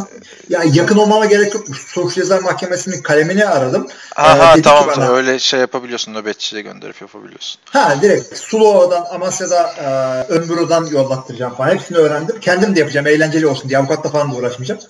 Ya 0.49 0.61
yakın 0.73 0.97
olmama 0.97 1.27
gerek 1.27 1.55
yokmuş. 1.55 1.79
Suç 1.87 2.15
Ceza 2.15 2.41
Mahkemesi'nin 2.41 3.03
kalemini 3.03 3.45
aradım. 3.47 3.87
Aha 4.17 4.37
Ee, 4.37 4.53
dedi 4.53 4.63
ki 4.63 4.63
tamam 4.63 4.87
bana- 4.97 5.09
öyle 5.09 5.39
şey 5.39 5.61
yapabiliyorsun 5.61 6.15
nöbetçiye 6.15 6.63
gönderip 6.63 7.01
yapabiliyorsun. 7.01 7.61
Ha 7.71 7.97
direkt 8.03 8.39
Sulova'dan, 8.39 9.05
Amasya'da 9.15 9.69
e, 9.79 9.87
Ömbürü'den 10.33 10.85
yollattıracağım 10.85 11.55
falan. 11.55 11.71
Hepsini 11.71 11.99
öğrendim. 11.99 12.41
Kendim 12.41 12.77
de 12.77 12.81
yapacağım. 12.81 13.07
Eğlenceli 13.07 13.47
olsun 13.47 13.69
diye. 13.69 13.79
Avukatla 13.79 14.11
falan 14.11 14.33
da 14.33 14.37
uğraşmayacağım. 14.37 14.81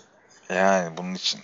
Yani 0.51 0.97
bunun 0.97 1.15
için 1.15 1.41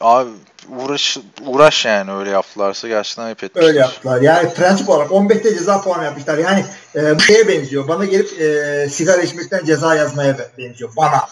abi 0.00 0.30
uğraş 0.68 1.18
uğraş 1.46 1.84
yani 1.84 2.12
öyle 2.12 2.30
yaptılarsa 2.30 2.88
gerçekten 2.88 3.22
ayıp 3.22 3.44
etmişler. 3.44 3.68
Öyle 3.68 3.78
yaptılar. 3.78 4.20
Yani 4.20 4.54
prensip 4.54 4.88
olarak 4.88 5.10
15'te 5.10 5.54
ceza 5.54 5.80
puanı 5.80 6.04
yapmışlar. 6.04 6.38
Yani 6.38 6.64
e, 6.94 7.14
bu 7.16 7.20
şeye 7.20 7.48
benziyor. 7.48 7.88
Bana 7.88 8.04
gelip 8.04 8.40
e, 8.40 8.88
sigara 8.90 9.22
içmekten 9.22 9.64
ceza 9.64 9.94
yazmaya 9.94 10.38
be- 10.38 10.50
benziyor. 10.58 10.90
Bana. 10.96 11.28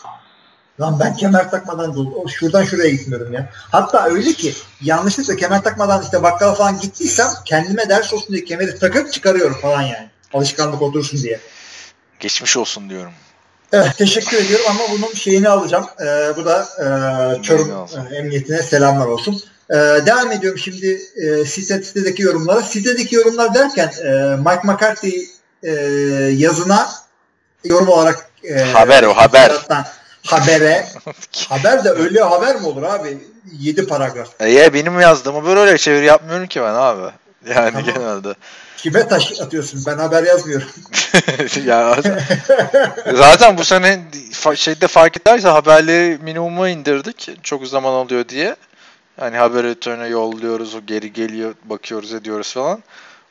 Lan 0.81 1.01
ben 1.01 1.17
kemer 1.17 1.51
takmadan 1.51 1.97
şuradan 2.29 2.65
şuraya 2.65 2.91
gitmiyorum 2.91 3.33
ya. 3.33 3.51
Hatta 3.53 4.05
öyle 4.05 4.33
ki 4.33 4.55
yanlışlıkla 4.81 5.37
kemer 5.37 5.63
takmadan 5.63 6.03
işte 6.03 6.23
bakkala 6.23 6.55
falan 6.55 6.81
gittiysem 6.81 7.29
kendime 7.45 7.89
ders 7.89 8.15
olsun 8.15 8.29
diye 8.35 8.45
kemeri 8.45 8.79
takıp 8.79 9.13
çıkarıyorum 9.13 9.57
falan 9.61 9.83
yani. 9.83 10.09
Alışkanlık 10.33 10.83
otursun 10.83 11.23
diye. 11.23 11.41
Geçmiş 12.21 12.57
olsun 12.57 12.91
diyorum. 12.91 13.13
Evet, 13.75 13.97
teşekkür 13.99 14.37
ediyorum 14.37 14.67
ama 14.69 14.81
bunun 14.93 15.15
şeyini 15.15 15.49
alacağım. 15.49 15.87
Ee, 16.01 16.37
bu 16.37 16.45
da 16.45 16.67
e, 17.39 17.43
Çorum 17.43 17.87
e, 18.11 18.17
Emniyetine 18.17 18.63
selamlar 18.63 19.07
olsun. 19.07 19.43
Ee, 19.71 19.75
devam 20.07 20.33
ediyorum 20.33 20.59
şimdi 20.59 21.01
e, 21.17 21.45
site, 21.45 21.83
sitedeki 21.83 22.23
yorumlara. 22.23 22.63
Sitedeki 22.63 23.15
yorumlar 23.15 23.55
derken 23.55 23.93
e, 24.05 24.11
Mike 24.37 24.61
McCarthy 24.65 25.13
e, 25.63 25.71
yazına 26.37 26.89
yorum 27.65 27.89
olarak 27.89 28.29
e, 28.45 28.61
Haber 28.61 29.03
o, 29.03 29.15
haber. 29.15 29.53
Habere. 30.27 30.87
haber 31.49 31.85
de 31.85 31.91
öyle 31.91 32.21
haber 32.21 32.61
mi 32.61 32.67
olur 32.67 32.83
abi? 32.83 33.19
7 33.59 33.87
paragraf. 33.87 34.29
E 34.41 34.51
ya 34.51 34.75
benim 34.75 35.01
yazdığımı 35.01 35.45
böyle 35.45 35.79
çeviri 35.79 36.05
yapmıyorum 36.05 36.47
ki 36.47 36.61
ben 36.61 36.75
abi. 36.75 37.11
Yani 37.49 37.73
Tamam. 37.73 37.85
genelde. 37.85 38.35
Kime 38.77 39.09
taş 39.09 39.41
atıyorsun? 39.41 39.83
Ben 39.87 39.99
haber 39.99 40.23
yazmıyorum. 40.23 40.69
ya 41.67 41.97
zaten 43.15 43.59
bu 43.59 43.65
sene 43.65 44.05
şeyde 44.55 44.89
fark 44.89 45.17
ederse 45.17 45.49
haberleri 45.49 46.19
minimuma 46.23 46.69
indirdik. 46.69 47.31
Çok 47.43 47.67
zaman 47.67 47.93
oluyor 47.93 48.29
diye. 48.29 48.57
Yani 49.21 49.37
haber 49.37 49.65
editörüne 49.65 50.07
yolluyoruz, 50.07 50.75
o 50.75 50.87
geri 50.87 51.13
geliyor, 51.13 51.55
bakıyoruz, 51.65 52.15
ediyoruz 52.15 52.55
falan. 52.55 52.83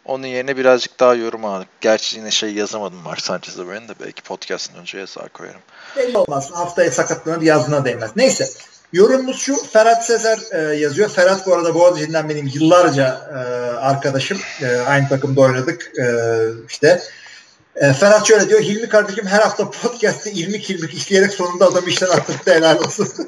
Onun 0.05 0.27
yerine 0.27 0.57
birazcık 0.57 0.99
daha 0.99 1.13
yorum 1.13 1.45
aldık. 1.45 1.67
Gerçi 1.81 2.17
yine 2.17 2.31
şey 2.31 2.53
yazamadım 2.53 2.99
Mark 2.99 3.21
Sanchez'e 3.21 3.69
ben 3.69 3.87
de 3.87 3.93
belki 3.99 4.23
podcast'ın 4.23 4.79
önce 4.79 4.97
yazar 4.97 5.29
koyarım. 5.29 5.61
Belli 5.97 6.17
olmaz. 6.17 6.51
Haftaya 6.53 6.91
sakatlanır 6.91 7.41
yazına 7.41 7.85
değmez. 7.85 8.11
Neyse. 8.15 8.49
Yorumumuz 8.93 9.39
şu. 9.39 9.55
Ferhat 9.55 10.05
Sezer 10.05 10.39
e, 10.51 10.75
yazıyor. 10.75 11.09
Ferhat 11.09 11.47
bu 11.47 11.53
arada 11.53 11.75
Boğaziçi'nden 11.75 12.29
benim 12.29 12.51
yıllarca 12.53 13.21
e, 13.31 13.37
arkadaşım. 13.77 14.39
E, 14.61 14.77
aynı 14.77 15.09
takımda 15.09 15.41
oynadık. 15.41 15.91
E, 15.99 16.05
işte. 16.69 17.01
E, 17.75 17.93
Ferhat 17.93 18.27
şöyle 18.27 18.49
diyor. 18.49 18.61
Hilmi 18.61 18.89
kardeşim 18.89 19.25
her 19.25 19.39
hafta 19.39 19.71
podcast'te 19.71 20.31
ilmik 20.31 20.69
ilmik 20.69 20.93
işleyerek 20.93 21.33
sonunda 21.33 21.65
adam 21.65 21.87
işten 21.87 22.07
attırdı 22.07 22.51
helal 22.55 22.77
olsun. 22.77 23.07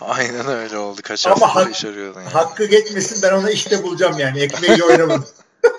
Aynen 0.00 0.48
öyle 0.48 0.78
oldu. 0.78 1.00
Kaç 1.04 1.26
Ama 1.26 1.46
hafta 1.46 1.60
hak- 1.60 1.70
iş 1.72 1.84
arıyordun 1.84 2.20
yani. 2.20 2.30
Hakkı 2.30 2.64
geçmesin 2.64 3.22
ben 3.22 3.32
ona 3.32 3.50
işte 3.50 3.82
bulacağım 3.82 4.18
yani. 4.18 4.40
Ekmeğiyle 4.40 4.84
oynamadım. 4.84 5.26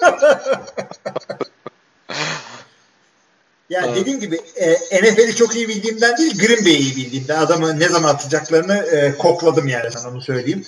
yani 3.70 3.88
Evet. 3.88 3.98
dediğim 3.98 4.20
gibi 4.20 4.42
e, 4.56 4.74
NFL'i 4.74 5.36
çok 5.36 5.56
iyi 5.56 5.68
bildiğimden 5.68 6.18
değil 6.18 6.38
Green 6.40 6.66
Bay'i 6.66 6.78
iyi 6.78 6.96
bildiğimden 6.96 7.38
adamı 7.38 7.80
ne 7.80 7.90
zaman 7.90 8.10
atacaklarını 8.10 8.78
e, 8.78 9.18
kokladım 9.18 9.68
yani 9.68 9.92
sana 9.92 10.10
onu 10.10 10.22
söyleyeyim. 10.22 10.66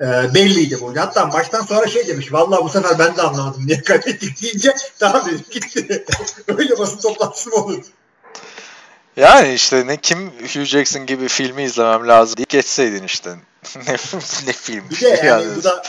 E, 0.00 0.04
belliydi 0.34 0.78
bu. 0.80 0.96
Hatta 0.96 1.26
maçtan 1.26 1.62
sonra 1.62 1.86
şey 1.86 2.08
demiş. 2.08 2.32
Vallahi 2.32 2.64
bu 2.64 2.68
sefer 2.68 2.98
ben 2.98 3.16
de 3.16 3.22
anlamadım 3.22 3.66
niye 3.66 3.82
kaybettik 3.82 4.42
deyince 4.42 4.74
tamam 4.98 5.26
dedim 5.26 5.44
gitti. 5.50 6.04
Öyle 6.58 6.78
basın 6.78 6.98
toplantısı 6.98 7.50
mı 7.50 7.56
olur? 7.56 7.84
Yani 9.16 9.54
işte 9.54 9.86
ne 9.86 9.96
kim 9.96 10.18
Hugh 10.40 10.64
Jackson 10.64 11.06
gibi 11.06 11.28
filmi 11.28 11.62
izlemem 11.62 12.08
lazım 12.08 12.36
deyip 12.36 12.48
geçseydin 12.48 13.04
işte. 13.04 13.30
ne, 13.86 13.96
ne 14.46 14.52
film. 14.52 14.84
Bir 14.90 15.00
de 15.00 15.20
yani 15.24 15.46
bu 15.56 15.64
da 15.64 15.82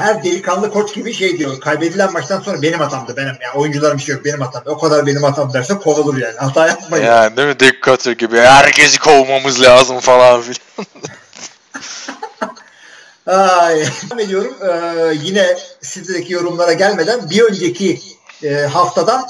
her 0.00 0.24
delikanlı 0.24 0.70
koç 0.70 0.94
gibi 0.94 1.14
şey 1.14 1.38
diyor. 1.38 1.60
Kaybedilen 1.60 2.12
maçtan 2.12 2.40
sonra 2.40 2.62
benim 2.62 2.78
hatamdı 2.80 3.16
benim. 3.16 3.34
Yani 3.40 3.54
oyuncularım 3.54 4.00
şey 4.00 4.14
yok 4.14 4.24
benim 4.24 4.40
hatam. 4.40 4.62
O 4.66 4.78
kadar 4.78 5.06
benim 5.06 5.22
hatam 5.22 5.52
derse 5.52 5.74
kovulur 5.74 6.16
yani. 6.18 6.36
Hata 6.36 6.66
yapmayın. 6.66 7.04
Yani 7.04 7.36
değil 7.36 7.48
mi? 7.48 7.60
Dick 7.60 7.82
Cutter 7.82 8.12
gibi 8.12 8.38
herkesi 8.38 8.98
kovmamız 8.98 9.62
lazım 9.62 10.00
falan 10.00 10.42
filan. 10.42 10.86
Ay, 13.26 13.76
devam 13.76 14.18
ediyorum. 14.20 14.56
Ee, 14.62 15.14
yine 15.22 15.56
sizdeki 15.80 16.32
yorumlara 16.32 16.72
gelmeden 16.72 17.30
bir 17.30 17.42
önceki 17.42 18.00
e, 18.42 18.54
haftadan 18.54 19.28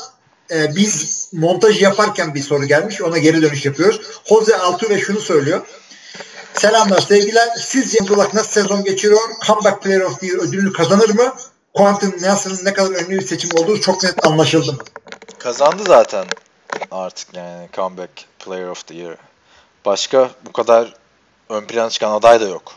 e, 0.51 0.77
biz 0.77 1.29
montaj 1.33 1.83
yaparken 1.83 2.35
bir 2.35 2.43
soru 2.43 2.64
gelmiş. 2.64 3.03
Ona 3.03 3.18
geri 3.18 3.43
dönüş 3.43 3.66
yapıyoruz. 3.66 4.01
Jose 4.25 4.57
Altuve 4.57 5.01
şunu 5.01 5.21
söylüyor. 5.21 5.61
Selamlar 6.61 7.01
sevgiler. 7.01 7.49
Sizce 7.57 7.99
Abdullah 8.03 8.35
nasıl 8.35 8.51
sezon 8.51 8.85
geçiriyor? 8.85 9.21
Comeback 9.47 9.83
Player 9.83 10.01
of 10.01 10.21
the 10.21 10.27
Year 10.27 10.39
ödülünü 10.39 10.73
kazanır 10.73 11.09
mı? 11.09 11.35
Quentin 11.75 12.23
Nelson'ın 12.23 12.65
ne 12.65 12.73
kadar 12.73 12.91
önemli 12.91 13.11
bir 13.11 13.27
seçim 13.27 13.51
olduğu 13.59 13.81
çok 13.81 14.03
net 14.03 14.27
anlaşıldı 14.27 14.73
mı? 14.73 14.79
Kazandı 15.39 15.83
zaten 15.87 16.25
artık 16.91 17.37
yani 17.37 17.69
comeback 17.73 18.11
player 18.39 18.67
of 18.69 18.87
the 18.87 18.95
year. 18.95 19.17
Başka 19.85 20.31
bu 20.47 20.53
kadar 20.53 20.95
ön 21.49 21.65
plana 21.65 21.91
çıkan 21.91 22.13
aday 22.13 22.41
da 22.41 22.45
yok. 22.45 22.73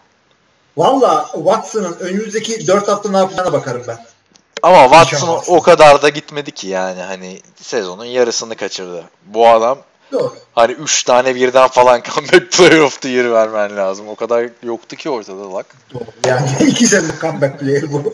Valla 0.77 1.29
Watson'ın 1.33 1.97
önümüzdeki 1.99 2.67
4 2.67 2.87
hafta 2.87 3.11
ne 3.11 3.17
yapacağına 3.17 3.53
bakarım 3.53 3.83
ben. 3.87 3.97
Ama 4.61 4.83
Watson. 4.83 5.43
o 5.47 5.61
kadar 5.61 6.01
da 6.01 6.09
gitmedi 6.09 6.51
ki 6.51 6.67
yani 6.67 7.01
hani 7.01 7.41
sezonun 7.61 8.05
yarısını 8.05 8.55
kaçırdı. 8.55 9.03
Bu 9.25 9.47
adam 9.47 9.77
Doğru. 10.13 10.33
hani 10.55 10.71
3 10.71 11.03
tane 11.03 11.35
birden 11.35 11.67
falan 11.67 12.01
comeback 12.15 12.51
player 12.51 12.79
of 12.79 13.01
the 13.01 13.09
year 13.09 13.31
vermen 13.31 13.77
lazım. 13.77 14.07
O 14.07 14.15
kadar 14.15 14.49
yoktu 14.63 14.95
ki 14.95 15.09
ortada 15.09 15.53
lak. 15.53 15.65
Yani 16.27 16.49
iki 16.67 16.87
senelik 16.87 17.21
comeback 17.21 17.59
player 17.59 17.91
bu. 17.93 18.13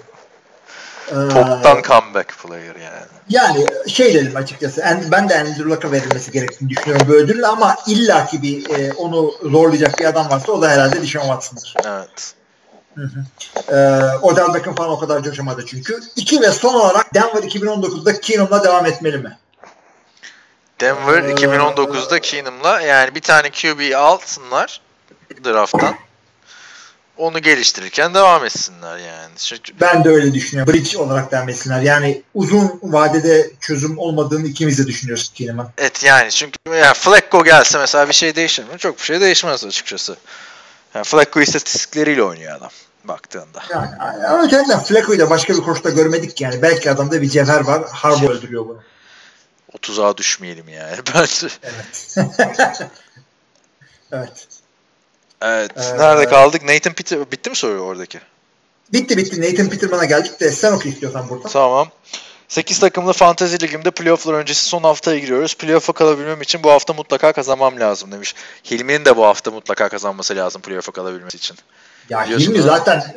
Ee, 1.09 1.13
Toptan 1.13 1.81
comeback 1.81 2.33
player 2.43 2.75
yani. 2.75 3.05
Yani 3.29 3.65
şey 3.87 4.13
dedim 4.13 4.35
açıkçası. 4.35 4.81
en- 4.81 5.11
Ben 5.11 5.29
de 5.29 5.39
Andrew 5.39 5.63
Luck'a 5.63 5.91
verilmesi 5.91 6.31
gerektiğini 6.31 6.69
düşünüyorum 6.69 7.07
bu 7.09 7.13
ödülün 7.13 7.43
ama 7.43 7.75
illaki 7.87 8.41
bir 8.41 8.69
e, 8.69 8.93
onu 8.93 9.31
zorlayacak 9.51 9.99
bir 9.99 10.05
adam 10.05 10.29
varsa 10.29 10.51
o 10.51 10.61
da 10.61 10.69
herhalde 10.69 11.01
Dishon 11.01 11.21
Watson'dır. 11.21 11.73
Evet. 11.85 12.33
Ee, 13.71 13.73
Odell 14.21 14.53
Beckham 14.53 14.75
falan 14.75 14.89
o 14.89 14.99
kadar 14.99 15.23
coşamadı 15.23 15.65
çünkü. 15.65 15.99
İki 16.15 16.41
ve 16.41 16.51
son 16.51 16.73
olarak 16.73 17.13
Denver 17.13 17.43
2019'da 17.43 18.19
Keenum'la 18.21 18.63
devam 18.63 18.85
etmeli 18.85 19.17
mi? 19.17 19.37
Denver 20.79 21.23
Ee, 21.23 21.31
2019'da 21.31 22.19
Keenum'la 22.19 22.81
yani 22.81 23.15
bir 23.15 23.21
tane 23.21 23.49
QB 23.49 23.95
alsınlar 23.95 24.81
draft'tan. 25.43 25.95
Onu 27.17 27.39
geliştirirken 27.39 28.13
devam 28.13 28.45
etsinler 28.45 28.97
yani. 28.97 29.31
Çünkü 29.37 29.73
Ben 29.81 30.03
de 30.03 30.09
öyle 30.09 30.33
düşünüyorum. 30.33 30.73
Bridge 30.73 30.97
olarak 30.97 31.31
devam 31.31 31.49
etsinler. 31.49 31.81
Yani 31.81 32.21
uzun 32.33 32.79
vadede 32.83 33.51
çözüm 33.59 33.97
olmadığını 33.97 34.47
ikimiz 34.47 34.79
de 34.79 34.87
düşünüyoruz 34.87 35.31
Keenum'un. 35.35 35.67
Evet 35.77 36.03
yani 36.03 36.31
çünkü 36.31 36.57
yani 36.65 36.93
Flacco 36.93 37.43
gelse 37.43 37.77
mesela 37.77 38.07
bir 38.07 38.13
şey 38.13 38.35
değişir 38.35 38.63
mi? 38.63 38.77
Çok 38.77 38.97
bir 38.97 39.03
şey 39.03 39.21
değişmez 39.21 39.65
açıkçası. 39.65 40.15
Yani 40.95 41.03
Flacco 41.03 41.41
istatistikleriyle 41.41 42.23
oynuyor 42.23 42.57
adam 42.57 42.69
baktığında. 43.03 43.63
Yani 43.69 43.87
ama 44.27 44.43
öteden 44.43 44.79
Flacco'yu 44.79 45.19
da 45.19 45.29
başka 45.29 45.53
bir 45.53 45.61
koçta 45.61 45.89
görmedik 45.89 46.41
yani. 46.41 46.61
Belki 46.61 46.91
adamda 46.91 47.21
bir 47.21 47.29
cevher 47.29 47.59
var. 47.59 47.83
Harbo 47.91 48.27
öldürüyor 48.27 48.65
bunu. 48.67 48.79
30'a 49.77 50.17
düşmeyelim 50.17 50.69
yani. 50.69 50.97
Bence. 51.15 51.47
Evet. 51.63 52.17
evet. 54.11 54.47
Evet. 55.41 55.71
Ee, 55.77 55.97
Nerede 55.97 56.25
kaldık? 56.25 56.63
Nathan 56.63 56.93
Peter 56.93 57.31
bitti 57.31 57.49
mi 57.49 57.55
soru 57.55 57.79
oradaki? 57.79 58.19
Bitti 58.93 59.17
bitti. 59.17 59.41
Nathan 59.41 59.69
Peterman'a 59.69 60.05
geldik 60.05 60.39
de 60.39 60.51
sen 60.51 60.73
oku 60.73 60.87
istiyorsan 60.87 61.29
burada. 61.29 61.47
Tamam. 61.47 61.89
8 62.47 62.79
takımlı 62.79 63.13
fantezi 63.13 63.61
ligimde 63.61 63.91
playofflar 63.91 64.33
öncesi 64.33 64.65
son 64.65 64.83
haftaya 64.83 65.19
giriyoruz. 65.19 65.55
Playoff'a 65.55 65.93
kalabilmem 65.93 66.41
için 66.41 66.63
bu 66.63 66.71
hafta 66.71 66.93
mutlaka 66.93 67.33
kazanmam 67.33 67.79
lazım 67.79 68.11
demiş. 68.11 68.35
Hilmi'nin 68.71 69.05
de 69.05 69.17
bu 69.17 69.25
hafta 69.25 69.51
mutlaka 69.51 69.89
kazanması 69.89 70.35
lazım 70.35 70.61
playoff'a 70.61 70.91
kalabilmesi 70.91 71.37
için. 71.37 71.57
Ya 72.09 72.23
Biliyorsun 72.23 72.45
Hilmi 72.45 72.55
değil 72.55 72.65
mi? 72.65 72.71
zaten 72.71 73.15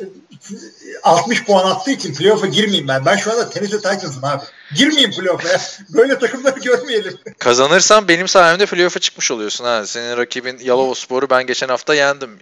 60 1.03 1.43
puan 1.45 1.71
attığı 1.71 1.91
için 1.91 2.13
playoff'a 2.13 2.47
girmeyeyim 2.47 2.87
ben. 2.87 3.05
Ben 3.05 3.17
şu 3.17 3.31
anda 3.31 3.49
Tennessee 3.49 3.77
Titans'ım 3.77 4.23
abi. 4.23 4.43
Girmeyeyim 4.75 5.11
playoff'a 5.11 5.49
ya. 5.49 5.61
Böyle 5.89 6.19
takımları 6.19 6.59
görmeyelim. 6.59 7.17
Kazanırsan 7.39 8.07
benim 8.07 8.27
sayemde 8.27 8.65
playoff'a 8.65 8.99
çıkmış 8.99 9.31
oluyorsun. 9.31 9.65
Ha. 9.65 9.85
Senin 9.85 10.17
rakibin 10.17 10.59
Yalovaspor'u 10.61 11.29
ben 11.29 11.47
geçen 11.47 11.67
hafta 11.67 11.95
yendim. 11.95 12.39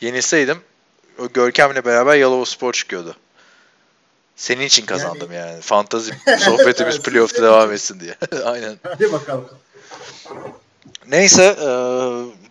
Yenilseydim 0.00 0.58
o 1.18 1.28
Görkem'le 1.34 1.84
beraber 1.84 2.14
Yalovaspor 2.16 2.72
çıkıyordu. 2.72 3.16
Senin 4.36 4.64
için 4.64 4.86
kazandım 4.86 5.32
yani. 5.32 5.60
Fantazi 5.60 6.12
sohbetimiz 6.38 6.98
playoff'ta 7.02 7.42
devam 7.42 7.72
etsin 7.72 8.00
diye. 8.00 8.14
Aynen. 8.44 8.76
Hadi 8.82 9.12
bakalım. 9.12 9.48
Neyse 11.08 11.44
e, 11.44 11.68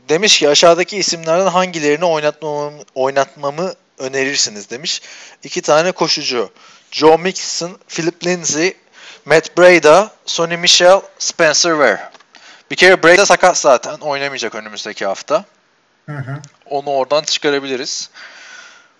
demiş 0.09 0.39
ki 0.39 0.49
aşağıdaki 0.49 0.97
isimlerden 0.97 1.47
hangilerini 1.47 2.05
oynatmamı, 2.05 2.71
oynatmamı 2.95 3.73
önerirsiniz 3.97 4.69
demiş. 4.69 5.01
İki 5.43 5.61
tane 5.61 5.91
koşucu. 5.91 6.49
Joe 6.91 7.17
Mixon, 7.17 7.77
Philip 7.87 8.25
Lindsay, 8.25 8.73
Matt 9.25 9.57
Breda, 9.57 10.11
Sonny 10.25 10.57
Michel, 10.57 11.01
Spencer 11.19 11.71
Ware. 11.71 12.09
Bir 12.71 12.75
kere 12.75 13.03
Breda 13.03 13.25
sakat 13.25 13.57
zaten. 13.57 13.97
Oynamayacak 13.97 14.55
önümüzdeki 14.55 15.05
hafta. 15.05 15.45
Hı 16.05 16.17
hı. 16.17 16.41
Onu 16.65 16.89
oradan 16.89 17.23
çıkarabiliriz. 17.23 18.09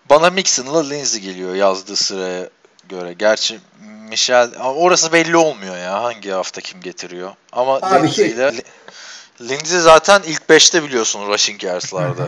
Bana 0.10 0.30
Mixon'la 0.30 0.84
Lindsay 0.84 1.22
geliyor 1.22 1.56
yazdığı 1.56 1.96
sıraya 1.96 2.50
göre. 2.90 3.14
Gerçi 3.14 3.60
Michel 4.10 4.50
orası 4.60 5.14
belli 5.14 5.38
olmuyor 5.38 5.78
ya 5.78 6.04
hangi 6.04 6.32
hafta 6.32 6.62
kim 6.62 6.82
getiriyor. 6.82 7.32
Ama 7.52 7.80
Abi 7.82 8.08
Lindsay 8.08 8.36
şey- 8.36 8.62
ile 9.40 9.50
Lindsay 9.50 9.80
zaten 9.80 10.22
ilk 10.26 10.42
5'te 10.50 10.84
biliyorsun 10.84 11.28
rushing 11.28 11.64
yards'larda. 11.64 12.28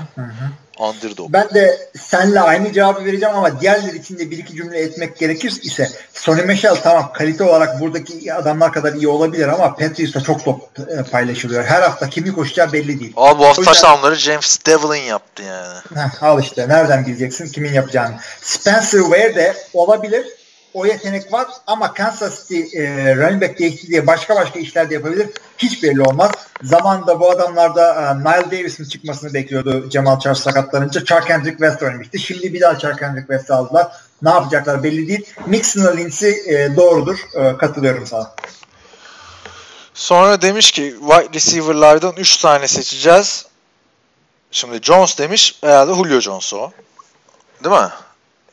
Underdog. 0.80 1.34
Ben 1.34 1.50
de 1.50 1.90
senle 2.02 2.42
aynı 2.42 2.74
cevabı 2.74 3.06
vereceğim 3.06 3.36
ama 3.36 3.62
diğerler 3.62 3.94
için 3.94 4.20
de 4.20 4.32
bir 4.32 4.38
iki 4.38 4.56
cümle 4.56 4.80
etmek 4.80 5.18
gerekir 5.18 5.60
ise 5.64 5.90
Sonny 6.14 6.42
Michel 6.42 6.76
tamam 6.76 7.14
kalite 7.14 7.44
olarak 7.44 7.80
buradaki 7.80 8.34
adamlar 8.34 8.74
kadar 8.74 8.94
iyi 8.94 9.08
olabilir 9.08 9.48
ama 9.48 9.76
Patriots'ta 9.76 10.22
çok 10.22 10.46
top 10.46 10.62
e, 10.80 11.04
paylaşılıyor. 11.12 11.64
Her 11.64 11.82
hafta 11.82 12.10
kimi 12.10 12.34
koşacağı 12.34 12.74
belli 12.74 13.00
değil. 13.00 13.14
Abi 13.18 13.40
bu 13.40 13.46
hafta 13.46 13.64
touchdownları 13.64 14.16
James 14.16 14.58
Devlin 14.66 15.02
yaptı 15.02 15.44
yani. 15.44 15.80
Heh, 15.96 16.24
al 16.24 16.42
işte 16.42 16.70
nereden 16.70 17.06
bileceksin 17.06 17.48
kimin 17.48 17.74
yapacağını. 17.74 18.16
Spencer 18.42 19.00
Ware 19.00 19.36
de 19.36 19.56
olabilir. 19.74 20.26
O 20.76 20.86
yetenek 20.86 21.34
var 21.34 21.48
ama 21.68 21.94
Kansas 21.94 22.48
City 22.48 22.78
e, 22.78 23.16
running 23.16 23.42
back 23.42 23.60
değişti 23.60 23.88
diye 23.88 24.08
başka 24.08 24.36
başka 24.36 24.60
işler 24.60 24.90
de 24.90 24.94
yapabilir. 24.94 25.30
Hiç 25.58 25.84
belli 25.84 26.02
olmaz. 26.02 26.32
Zamanında 26.64 27.20
bu 27.20 27.32
adamlarda 27.32 27.94
e, 27.94 28.20
Nile 28.20 28.52
Davis'in 28.52 28.86
çıkmasını 28.86 29.34
bekliyordu 29.34 29.90
Cemal 29.90 30.20
Charles 30.20 30.40
sakatlanınca. 30.40 31.06
Charkandrick 31.06 31.58
West 31.58 31.84
oynamıştı. 31.84 32.20
Şimdi 32.20 32.54
bir 32.54 32.62
daha 32.62 32.80
Charkandrick 32.80 33.28
West 33.28 33.52
aldılar. 33.52 33.88
Ne 34.22 34.30
yapacaklar 34.30 34.84
belli 34.84 35.08
değil. 35.08 35.26
Mixon'la 35.46 35.92
Lindsey 35.92 36.32
e, 36.32 36.76
doğrudur. 36.76 37.18
E, 37.34 37.58
katılıyorum 37.58 38.08
sana. 38.08 38.36
Sonra 39.94 40.42
demiş 40.42 40.72
ki 40.72 40.96
wide 41.00 41.34
receiver'lardan 41.34 42.14
3 42.18 42.38
tane 42.38 42.68
seçeceğiz. 42.68 43.46
Şimdi 44.52 44.80
Jones 44.82 45.18
demiş. 45.18 45.58
Herhalde 45.62 45.94
Julio 45.94 46.20
Jones 46.20 46.54
o. 46.54 46.72
Değil 47.64 47.76
mi? 47.76 47.90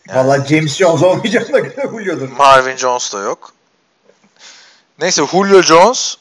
Yani. 0.08 0.18
Valla 0.18 0.44
James 0.44 0.76
Jones 0.76 1.02
olmayacak 1.02 1.52
da 1.52 1.88
Julio'dur. 1.90 2.28
Marvin 2.28 2.76
Jones 2.76 3.12
da 3.12 3.20
yok. 3.20 3.52
Neyse 5.00 5.22
Julio 5.30 5.62
Jones, 5.62 6.16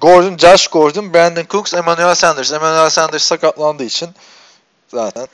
Gordon, 0.00 0.36
Josh 0.36 0.68
Gordon, 0.68 1.14
Brandon 1.14 1.44
Cooks, 1.50 1.74
Emmanuel 1.74 2.14
Sanders. 2.14 2.52
Emmanuel 2.52 2.90
Sanders 2.90 3.24
sakatlandığı 3.24 3.84
için 3.84 4.10
zaten 4.88 5.26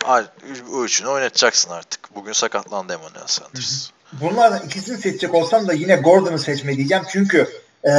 o 0.72 0.84
üçünü 0.84 1.08
oynatacaksın 1.08 1.70
artık. 1.70 2.14
Bugün 2.14 2.32
sakatlandı 2.32 2.92
Emmanuel 2.92 3.26
Sanders. 3.26 3.90
Bunlardan 4.12 4.66
ikisini 4.66 4.98
seçecek 4.98 5.34
olsam 5.34 5.68
da 5.68 5.72
yine 5.72 5.96
Gordon'u 5.96 6.38
seçme 6.38 6.76
diyeceğim. 6.76 7.04
Çünkü 7.12 7.48
ee, 7.84 7.90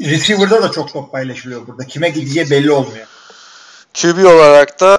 receiver'da 0.00 0.62
da 0.62 0.70
çok 0.70 0.92
top 0.92 1.12
paylaşılıyor 1.12 1.66
burada. 1.66 1.84
Kime 1.84 2.08
gideceği 2.08 2.50
belli 2.50 2.70
olmuyor. 2.70 3.06
QB 3.94 4.24
olarak 4.24 4.80
da 4.80 4.98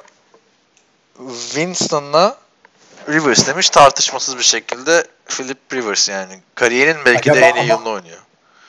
Winston'la 1.49 2.37
Rivers 3.09 3.47
demiş 3.47 3.69
tartışmasız 3.69 4.37
bir 4.37 4.43
şekilde 4.43 5.07
Philip 5.25 5.57
Rivers 5.73 6.09
yani 6.09 6.39
kariyerin 6.55 6.97
belki 7.05 7.31
Acaba 7.31 7.45
de 7.45 7.49
en 7.49 7.55
iyi 7.55 7.59
ama- 7.59 7.73
yılını 7.73 7.89
oynuyor. 7.89 8.17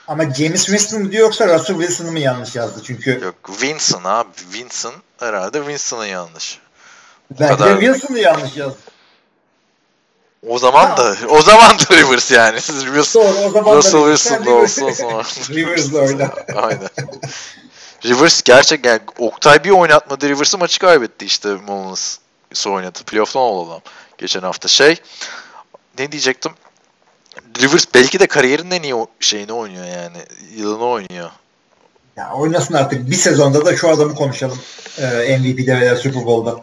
Ama 0.09 0.22
James 0.34 0.64
Winston 0.64 1.12
diyor 1.12 1.22
yoksa 1.22 1.47
Russell 1.55 1.76
Wilson'ı 1.78 2.12
mı 2.12 2.18
yanlış 2.18 2.55
yazdı? 2.55 2.80
Çünkü 2.86 3.20
Yok 3.24 3.34
Winston 3.47 4.05
abi 4.05 4.28
Winston 4.53 4.95
herhalde 5.20 5.59
Winston'ın 5.59 6.05
yanlış. 6.07 6.59
belki 7.30 7.57
kadar. 7.57 7.80
Wilson'ı 7.80 8.18
yanlış 8.18 8.57
yazdı. 8.57 8.78
O 10.49 10.59
zaman 10.59 10.97
da 10.97 11.14
o 11.28 11.43
zaman 11.43 11.78
da 11.78 11.97
Rivers 11.97 12.30
yani. 12.30 12.61
Siz 12.61 12.86
Rivers, 12.86 13.14
Doğru 13.14 13.24
o 13.39 13.51
zaman 13.51 13.76
Russell 13.76 14.01
da 14.03 14.16
Wilson 14.16 14.47
da 14.47 14.51
Rivers- 14.51 14.62
olsun 14.62 14.93
sonra. 14.93 15.22
Rivers'la 15.57 15.99
oyna. 15.99 16.30
Aynen. 16.57 16.89
Rivers 18.05 18.43
gerçek 18.43 18.86
yani 18.86 19.01
Oktay 19.18 19.64
bir 19.64 19.70
oynatmadı 19.70 20.28
Rivers'ı 20.28 20.59
maçı 20.59 20.78
kaybetti 20.78 21.24
işte 21.26 21.49
Mullins 21.49 22.18
oynadı. 22.66 22.99
Playoff'tan 23.07 23.43
oldu 23.43 23.70
adam 23.70 23.80
geçen 24.18 24.40
hafta. 24.40 24.68
Şey 24.68 24.96
ne 25.98 26.12
diyecektim? 26.12 26.52
Rivers 27.60 27.84
belki 27.94 28.20
de 28.20 28.26
kariyerinin 28.26 28.70
en 28.70 28.82
iyi 28.82 28.94
şeyini 29.20 29.52
oynuyor 29.52 29.84
yani. 29.84 30.16
Yılını 30.56 30.84
oynuyor. 30.84 31.30
Ya 32.16 32.32
oynasın 32.32 32.74
artık. 32.74 33.10
Bir 33.10 33.16
sezonda 33.16 33.66
da 33.66 33.76
şu 33.76 33.90
adamı 33.90 34.14
konuşalım. 34.14 34.58
Ee, 34.98 35.38
MVP'de 35.38 35.80
veya 35.80 35.96
Super 35.96 36.26
Bowl'da. 36.26 36.60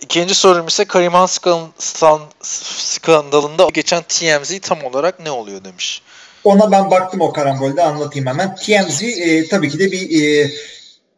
İkinci 0.00 0.34
sorum 0.34 0.66
ise 0.66 0.84
Karim 0.84 1.12
Han 1.12 2.20
skandalında 2.42 3.68
geçen 3.74 4.02
TMZ 4.02 4.60
tam 4.62 4.84
olarak 4.84 5.20
ne 5.20 5.30
oluyor 5.30 5.64
demiş. 5.64 6.02
Ona 6.44 6.72
ben 6.72 6.90
baktım 6.90 7.20
o 7.20 7.32
karambolde 7.32 7.82
anlatayım 7.82 8.26
hemen. 8.26 8.56
TMZ 8.56 9.02
e, 9.02 9.48
tabii 9.48 9.70
ki 9.70 9.78
de 9.78 9.92
bir 9.92 10.22
e, 10.22 10.50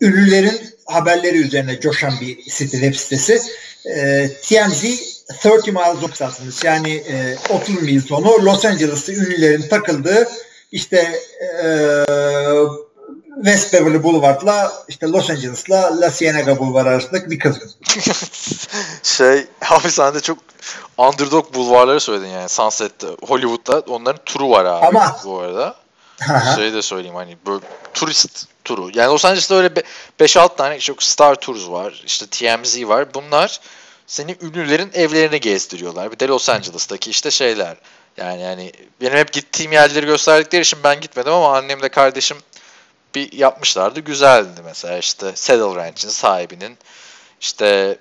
ünlülerin 0.00 0.60
haberleri 0.86 1.36
üzerine 1.36 1.80
coşan 1.80 2.12
bir 2.20 2.50
site, 2.50 2.78
web 2.80 2.94
sitesi. 2.94 3.42
E, 3.96 4.28
TMZ 4.42 4.84
30 5.44 5.66
miles 5.68 6.02
of 6.02 6.14
satmış. 6.16 6.64
Yani 6.64 6.94
e, 6.94 7.36
30 7.50 7.82
mil 7.82 8.00
sonu 8.00 8.44
Los 8.44 8.64
Angeles'ta 8.64 9.12
ünlülerin 9.12 9.68
takıldığı 9.68 10.28
işte 10.72 11.20
e, 11.64 11.68
West 13.44 13.72
Beverly 13.72 14.02
Boulevard'la 14.02 14.72
işte 14.88 15.06
Los 15.06 15.30
Angeles'la 15.30 16.00
La 16.00 16.10
Cienega 16.12 16.58
Boulevard 16.58 16.86
arasındaki 16.86 17.30
bir 17.30 17.38
kızgın. 17.38 17.70
şey 19.02 19.46
abi 19.70 19.90
sen 19.90 20.14
de 20.14 20.20
çok 20.20 20.38
underdog 20.98 21.54
bulvarları 21.54 22.00
söyledin 22.00 22.28
yani 22.28 22.48
Sunset'te 22.48 23.06
Hollywood'da 23.28 23.92
onların 23.92 24.24
turu 24.24 24.50
var 24.50 24.64
abi 24.64 24.86
Ama- 24.86 25.16
bu 25.24 25.38
arada. 25.38 25.74
Şey 26.56 26.72
de 26.72 26.82
söyleyeyim 26.82 27.14
hani 27.16 27.36
böyle 27.46 27.64
turist 27.94 28.46
turu. 28.64 28.90
Yani 28.94 29.12
Los 29.12 29.24
Angeles'ta 29.24 29.54
öyle 29.54 29.76
be- 29.76 29.82
5-6 30.20 30.56
tane 30.56 30.78
çok 30.78 31.02
Star 31.02 31.34
Tours 31.34 31.68
var. 31.68 32.02
İşte 32.06 32.26
TMZ 32.26 32.82
var. 32.88 33.14
Bunlar 33.14 33.60
seni 34.08 34.36
ünlülerin 34.42 34.90
evlerini 34.94 35.40
gezdiriyorlar. 35.40 36.12
Bir 36.12 36.18
de 36.18 36.28
Los 36.28 36.48
Angeles'taki 36.48 37.10
işte 37.10 37.30
şeyler. 37.30 37.76
Yani 38.16 38.42
yani 38.42 38.72
benim 39.00 39.18
hep 39.18 39.32
gittiğim 39.32 39.72
yerleri 39.72 40.06
gösterdikleri 40.06 40.62
için 40.62 40.78
ben 40.84 41.00
gitmedim 41.00 41.32
ama 41.32 41.56
annemle 41.56 41.88
kardeşim 41.88 42.36
bir 43.14 43.32
yapmışlardı. 43.32 44.00
Güzeldi 44.00 44.60
mesela 44.64 44.98
işte 44.98 45.32
Saddle 45.34 45.74
Ranch'in 45.74 46.08
sahibinin 46.08 46.78
işte 47.40 47.98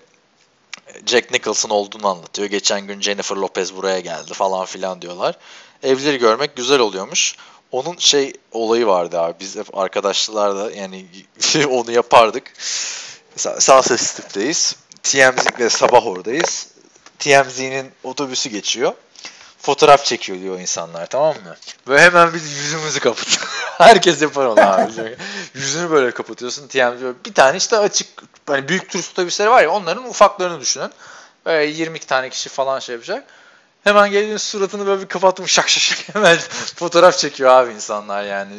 Jack 1.05 1.31
Nicholson 1.31 1.69
olduğunu 1.69 2.07
anlatıyor. 2.07 2.49
Geçen 2.49 2.87
gün 2.87 3.01
Jennifer 3.01 3.35
Lopez 3.35 3.75
buraya 3.75 3.99
geldi 3.99 4.33
falan 4.33 4.65
filan 4.65 5.01
diyorlar. 5.01 5.35
Evleri 5.83 6.17
görmek 6.17 6.55
güzel 6.55 6.79
oluyormuş. 6.79 7.35
Onun 7.71 7.97
şey 7.97 8.33
olayı 8.51 8.87
vardı 8.87 9.19
abi. 9.19 9.35
Biz 9.39 9.55
hep 9.55 9.77
arkadaşlarla 9.77 10.71
yani 10.71 11.05
onu 11.69 11.91
yapardık. 11.91 12.53
Mesela 13.35 13.61
Sunset 13.61 13.99
Strip'teyiz. 13.99 14.75
TMZ'le 15.03 15.69
sabah 15.69 16.07
oradayız. 16.07 16.67
TMZ'nin 17.19 17.91
otobüsü 18.03 18.49
geçiyor. 18.49 18.93
Fotoğraf 19.59 20.05
çekiyor 20.05 20.39
diyor 20.39 20.59
insanlar 20.59 21.05
tamam 21.05 21.35
mı? 21.35 21.55
Ve 21.87 22.01
hemen 22.01 22.33
biz 22.33 22.51
yüzümüzü 22.51 22.99
kapatıyoruz. 22.99 23.47
Herkes 23.77 24.21
yapar 24.21 24.45
onu 24.45 24.59
abi. 24.59 25.17
Yüzünü 25.53 25.89
böyle 25.91 26.11
kapatıyorsun. 26.11 26.67
TMZ 26.67 27.01
böyle 27.01 27.15
bir 27.25 27.33
tane 27.33 27.57
işte 27.57 27.77
açık 27.77 28.07
hani 28.47 28.67
büyük 28.67 28.89
turist 28.89 29.11
otobüsleri 29.11 29.49
var 29.49 29.63
ya 29.63 29.71
onların 29.71 30.09
ufaklarını 30.09 30.61
düşünün. 30.61 30.91
Böyle 31.45 31.71
20 31.71 31.99
tane 31.99 32.29
kişi 32.29 32.49
falan 32.49 32.79
şey 32.79 32.93
yapacak. 32.93 33.23
Hemen 33.83 34.11
geliyor 34.11 34.39
suratını 34.39 34.87
böyle 34.87 35.01
bir 35.01 35.07
kapattım 35.07 35.47
şak 35.47 35.69
şak 35.69 35.83
şak 35.83 36.15
hemen 36.15 36.37
fotoğraf 36.75 37.17
çekiyor 37.17 37.49
abi 37.49 37.73
insanlar 37.73 38.23
yani. 38.23 38.53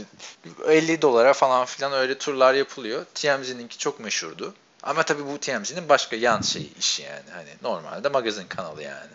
50 0.66 1.02
dolara 1.02 1.32
falan 1.32 1.64
filan 1.64 1.92
öyle 1.92 2.18
turlar 2.18 2.54
yapılıyor. 2.54 3.04
TMZ'ninki 3.14 3.78
çok 3.78 4.00
meşhurdu. 4.00 4.54
Ama 4.82 5.02
tabii 5.02 5.26
bu 5.26 5.38
TMZ'nin 5.38 5.88
başka 5.88 6.16
yan 6.16 6.40
şey 6.40 6.70
işi 6.78 7.02
yani. 7.02 7.22
Hani 7.34 7.48
normalde 7.62 8.08
magazin 8.08 8.46
kanalı 8.48 8.82
yani. 8.82 9.10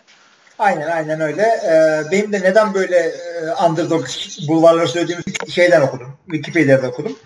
Aynen 0.58 0.90
aynen 0.90 1.20
öyle. 1.20 1.42
Ee, 1.42 2.10
benim 2.12 2.32
de 2.32 2.40
neden 2.40 2.74
böyle 2.74 2.96
e, 2.98 3.52
underdog 3.68 4.06
bulvarları 4.48 4.88
söylediğimiz 4.88 5.24
şeyden 5.54 5.80
okudum. 5.80 6.16
Wikipedia'da 6.30 6.88
okudum. 6.88 7.18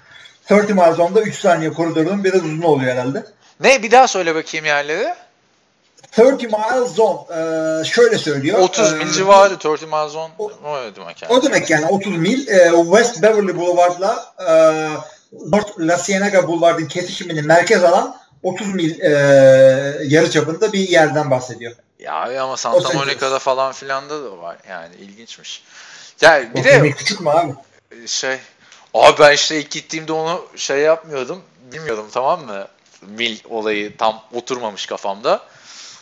30 0.51 0.70
miles 0.70 0.99
on'da 0.99 1.20
3 1.22 1.34
saniye 1.39 1.72
koridorun 1.72 2.24
biraz 2.24 2.45
uzun 2.45 2.62
oluyor 2.62 2.93
herhalde. 2.93 3.24
Ne 3.61 3.82
bir 3.82 3.91
daha 3.91 4.09
söyle 4.09 4.34
bakayım 4.34 4.66
yerleri. 4.66 5.14
30 6.18 6.43
miles 6.45 6.93
zone 6.95 7.18
e, 7.80 7.84
şöyle 7.84 8.18
söylüyor. 8.18 8.59
30 8.59 8.93
Ee, 8.93 8.97
mil 8.97 9.12
civarı 9.12 9.55
30 9.55 9.82
miles 9.82 10.14
on. 10.16 10.30
o- 10.39 10.53
O 10.64 10.95
demek 10.97 11.22
yani? 11.22 11.32
O 11.32 11.43
demek 11.43 11.70
yani 11.70 11.86
30 11.86 12.16
mil. 12.16 12.49
E, 12.49 12.70
West 12.84 13.22
Beverly 13.22 13.57
Boulevard'la 13.57 14.34
e, 14.49 14.53
North 15.47 15.80
La 15.80 15.97
Cienega 16.03 16.49
Boulevard'ın 16.49 16.86
kesişimini 16.86 17.43
merkez 17.43 17.84
alan 17.84 18.16
30 18.43 18.74
mil 18.74 19.01
e, 19.01 19.11
yarı 20.05 20.30
çapında 20.30 20.72
bir 20.72 20.89
yerden 20.89 21.30
bahsediyor. 21.30 21.76
Ya 21.99 22.14
abi 22.14 22.41
ama 22.41 22.57
Santa 22.57 22.93
Monica'da 22.93 23.39
falan 23.39 23.72
filan 23.72 24.11
da 24.11 24.24
da 24.24 24.39
var. 24.39 24.57
Yani 24.68 24.97
ilginçmiş. 24.97 25.62
Ya 26.20 26.55
bir 26.55 26.61
30 26.61 26.64
de 26.64 26.91
küçük 26.91 27.20
mü 27.20 27.30
abi? 27.30 27.55
şey 28.07 28.39
abi 28.95 29.18
ben 29.18 29.32
işte 29.32 29.61
ilk 29.61 29.70
gittiğimde 29.70 30.12
onu 30.12 30.47
şey 30.57 30.78
yapmıyordum. 30.78 31.43
Bilmiyordum 31.72 32.07
tamam 32.12 32.45
mı? 32.47 32.68
Mil 33.03 33.39
olayı 33.49 33.97
tam 33.97 34.22
oturmamış 34.32 34.86
kafamda. 34.86 35.41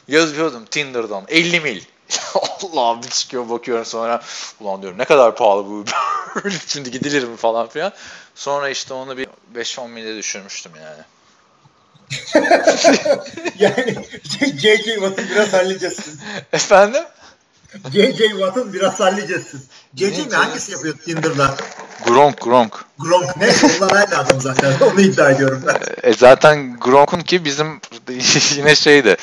Yazıyordum 0.09 0.65
Tinder'dan 0.65 1.25
50 1.29 1.61
mil. 1.61 1.81
Allah'ım 2.75 3.03
bir 3.03 3.09
çıkıyor 3.09 3.49
bakıyorum 3.49 3.85
sonra. 3.85 4.23
Ulan 4.61 4.83
diyorum 4.83 4.99
ne 4.99 5.05
kadar 5.05 5.37
pahalı 5.37 5.67
bu. 5.67 5.85
Şimdi 6.67 6.91
gidilir 6.91 7.25
mi 7.25 7.37
falan 7.37 7.69
filan. 7.69 7.93
Sonra 8.35 8.69
işte 8.69 8.95
onu 8.95 9.17
bir 9.17 9.29
5-10 9.55 9.89
mile 9.89 10.17
düşürmüştüm 10.17 10.73
yani. 10.77 11.03
Yani 13.59 13.97
J.J. 14.39 14.95
Watt'ın 14.95 15.29
biraz 15.31 15.53
halledeceksin. 15.53 16.21
Efendim? 16.53 17.03
J.J. 17.93 18.29
Watt'ın 18.29 18.73
biraz 18.73 19.01
halledeceksin. 19.01 19.63
J.J. 19.95 20.25
mi 20.25 20.35
hangisi 20.35 20.73
yapıyor 20.73 20.95
Tinder'da? 21.05 21.57
Gronk 22.05 22.41
Gronk. 22.41 22.85
Gronk 22.99 23.37
ne? 23.37 23.49
Onlar 23.81 23.97
aynı 23.97 24.19
adam 24.19 24.41
zaten. 24.41 24.73
Onu 24.93 25.01
iddia 25.01 25.31
ediyorum 25.31 25.63
ben. 25.67 25.77
E 26.03 26.13
zaten 26.13 26.77
Gronk'un 26.81 27.21
ki 27.21 27.45
bizim 27.45 27.81
yine 28.57 28.75
şeydi. 28.75 29.17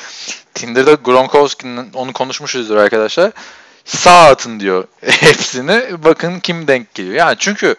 Tinder'da 0.54 0.94
Gronkowski'nin 0.94 1.92
onu 1.92 2.12
konuşmuşuzdur 2.12 2.76
arkadaşlar. 2.76 3.32
Sağ 3.84 4.26
atın 4.26 4.60
diyor 4.60 4.84
hepsini. 5.00 6.04
Bakın 6.04 6.40
kim 6.40 6.66
denk 6.66 6.94
geliyor. 6.94 7.14
Yani 7.14 7.36
çünkü 7.38 7.74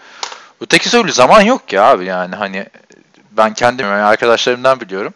öteki 0.62 0.90
türlü 0.90 1.14
zaman 1.14 1.42
yok 1.42 1.74
ya 1.74 1.84
abi 1.84 2.06
yani 2.06 2.36
hani 2.36 2.66
ben 3.38 3.54
kendim 3.54 3.86
yani 3.86 4.02
arkadaşlarımdan 4.02 4.80
biliyorum. 4.80 5.14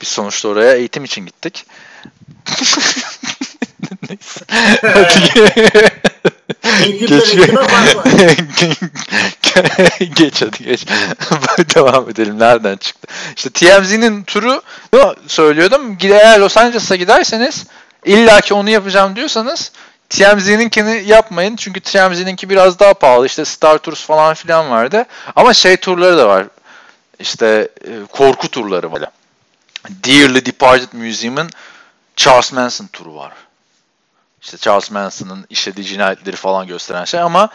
Biz 0.00 0.08
sonuçta 0.08 0.48
oraya 0.48 0.74
eğitim 0.74 1.04
için 1.04 1.26
gittik. 1.26 1.66
Neyse. 4.08 4.40
Geç, 10.14 10.42
hadi 10.42 10.64
geç. 10.64 10.86
Devam 11.74 12.10
edelim. 12.10 12.38
Nereden 12.38 12.76
çıktı? 12.76 13.08
İşte 13.36 13.50
TMZ'nin 13.50 14.22
turu 14.24 14.62
söylüyordum. 15.26 15.98
Eğer 16.02 16.38
Los 16.38 16.56
Angeles'a 16.56 16.96
giderseniz 16.96 17.66
illa 18.04 18.40
ki 18.40 18.54
onu 18.54 18.70
yapacağım 18.70 19.16
diyorsanız 19.16 19.72
TMZ'ninkini 20.10 21.02
yapmayın. 21.06 21.56
Çünkü 21.56 21.80
TMZ'ninki 21.80 22.50
biraz 22.50 22.78
daha 22.78 22.94
pahalı. 22.94 23.26
İşte 23.26 23.44
Star 23.44 23.78
Tours 23.78 24.04
falan 24.04 24.34
filan 24.34 24.70
vardı. 24.70 25.04
Ama 25.36 25.54
şey 25.54 25.76
turları 25.76 26.18
da 26.18 26.28
var. 26.28 26.46
İşte 27.18 27.68
e, 27.84 27.90
korku 28.12 28.48
turları 28.48 28.92
var. 28.92 29.04
Dearly 29.88 30.46
Departed 30.46 30.92
Museum'ın 30.92 31.50
Charles 32.16 32.52
Manson 32.52 32.86
turu 32.86 33.14
var. 33.14 33.32
İşte 34.42 34.56
Charles 34.56 34.90
Manson'ın 34.90 35.46
işlediği 35.50 35.86
cinayetleri 35.86 36.36
falan 36.36 36.66
gösteren 36.66 37.04
şey 37.04 37.20
ama 37.20 37.48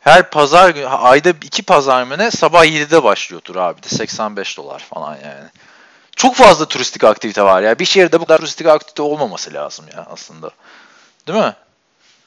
her 0.00 0.30
pazar 0.30 0.70
günü, 0.70 0.86
ayda 0.86 1.28
iki 1.28 1.62
pazar 1.62 2.02
mı 2.02 2.30
sabah 2.30 2.64
7'de 2.64 3.04
başlıyor 3.04 3.40
tur 3.40 3.56
abi 3.56 3.82
de 3.82 3.88
85 3.88 4.56
dolar 4.56 4.78
falan 4.78 5.14
yani. 5.14 5.48
Çok 6.16 6.36
fazla 6.36 6.64
turistik 6.64 7.04
aktivite 7.04 7.42
var 7.42 7.62
ya. 7.62 7.78
Bir 7.78 7.84
şehirde 7.84 8.20
bu 8.20 8.24
kadar 8.24 8.38
turistik 8.38 8.66
aktivite 8.66 9.02
olmaması 9.02 9.52
lazım 9.52 9.84
ya 9.96 10.06
aslında. 10.10 10.50
Değil 11.26 11.38
mi? 11.38 11.54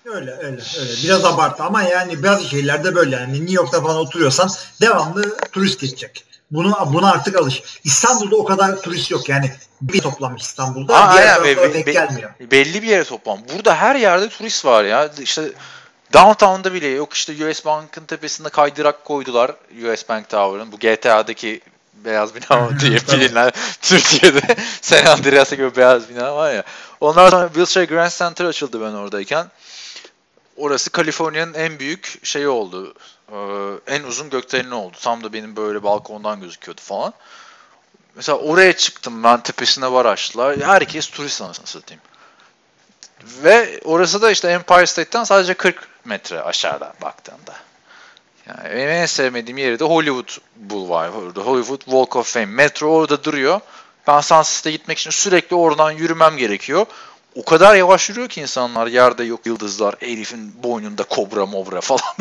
Öyle 0.05 0.31
öyle 0.31 0.61
öyle. 0.79 0.91
Biraz 1.03 1.25
abartı 1.25 1.63
ama 1.63 1.83
yani 1.83 2.23
bazı 2.23 2.45
şeylerde 2.45 2.95
böyle 2.95 3.15
yani 3.15 3.33
New 3.33 3.53
York'ta 3.53 3.81
falan 3.81 3.97
oturuyorsan 3.97 4.49
devamlı 4.81 5.37
turist 5.51 5.79
geçecek. 5.79 6.28
Bunu 6.51 6.77
buna 6.93 7.11
artık 7.11 7.35
alış. 7.35 7.63
İstanbul'da 7.83 8.35
o 8.35 8.45
kadar 8.45 8.81
turist 8.81 9.11
yok 9.11 9.29
yani 9.29 9.51
bir 9.81 10.01
toplamış 10.01 10.41
İstanbul'da. 10.41 10.95
Aa, 10.95 11.13
diğer 11.13 11.41
aynen. 11.41 11.57
Be- 11.57 11.73
denk 11.73 11.87
be- 11.87 11.91
gelmiyor. 11.91 12.29
belli 12.39 12.81
bir 12.81 12.87
yere 12.87 13.03
toplam. 13.03 13.39
Burada 13.55 13.75
her 13.75 13.95
yerde 13.95 14.29
turist 14.29 14.65
var 14.65 14.83
ya. 14.83 15.11
İşte 15.19 15.51
downtown'da 16.13 16.73
bile 16.73 16.87
yok 16.87 17.13
işte 17.13 17.49
US 17.49 17.65
Bank'ın 17.65 18.05
tepesinde 18.05 18.49
kaydırak 18.49 19.05
koydular 19.05 19.51
US 19.91 20.09
Bank 20.09 20.29
Tower'ın. 20.29 20.71
Bu 20.71 20.77
GTA'daki 20.79 21.61
beyaz 21.93 22.35
bina 22.35 22.79
diye 22.79 22.97
bilinen 22.97 23.51
Türkiye'de 23.81 24.55
San 24.81 25.05
Andreas'a 25.05 25.55
gibi 25.55 25.75
beyaz 25.75 26.09
bina 26.09 26.35
var 26.35 26.53
ya. 26.53 26.63
Ondan 27.01 27.29
sonra 27.29 27.47
Wilshire 27.47 27.85
Grand 27.85 28.11
Center 28.11 28.45
açıldı 28.45 28.81
ben 28.81 28.93
oradayken. 28.93 29.47
Orası 30.57 30.89
Kaliforniya'nın 30.89 31.53
en 31.53 31.79
büyük 31.79 32.19
şeyi 32.23 32.47
oldu. 32.47 32.93
Ee, 33.32 33.95
en 33.95 34.03
uzun 34.03 34.30
gökdeleni 34.30 34.73
oldu. 34.73 34.97
Tam 35.01 35.23
da 35.23 35.34
benim 35.34 35.55
böyle 35.55 35.84
balkondan 35.84 36.41
gözüküyordu 36.41 36.82
falan. 36.82 37.13
Mesela 38.15 38.38
oraya 38.38 38.73
çıktım 38.73 39.23
ben 39.23 39.43
tepesine 39.43 39.91
var 39.91 40.05
açtılar. 40.05 40.59
Herkes 40.59 41.07
turist 41.07 41.41
anasını 41.41 41.67
satayım. 41.67 42.01
Ve 43.23 43.80
orası 43.84 44.21
da 44.21 44.32
işte 44.32 44.47
Empire 44.47 44.86
State'ten 44.86 45.23
sadece 45.23 45.53
40 45.53 45.88
metre 46.05 46.41
aşağıda 46.41 46.93
baktığında. 47.01 47.55
Yani 48.47 48.67
en 48.67 49.05
sevmediğim 49.05 49.57
yeri 49.57 49.80
de 49.80 49.84
Hollywood 49.84 50.30
Boulevard. 50.55 51.38
Hollywood 51.38 51.80
Walk 51.80 52.15
of 52.15 52.34
Fame. 52.34 52.45
Metro 52.45 52.88
orada 52.88 53.23
duruyor. 53.23 53.59
Ben 54.07 54.21
Sunset'e 54.21 54.71
gitmek 54.71 54.97
için 54.97 55.11
sürekli 55.11 55.55
oradan 55.55 55.91
yürümem 55.91 56.38
gerekiyor. 56.38 56.86
O 57.39 57.45
kadar 57.45 57.75
yavaş 57.75 58.09
yürüyor 58.09 58.29
ki 58.29 58.41
insanlar. 58.41 58.87
Yerde 58.87 59.23
yok 59.23 59.45
yıldızlar. 59.45 59.95
Elif'in 60.01 60.63
boynunda 60.63 61.03
kobra 61.03 61.45
mobra 61.45 61.81
falan. 61.81 62.15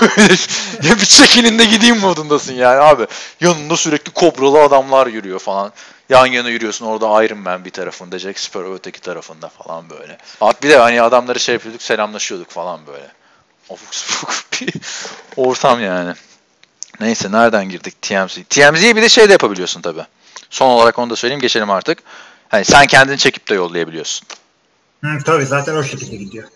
Böyle 0.00 0.34
ya 0.82 0.96
bir 0.96 1.04
çekilin 1.04 1.58
de 1.58 1.64
gideyim 1.64 1.98
modundasın 1.98 2.54
yani 2.54 2.80
abi. 2.80 3.06
Yanında 3.40 3.76
sürekli 3.76 4.12
kobralı 4.12 4.62
adamlar 4.62 5.06
yürüyor 5.06 5.38
falan. 5.38 5.72
Yan 6.08 6.26
yana 6.26 6.48
yürüyorsun 6.48 6.86
orada 6.86 7.24
Iron 7.24 7.38
Man 7.38 7.64
bir 7.64 7.70
tarafında, 7.70 8.18
Jack 8.18 8.38
Sparrow 8.38 8.74
öteki 8.74 9.00
tarafında 9.00 9.48
falan 9.48 9.90
böyle. 9.90 10.18
Abi 10.40 10.54
bir 10.62 10.68
de 10.68 10.78
hani 10.78 11.02
adamları 11.02 11.40
şey 11.40 11.52
yapıyorduk, 11.52 11.82
selamlaşıyorduk 11.82 12.50
falan 12.50 12.86
böyle. 12.86 13.10
Ofuk 13.68 13.94
spuk 13.94 14.30
bir 14.60 14.74
ortam 15.36 15.82
yani. 15.82 16.14
Neyse 17.00 17.32
nereden 17.32 17.68
girdik 17.68 18.02
TMZ? 18.02 18.38
TMZ'yi 18.50 18.96
bir 18.96 19.02
de 19.02 19.08
şey 19.08 19.28
de 19.28 19.32
yapabiliyorsun 19.32 19.80
tabi. 19.80 20.00
Son 20.50 20.70
olarak 20.70 20.98
onu 20.98 21.10
da 21.10 21.16
söyleyeyim 21.16 21.40
geçelim 21.40 21.70
artık. 21.70 21.98
Hani 22.48 22.64
sen 22.64 22.86
kendini 22.86 23.18
çekip 23.18 23.48
de 23.48 23.54
yollayabiliyorsun. 23.54 24.28
Hı, 25.06 25.18
tabii 25.24 25.46
zaten 25.46 25.76
o 25.76 25.82
şekilde 25.82 26.16
gidiyor. 26.16 26.48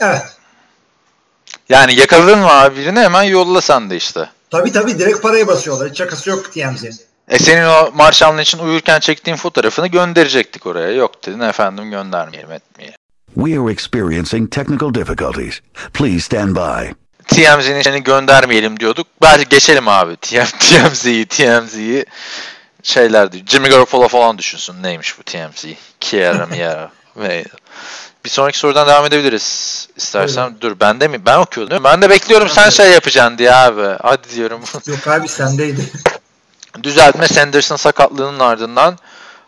Evet. 0.00 0.22
Yani 1.68 1.94
yakaladın 1.94 2.38
mı 2.38 2.52
abi 2.52 2.76
birini 2.76 3.00
hemen 3.00 3.22
yolla 3.22 3.60
sen 3.60 3.90
de 3.90 3.96
işte. 3.96 4.30
Tabii 4.50 4.72
tabii 4.72 4.98
direkt 4.98 5.22
parayı 5.22 5.46
basıyorlar. 5.46 5.90
Hiç 5.90 5.98
şakası 5.98 6.30
yok 6.30 6.52
TMZ'nin. 6.52 7.00
E 7.28 7.38
senin 7.38 7.64
o 7.64 7.90
Marshall'ın 7.94 8.38
için 8.38 8.58
uyurken 8.58 9.00
çektiğin 9.00 9.36
fotoğrafını 9.36 9.86
gönderecektik 9.86 10.66
oraya. 10.66 10.92
Yok 10.92 11.26
dedin 11.26 11.40
efendim 11.40 11.90
göndermeyelim 11.90 12.52
etmeyelim. 12.52 12.96
We 13.34 13.60
are 13.60 13.72
experiencing 13.72 14.50
technical 14.50 14.94
difficulties. 14.94 15.60
Please 15.92 16.20
stand 16.20 16.56
by. 16.56 16.92
TMZ'nin 17.26 17.80
içini 17.80 18.02
göndermeyelim 18.02 18.80
diyorduk. 18.80 19.06
Bence 19.22 19.44
geçelim 19.50 19.88
abi. 19.88 20.16
TM, 20.16 20.44
TMZ'yi, 20.58 21.26
TMZ'yi 21.26 22.06
şeyler 22.82 23.32
diyor. 23.32 23.46
Jimmy 23.46 23.68
Garoppolo 23.68 24.08
falan 24.08 24.38
düşünsün. 24.38 24.82
Neymiş 24.82 25.18
bu 25.18 25.22
TMZ? 25.22 25.64
Kiara 26.00 26.46
Miara. 26.46 26.90
Ve 27.16 27.44
bir 28.24 28.30
sonraki 28.30 28.58
sorudan 28.58 28.88
devam 28.88 29.04
edebiliriz. 29.04 29.88
İstersen 29.96 30.56
dur 30.60 30.80
ben 30.80 31.00
de 31.00 31.08
mi? 31.08 31.26
Ben 31.26 31.38
okuyordum 31.38 31.70
değil 31.70 31.80
mi? 31.80 31.84
Ben 31.84 32.02
de 32.02 32.10
bekliyorum 32.10 32.48
sen 32.48 32.70
şey 32.70 32.90
yapacaksın 32.90 33.38
diye 33.38 33.52
abi. 33.54 33.96
Hadi 34.02 34.30
diyorum. 34.34 34.60
Yok 34.86 35.08
abi 35.08 35.28
sendeydi. 35.28 35.90
Düzeltme 36.82 37.28
Sanderson 37.28 37.76
sakatlığının 37.76 38.40
ardından 38.40 38.98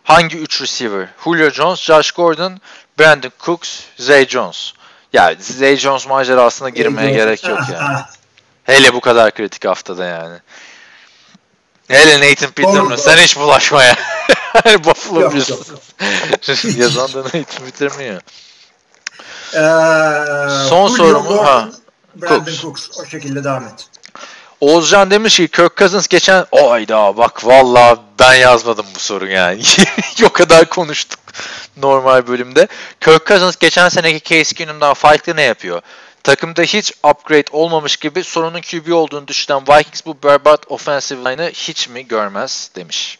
hangi 0.02 0.38
3 0.38 0.62
receiver? 0.62 1.08
Julio 1.24 1.50
Jones, 1.50 1.80
Josh 1.80 2.10
Gordon, 2.10 2.60
Brandon 2.98 3.32
Cooks, 3.40 3.80
Zay 3.98 4.26
Jones. 4.26 4.72
Ya 5.12 5.34
Zay 5.40 5.76
Jones 5.76 6.06
macerasına 6.06 6.68
girmeye 6.68 7.10
gerek 7.10 7.44
yok 7.48 7.60
yani. 7.72 7.98
Hele 8.64 8.94
bu 8.94 9.00
kadar 9.00 9.30
kritik 9.30 9.64
haftada 9.64 10.04
yani. 10.04 10.38
Hele 11.88 12.30
Nathan 12.30 12.50
Peterman 12.50 12.96
sen 12.96 13.16
hiç 13.16 13.36
bulaşma 13.36 13.82
ya. 13.82 13.96
Hani 14.64 14.84
Buffalo 14.84 15.20
Yok, 15.20 15.34
Bills. 15.34 15.50
yok. 15.50 15.60
Yazan 16.78 17.12
da 17.14 17.18
Nathan 17.18 17.64
Peterman 17.64 18.02
ya. 18.02 18.20
Ee, 19.54 20.68
Son 20.68 20.88
sorumu- 20.88 21.44
ha, 21.44 21.68
Brandon 22.14 22.44
Cooks. 22.44 22.60
Cooks. 22.62 22.90
O 23.00 23.06
şekilde 23.06 23.44
devam 23.44 23.64
et. 23.64 23.86
Oğuzcan 24.60 25.10
demiş 25.10 25.36
ki 25.36 25.48
Kirk 25.48 25.76
Cousins 25.76 26.08
geçen... 26.08 26.46
Oyda 26.50 27.16
bak 27.16 27.46
valla 27.46 27.98
ben 28.20 28.34
yazmadım 28.34 28.86
bu 28.94 28.98
soru 28.98 29.26
yani. 29.26 29.62
o 30.24 30.28
kadar 30.28 30.68
konuştuk 30.68 31.20
normal 31.76 32.26
bölümde. 32.26 32.68
Kirk 33.00 33.26
Cousins 33.26 33.56
geçen 33.56 33.88
seneki 33.88 34.28
Case 34.34 34.54
Keenum'dan 34.54 34.94
farklı 34.94 35.36
ne 35.36 35.42
yapıyor? 35.42 35.82
Takımda 36.24 36.62
hiç 36.62 36.92
upgrade 37.04 37.50
olmamış 37.52 37.96
gibi 37.96 38.24
sorunun 38.24 38.60
QB 38.60 38.92
olduğunu 38.92 39.28
düşünen 39.28 39.62
Vikings 39.62 40.06
bu 40.06 40.16
berbat 40.24 40.70
offensive 40.70 41.20
line'ı 41.20 41.50
hiç 41.50 41.88
mi 41.88 42.08
görmez 42.08 42.70
demiş. 42.76 43.18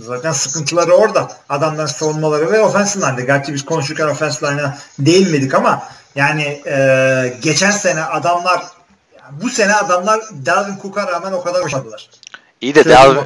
Zaten 0.00 0.32
sıkıntıları 0.32 0.92
orada. 0.94 1.28
Adamların 1.48 1.86
savunmaları 1.86 2.52
ve 2.52 2.60
offensive 2.60 3.06
line'de. 3.06 3.22
Gerçi 3.22 3.54
biz 3.54 3.64
konuşurken 3.64 4.06
offensive 4.06 4.50
line'a 4.50 4.78
değinmedik 4.98 5.54
ama 5.54 5.88
yani 6.14 6.62
e, 6.66 7.38
geçen 7.42 7.70
sene 7.70 8.02
adamlar 8.02 8.62
bu 9.30 9.50
sene 9.50 9.74
adamlar 9.74 10.20
Dalvin 10.46 10.78
Cook'a 10.82 11.06
rağmen 11.06 11.32
o 11.32 11.42
kadar 11.42 11.64
başardılar. 11.64 12.10
İyi 12.60 12.74
de 12.74 12.84
Dalvin. 12.84 13.24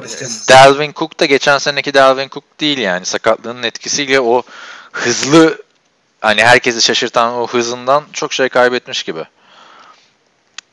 Dalvin 0.49 0.93
Cook 0.93 1.19
da 1.19 1.25
geçen 1.25 1.57
seneki 1.57 1.93
Dalvin 1.93 2.29
Cook 2.29 2.59
değil 2.59 2.77
yani. 2.77 3.05
Sakatlığının 3.05 3.63
etkisiyle 3.63 4.21
o 4.21 4.43
hızlı 4.91 5.57
hani 6.21 6.43
herkesi 6.43 6.81
şaşırtan 6.81 7.33
o 7.33 7.47
hızından 7.47 8.03
çok 8.13 8.33
şey 8.33 8.49
kaybetmiş 8.49 9.03
gibi. 9.03 9.25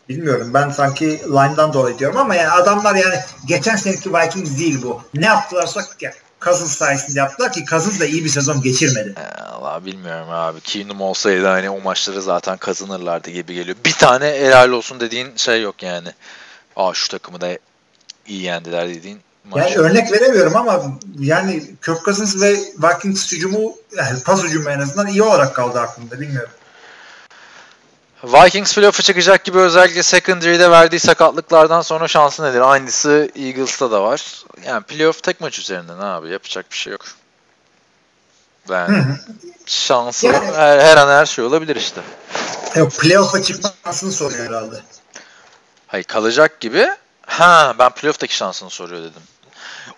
Bilmiyorum 0.09 0.55
ben 0.55 0.71
sanki 0.71 1.07
line'dan 1.07 1.73
dolayı 1.73 1.99
diyorum 1.99 2.17
ama 2.17 2.35
yani 2.35 2.51
adamlar 2.51 2.95
yani 2.95 3.17
geçen 3.47 3.77
seneki 3.77 4.15
Vikings 4.15 4.59
değil 4.59 4.83
bu. 4.83 5.03
Ne 5.15 5.27
yaptılarsa 5.27 5.85
ya, 6.01 6.13
Cousins 6.41 6.77
sayesinde 6.77 7.19
yaptılar 7.19 7.53
ki 7.53 7.65
Cousins 7.65 8.01
da 8.01 8.07
iyi 8.07 8.25
bir 8.25 8.29
sezon 8.29 8.63
geçirmedi. 8.63 9.15
Allah 9.53 9.85
bilmiyorum 9.85 10.29
abi. 10.31 10.61
Keenum 10.61 11.01
olsaydı 11.01 11.47
hani 11.47 11.71
o 11.71 11.81
maçları 11.81 12.23
zaten 12.23 12.57
kazanırlardı 12.57 13.31
gibi 13.31 13.55
geliyor. 13.55 13.77
Bir 13.85 13.93
tane 13.93 14.27
helal 14.27 14.71
olsun 14.71 15.01
dediğin 15.01 15.37
şey 15.37 15.63
yok 15.63 15.83
yani. 15.83 16.09
Aa 16.77 16.95
şu 16.95 17.09
takımı 17.09 17.41
da 17.41 17.59
iyi 18.27 18.43
yendiler 18.43 18.89
dediğin 18.89 19.21
maç. 19.51 19.71
Yani 19.71 19.77
örnek 19.77 20.13
veremiyorum 20.13 20.57
ama 20.57 20.83
yani 21.19 21.63
Kirk 21.85 22.05
Cousins 22.05 22.43
ve 22.43 22.53
Vikings 22.57 23.33
hücumu 23.33 23.75
yani 23.97 24.23
pas 24.23 24.43
hücumu 24.43 24.71
en 24.71 24.79
azından 24.81 25.07
iyi 25.07 25.23
olarak 25.23 25.55
kaldı 25.55 25.81
aklımda 25.81 26.21
bilmiyorum. 26.21 26.51
Vikings 28.25 28.75
playoff'a 28.75 29.03
çıkacak 29.03 29.45
gibi 29.45 29.59
özellikle 29.59 30.03
secondary'de 30.03 30.71
verdiği 30.71 31.01
sakatlıklardan 31.01 31.83
sonra 31.83 32.09
şansı 32.09 32.43
nedir? 32.43 32.61
Aynısı 32.61 33.31
Eagles'ta 33.37 33.91
da 33.91 34.03
var. 34.03 34.45
Yani 34.67 34.83
playoff 34.83 35.23
tek 35.23 35.41
maç 35.41 35.59
üzerinden 35.59 35.99
abi. 35.99 36.31
Yapacak 36.31 36.71
bir 36.71 36.77
şey 36.77 36.91
yok. 36.91 37.05
Ben 38.71 39.19
şansı 39.67 40.27
Yani- 40.27 40.57
her, 40.57 40.79
her 40.79 40.97
an 40.97 41.09
her 41.09 41.27
şey 41.27 41.45
olabilir 41.45 41.77
işte. 41.77 42.01
Yok 42.77 42.93
playoff'a 42.93 43.43
çıkmasını 43.43 44.13
soruyor 44.13 44.47
herhalde. 44.47 44.77
Hayır 45.87 46.05
kalacak 46.05 46.61
gibi. 46.61 46.89
Ha 47.27 47.75
ben 47.79 47.91
playoff'taki 47.91 48.37
şansını 48.37 48.71
soruyor 48.71 49.03
dedim. 49.03 49.23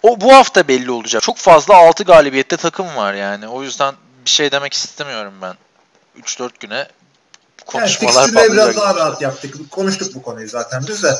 O 0.03 0.21
bu 0.21 0.35
hafta 0.35 0.69
belli 0.69 0.91
olacak. 0.91 1.23
Çok 1.23 1.37
fazla 1.37 1.77
6 1.77 2.05
galibiyette 2.05 2.57
takım 2.57 2.97
var 2.97 3.15
yani. 3.15 3.49
O 3.49 3.63
yüzden 3.63 3.95
bir 4.25 4.31
şey 4.31 4.53
demek 4.53 4.73
istemiyorum 4.73 5.35
ben. 5.43 5.55
3-4 6.23 6.51
güne 6.61 6.75
Yani 6.75 6.87
konuşmalar 7.67 8.29
biraz 8.33 8.35
patlayacak. 8.35 8.77
daha 8.77 8.95
rahat 8.95 9.23
yaptık. 9.23 9.71
Konuştuk 9.71 10.15
bu 10.15 10.23
konuyu 10.23 10.49
zaten 10.49 10.85
biz 10.89 11.03
de. 11.03 11.15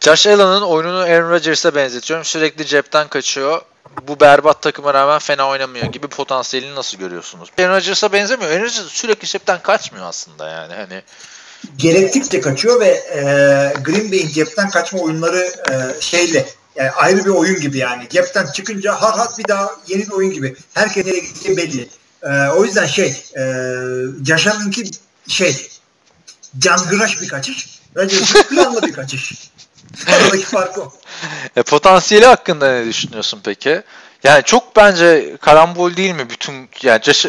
Josh 0.00 0.26
Allen'ın 0.26 0.62
oyununu 0.62 0.98
Aaron 0.98 1.30
Rodgers'a 1.30 1.74
benzetiyorum. 1.74 2.24
Sürekli 2.24 2.66
cepten 2.66 3.08
kaçıyor. 3.08 3.62
Bu 4.08 4.20
berbat 4.20 4.62
takıma 4.62 4.94
rağmen 4.94 5.18
fena 5.18 5.48
oynamıyor 5.48 5.86
gibi 5.86 6.08
potansiyelini 6.08 6.74
nasıl 6.74 6.98
görüyorsunuz? 6.98 7.48
Aaron 7.58 7.76
Rodgers'a 7.76 8.12
benzemiyor. 8.12 8.50
Aaron 8.50 8.62
Rodgers 8.62 8.86
sürekli 8.86 9.28
cepten 9.28 9.62
kaçmıyor 9.62 10.06
aslında 10.06 10.48
yani. 10.48 10.74
Hani 10.74 11.02
Gerektikçe 11.76 12.40
kaçıyor 12.40 12.80
ve 12.80 12.88
e, 12.88 13.20
Green 13.82 14.10
Bay'in 14.12 14.28
cepten 14.28 14.70
kaçma 14.70 15.00
oyunları 15.00 15.52
e, 15.70 16.00
şeyle 16.00 16.46
yani 16.76 16.90
ayrı 16.90 17.24
bir 17.24 17.30
oyun 17.30 17.60
gibi 17.60 17.78
yani. 17.78 18.08
Cepten 18.10 18.46
çıkınca 18.46 19.02
har 19.02 19.18
har 19.18 19.28
bir 19.38 19.48
daha 19.48 19.70
yeni 19.88 20.02
bir 20.02 20.12
oyun 20.12 20.30
gibi. 20.30 20.56
Herkes 20.74 21.06
nereye 21.06 21.20
gideceği 21.20 21.56
belli. 21.56 21.88
E, 22.22 22.48
o 22.48 22.64
yüzden 22.64 22.86
şey 22.86 23.24
e, 23.36 23.42
Allen'ınki 24.32 24.90
şey 25.28 25.68
cangıraş 26.58 27.20
bir 27.20 27.28
kaçış. 27.28 27.80
Rodgers'ın 27.96 28.42
planlı 28.42 28.82
bir 28.82 28.92
kaçış. 28.92 29.50
Aradaki 30.06 30.44
fark 30.44 30.78
o. 30.78 30.92
E, 31.56 31.62
potansiyeli 31.62 32.26
hakkında 32.26 32.72
ne 32.72 32.86
düşünüyorsun 32.86 33.40
peki? 33.44 33.82
Yani 34.24 34.42
çok 34.44 34.76
bence 34.76 35.36
karambol 35.40 35.96
değil 35.96 36.14
mi 36.14 36.30
bütün 36.30 36.68
yani 36.82 37.02
Josh, 37.02 37.26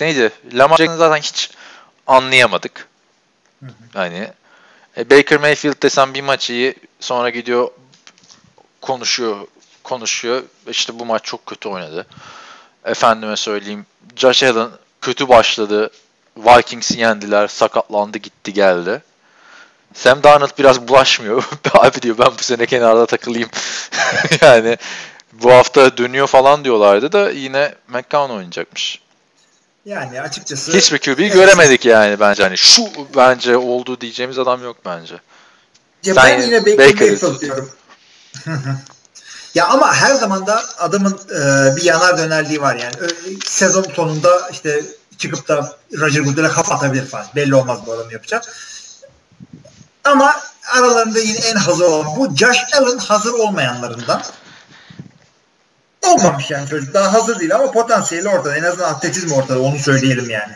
neydi? 0.00 0.32
Lamar 0.52 0.76
Jackson'ı 0.76 0.98
zaten 0.98 1.22
hiç 1.22 1.50
anlayamadık. 2.06 2.88
Hani 3.94 4.28
e, 4.96 5.10
Baker 5.10 5.40
Mayfield 5.40 5.82
desem 5.82 6.14
bir 6.14 6.22
maç 6.22 6.50
iyi 6.50 6.74
sonra 7.00 7.30
gidiyor 7.30 7.68
konuşuyor 8.84 9.46
konuşuyor 9.84 10.42
işte 10.66 10.98
bu 10.98 11.04
maç 11.04 11.24
çok 11.24 11.46
kötü 11.46 11.68
oynadı. 11.68 12.06
Efendime 12.84 13.36
söyleyeyim 13.36 13.86
Josh 14.16 14.42
Allen 14.42 14.68
kötü 15.00 15.28
başladı. 15.28 15.90
Vikings'i 16.36 17.00
yendiler. 17.00 17.48
Sakatlandı 17.48 18.18
gitti 18.18 18.52
geldi. 18.52 19.02
Sam 19.94 20.22
Darnold 20.22 20.58
biraz 20.58 20.88
bulaşmıyor. 20.88 21.44
Abi 21.72 22.02
diyor 22.02 22.18
ben 22.18 22.32
bu 22.38 22.42
sene 22.42 22.66
kenarda 22.66 23.06
takılayım. 23.06 23.48
yani 24.40 24.76
bu 25.32 25.52
hafta 25.52 25.96
dönüyor 25.96 26.26
falan 26.26 26.64
diyorlardı 26.64 27.12
da 27.12 27.30
yine 27.30 27.74
McCown 27.88 28.32
oynayacakmış. 28.32 29.00
Yani 29.84 30.20
açıkçası 30.20 30.72
Hiçbir 30.72 30.98
QB'yi 30.98 31.30
göremedik 31.30 31.84
yani 31.84 32.20
bence. 32.20 32.42
Hani 32.42 32.58
şu 32.58 32.82
bence 33.16 33.56
oldu 33.56 34.00
diyeceğimiz 34.00 34.38
adam 34.38 34.64
yok 34.64 34.76
bence. 34.84 35.14
Ya 36.04 36.14
Sen 36.14 36.16
ben 36.16 36.42
yine 36.42 36.60
Baker 36.66 36.78
Mayfield 36.78 37.40
diyorum. 37.40 37.70
ya 39.54 39.66
ama 39.68 39.94
her 39.94 40.14
zaman 40.14 40.46
da 40.46 40.64
adamın 40.78 41.20
e, 41.30 41.76
bir 41.76 41.82
yanar 41.82 42.18
dönerliği 42.18 42.60
var 42.60 42.76
yani. 42.76 42.94
Sezon 43.44 43.82
sonunda 43.82 44.48
işte 44.52 44.82
çıkıp 45.18 45.48
da 45.48 45.76
Roger 45.98 46.20
Goodell'e 46.20 46.48
kafa 46.48 46.78
falan. 46.78 47.26
Belli 47.36 47.54
olmaz 47.54 47.78
bu 47.86 47.92
adam 47.92 48.10
yapacak. 48.10 48.44
Ama 50.04 50.34
aralarında 50.72 51.18
yine 51.18 51.38
en 51.38 51.56
hazır 51.56 51.84
olan 51.84 52.16
bu 52.16 52.36
Josh 52.36 52.64
Allen 52.74 52.98
hazır 52.98 53.32
olmayanlarından. 53.32 54.22
Olmamış 56.02 56.50
yani 56.50 56.68
çocuk. 56.68 56.94
Daha 56.94 57.12
hazır 57.12 57.40
değil 57.40 57.54
ama 57.54 57.70
potansiyeli 57.70 58.28
ortada. 58.28 58.56
En 58.56 58.62
azından 58.62 58.94
atletizm 58.94 59.32
ortada. 59.32 59.60
Onu 59.60 59.78
söyleyelim 59.78 60.30
yani. 60.30 60.52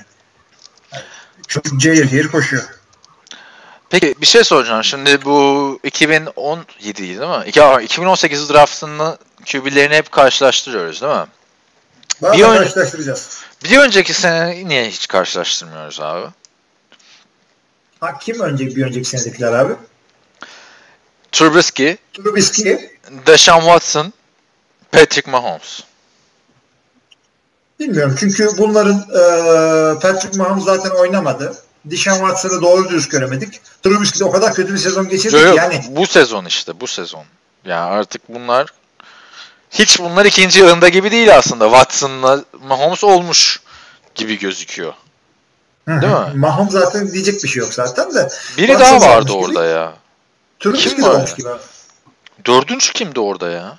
Çocuk 1.49 1.81
cayır 1.81 2.09
cayır 2.11 2.29
koşuyor. 2.29 2.78
Peki 3.91 4.14
bir 4.20 4.26
şey 4.26 4.45
soracağım. 4.45 4.84
Şimdi 4.84 5.24
bu 5.24 5.80
2017 5.84 6.97
değil 6.97 7.18
mi? 7.18 7.43
İki- 7.47 7.62
aa, 7.62 7.80
2018 7.80 8.51
draftını 8.51 9.18
QB'lerini 9.53 9.95
hep 9.95 10.12
karşılaştırıyoruz 10.12 11.03
değil 11.03 11.12
mi? 11.14 11.26
Bazen 12.22 12.39
Bir 12.39 12.45
ön- 12.45 12.59
karşılaştıracağız. 12.59 13.41
Bir 13.64 13.78
önceki 13.78 14.14
sene 14.14 14.68
niye 14.68 14.89
hiç 14.89 15.09
karşılaştırmıyoruz 15.09 16.01
abi? 16.01 16.26
Ha, 18.01 18.18
kim 18.20 18.41
önceki 18.41 18.76
bir 18.76 18.86
önceki 18.86 19.09
senedekiler 19.09 19.53
abi? 19.53 19.74
Trubisky, 21.32 21.97
Trubisky. 22.14 22.76
Deshaun 23.26 23.61
Watson, 23.61 24.12
Patrick 24.93 25.30
Mahomes. 25.30 25.80
Bilmiyorum 27.80 28.16
çünkü 28.20 28.49
bunların 28.59 28.97
e, 28.99 29.99
Patrick 30.01 30.39
Mahomes 30.39 30.64
zaten 30.64 30.91
oynamadı. 30.91 31.57
Deshaun 31.85 32.18
Watson'ı 32.18 32.62
doğru 32.62 32.89
düz 32.89 33.09
göremedik. 33.09 33.61
Trubisky 33.83 34.29
o 34.29 34.33
kadar 34.33 34.55
kötü 34.55 34.72
bir 34.72 34.79
sezon 34.79 35.09
geçirdi 35.09 35.37
Yok, 35.37 35.45
yok, 35.45 35.57
yani 35.57 35.85
bu 35.89 36.07
sezon 36.07 36.45
işte 36.45 36.81
bu 36.81 36.87
sezon. 36.87 37.24
Yani 37.64 37.81
artık 37.81 38.22
bunlar 38.29 38.66
hiç 39.70 39.99
bunlar 40.01 40.24
ikinci 40.24 40.61
yılında 40.61 40.89
gibi 40.89 41.11
değil 41.11 41.37
aslında. 41.37 41.64
Watson'la 41.64 42.45
Mahomes 42.62 43.05
olmuş 43.05 43.61
gibi 44.14 44.39
gözüküyor. 44.39 44.93
Değil 45.89 46.12
mi? 46.12 46.39
Mahomes 46.41 46.72
zaten 46.72 47.12
diyecek 47.12 47.43
bir 47.45 47.49
şey 47.49 47.61
yok 47.62 47.74
zaten 47.74 48.14
de. 48.14 48.29
Biri 48.57 48.66
Watson 48.66 49.01
daha 49.01 49.11
vardı 49.16 49.33
olmuş 49.33 49.47
gibi. 49.49 49.59
orada 49.59 49.68
ya. 49.68 49.93
Trubisky 50.61 50.95
Kim 50.97 51.05
olmuş 51.05 51.31
ya? 51.31 51.37
gibi. 51.37 51.49
Dördüncü 52.47 52.93
kimdi 52.93 53.20
orada 53.20 53.51
ya? 53.51 53.79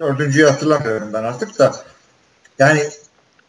Dördüncüyü 0.00 0.46
hatırlamıyorum 0.46 1.12
ben 1.12 1.22
artık 1.24 1.58
da. 1.58 1.74
Yani 2.58 2.90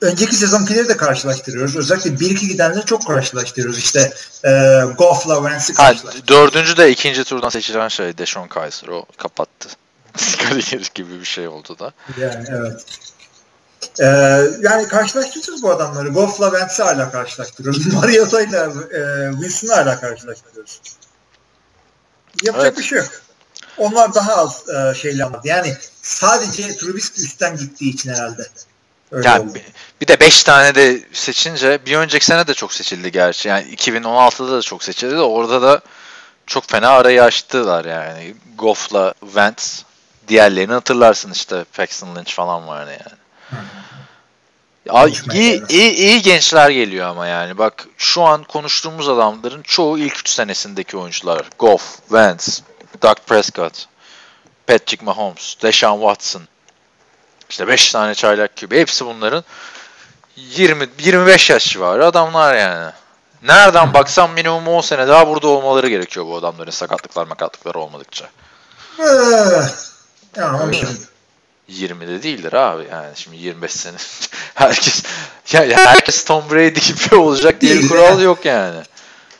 önceki 0.01 0.35
sezonkileri 0.35 0.89
de 0.89 0.97
karşılaştırıyoruz. 0.97 1.75
Özellikle 1.75 2.19
bir 2.19 2.29
iki 2.29 2.47
gidenleri 2.47 2.85
çok 2.85 3.07
karşılaştırıyoruz. 3.07 3.77
İşte 3.77 4.13
e, 4.45 4.81
Goff'la 4.97 5.35
Wentz'i 5.35 5.73
karşılaştırıyoruz. 5.73 6.27
dördüncü 6.27 6.77
de 6.77 6.91
ikinci 6.91 7.23
turdan 7.23 7.49
seçilen 7.49 7.87
şey 7.87 8.17
Deshaun 8.17 8.47
Kaiser. 8.47 8.87
O 8.87 9.05
kapattı. 9.17 9.69
Kariyeri 10.49 10.83
gibi 10.93 11.19
bir 11.19 11.25
şey 11.25 11.47
oldu 11.47 11.79
da. 11.79 11.93
Yani 12.17 12.45
evet. 12.49 12.85
Ee, 13.99 14.05
yani 14.61 14.87
karşılaştırıyoruz 14.87 15.63
bu 15.63 15.71
adamları. 15.71 16.09
Goff'la 16.09 16.49
Wentz'i 16.49 16.83
hala 16.83 17.11
karşılaştırıyoruz. 17.11 17.87
Mariota'yla 17.93 18.65
e, 18.65 19.31
Wilson'ı 19.31 19.73
hala 19.73 19.99
karşılaştırıyoruz. 19.99 20.81
Yapacak 22.43 22.67
Evet. 22.67 22.77
bir 22.77 22.83
şey 22.83 22.97
yok. 22.97 23.07
Onlar 23.77 24.13
daha 24.13 24.35
az 24.35 24.69
e, 24.69 24.95
şeyle 24.95 25.23
anladı. 25.23 25.47
Yani 25.47 25.77
sadece 26.01 26.77
Trubisky 26.77 27.25
üstten 27.25 27.57
gittiği 27.57 27.93
için 27.93 28.09
herhalde. 28.09 28.47
Öyle 29.11 29.27
Yani 29.27 29.43
oldu. 29.43 29.53
bir, 29.55 29.63
bir 30.01 30.07
de 30.07 30.19
5 30.19 30.43
tane 30.43 30.75
de 30.75 30.99
seçince 31.13 31.85
bir 31.85 31.95
önceki 31.97 32.25
sene 32.25 32.47
de 32.47 32.53
çok 32.53 32.73
seçildi 32.73 33.11
gerçi. 33.11 33.47
Yani 33.49 33.75
2016'da 33.75 34.51
da 34.57 34.61
çok 34.61 34.83
seçildi 34.83 35.11
de 35.15 35.21
orada 35.21 35.61
da 35.61 35.81
çok 36.47 36.69
fena 36.69 36.89
arayı 36.89 37.23
açtılar 37.23 37.85
yani. 37.85 38.35
Goff'la 38.57 39.13
Wentz. 39.19 39.83
Diğerlerini 40.27 40.73
hatırlarsın 40.73 41.31
işte 41.31 41.63
Paxton 41.77 42.15
Lynch 42.15 42.33
falan 42.33 42.67
vardı 42.67 42.91
yani. 42.91 43.17
Ya, 44.85 44.93
Konuşmaya 44.93 45.39
iyi, 45.39 45.51
gelmez. 45.51 45.69
iyi, 45.71 45.91
iyi 45.91 46.21
gençler 46.21 46.69
geliyor 46.69 47.07
ama 47.07 47.27
yani. 47.27 47.57
Bak 47.57 47.87
şu 47.97 48.23
an 48.23 48.43
konuştuğumuz 48.43 49.09
adamların 49.09 49.61
çoğu 49.61 49.97
ilk 49.99 50.19
3 50.19 50.29
senesindeki 50.29 50.97
oyuncular. 50.97 51.45
Goff, 51.59 51.95
Wentz, 51.99 52.61
Doug 53.03 53.17
Prescott, 53.27 53.85
Patrick 54.67 55.05
Mahomes, 55.05 55.55
Deshaun 55.63 55.99
Watson. 55.99 56.41
İşte 57.55 57.67
5 57.67 57.91
tane 57.91 58.15
çaylak 58.15 58.57
QB. 58.57 58.71
Hepsi 58.71 59.05
bunların 59.05 59.43
20 60.35 60.87
25 60.99 61.49
yaş 61.49 61.69
civarı 61.69 62.05
adamlar 62.05 62.55
yani. 62.55 62.91
Nereden 63.43 63.93
baksam 63.93 64.33
minimum 64.33 64.67
10 64.67 64.81
sene 64.81 65.07
daha 65.07 65.27
burada 65.27 65.47
olmaları 65.47 65.89
gerekiyor 65.89 66.25
bu 66.25 66.35
adamların 66.35 66.71
sakatlıklar 66.71 67.27
makatlıklar 67.27 67.75
olmadıkça. 67.75 68.29
Ee, 68.99 69.03
ya 70.35 70.47
ama 70.47 70.67
Öyle. 70.67 70.77
şimdi 70.77 71.93
20'de 71.93 72.23
değildir 72.23 72.53
abi 72.53 72.87
yani 72.91 73.11
şimdi 73.15 73.37
25 73.37 73.71
sene. 73.71 73.97
herkes 74.53 75.03
ya, 75.51 75.63
ya 75.63 75.77
herkes 75.77 76.23
Tom 76.23 76.43
Brady 76.51 76.79
gibi 76.79 77.15
olacak 77.15 77.61
diye 77.61 77.75
bir 77.75 77.87
kural 77.87 78.21
yok 78.21 78.45
yani. 78.45 78.79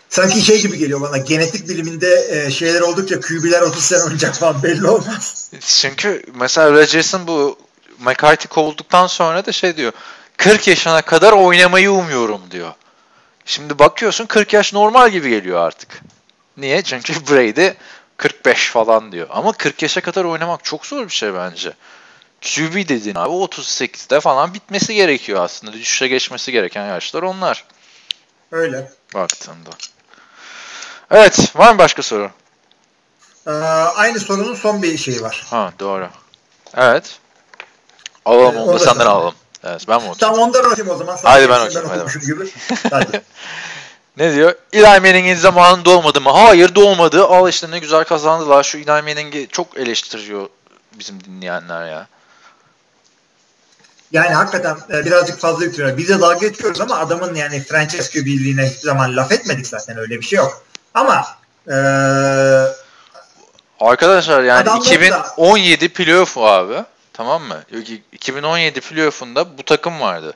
sanki 0.10 0.42
şey 0.42 0.62
gibi 0.62 0.78
geliyor 0.78 1.02
bana. 1.02 1.18
Genetik 1.18 1.70
biliminde 1.70 2.28
e, 2.30 2.52
şeyler 2.52 2.82
oldukça 2.82 3.20
QB'ler 3.20 3.62
30 3.62 3.84
sene 3.84 4.04
oynayacak 4.04 4.36
falan 4.36 4.64
belli 4.64 4.88
olmaz. 4.88 5.52
Çünkü 5.60 6.24
mesela 6.36 6.72
Rodgers'ın 6.72 7.28
bu 7.28 7.65
McCarthy 8.00 8.48
kovulduktan 8.48 9.08
sonra 9.08 9.46
da 9.46 9.52
şey 9.52 9.78
diyor. 9.78 9.94
40 10.38 10.68
yaşına 10.68 11.02
kadar 11.02 11.32
oynamayı 11.32 11.92
umuyorum 11.92 12.42
diyor. 12.52 12.74
Şimdi 13.46 13.80
bakıyorsun 13.80 14.26
40 14.26 14.54
yaş 14.54 14.74
normal 14.74 15.10
gibi 15.10 15.30
geliyor 15.30 15.60
artık. 15.60 16.02
Niye? 16.58 16.82
Çünkü 16.82 17.14
Brady 17.30 17.70
45 18.18 18.70
falan 18.70 19.12
diyor. 19.12 19.28
Ama 19.30 19.52
40 19.54 19.82
yaşa 19.82 20.02
kadar 20.02 20.24
oynamak 20.24 20.64
çok 20.64 20.86
zor 20.86 21.04
bir 21.04 21.14
şey 21.14 21.34
bence. 21.34 21.74
QB 22.42 22.76
dediğin 22.76 23.16
abi 23.16 23.30
38'de 23.30 24.20
falan 24.20 24.54
bitmesi 24.54 24.96
gerekiyor 24.96 25.44
aslında. 25.44 25.74
Düşüşe 25.74 26.08
geçmesi 26.08 26.52
gereken 26.52 26.86
yaşlar 26.88 27.24
onlar 27.24 27.66
Öyle. 28.52 28.92
baktığında. 29.14 29.70
Evet, 31.12 31.52
var 31.56 31.72
mı 31.72 31.78
başka 31.78 32.04
soru? 32.04 32.32
Ee, 33.48 33.52
aynı 33.96 34.20
sorunun 34.20 34.56
son 34.56 34.84
bir 34.84 34.98
şeyi 34.98 35.22
var. 35.22 35.46
Ha, 35.50 35.74
doğru. 35.80 36.10
Evet. 36.76 37.20
Alalım 38.26 38.56
Ee, 38.56 38.60
onu 38.60 38.74
da 38.74 38.80
senden 38.80 39.06
alalım. 39.06 39.34
Evet, 39.64 39.86
ben 39.88 40.02
mi 40.02 40.08
unuttum? 40.08 40.18
Tamam 40.20 40.40
ondan 40.40 40.66
okuyayım 40.66 40.96
o 40.96 40.98
zaman. 40.98 41.16
Sen 41.16 41.30
Haydi 41.30 41.50
ben 41.50 41.60
okuyayım, 41.66 41.90
hadi 41.90 42.26
gibi. 42.26 42.50
Hadi. 42.92 43.22
Ne 44.18 44.34
diyor? 44.34 44.54
Eli 44.74 44.84
Manning'in 44.84 45.36
zamanında 45.36 45.90
olmadı 45.90 46.22
mı? 46.22 46.30
Hayır 46.30 46.76
doğmadı. 46.76 47.26
Al 47.26 47.50
işte 47.50 47.72
ne 47.72 47.80
güzel 47.80 48.04
kazandılar. 48.04 48.64
Şu 48.64 48.78
Eli 48.78 48.86
Manning'i 48.86 49.48
çok 49.52 49.78
eleştiriyor 49.78 50.50
bizim 50.94 51.24
dinleyenler 51.24 51.88
ya. 51.88 52.08
Yani 54.12 54.34
hakikaten 54.34 54.78
e, 54.94 55.06
birazcık 55.06 55.40
fazla 55.40 55.64
yüklüyorlar. 55.66 55.98
Biz 55.98 56.10
de 56.10 56.22
dalga 56.22 56.48
geçiyoruz 56.48 56.82
ama 56.82 56.96
adamın 56.96 57.36
yani 57.36 57.64
Francesco 57.64 58.20
birliğine 58.20 58.66
hiçbir 58.70 58.82
zaman 58.88 59.16
laf 59.18 59.32
etmedik 59.32 59.68
zaten 59.68 59.98
öyle 59.98 60.20
bir 60.20 60.26
şey 60.26 60.38
yok. 60.38 60.64
Ama 60.94 61.26
e, 61.68 61.76
Arkadaşlar 63.80 64.44
yani 64.44 64.60
Adamları 64.70 65.12
da- 65.12 65.20
2017 65.28 65.90
playoff 65.90 66.38
abi. 66.38 66.84
Tamam 67.18 67.44
mı? 67.44 67.64
2017 68.12 68.82
playoff'unda 68.82 69.58
bu 69.58 69.64
takım 69.64 70.00
vardı. 70.00 70.34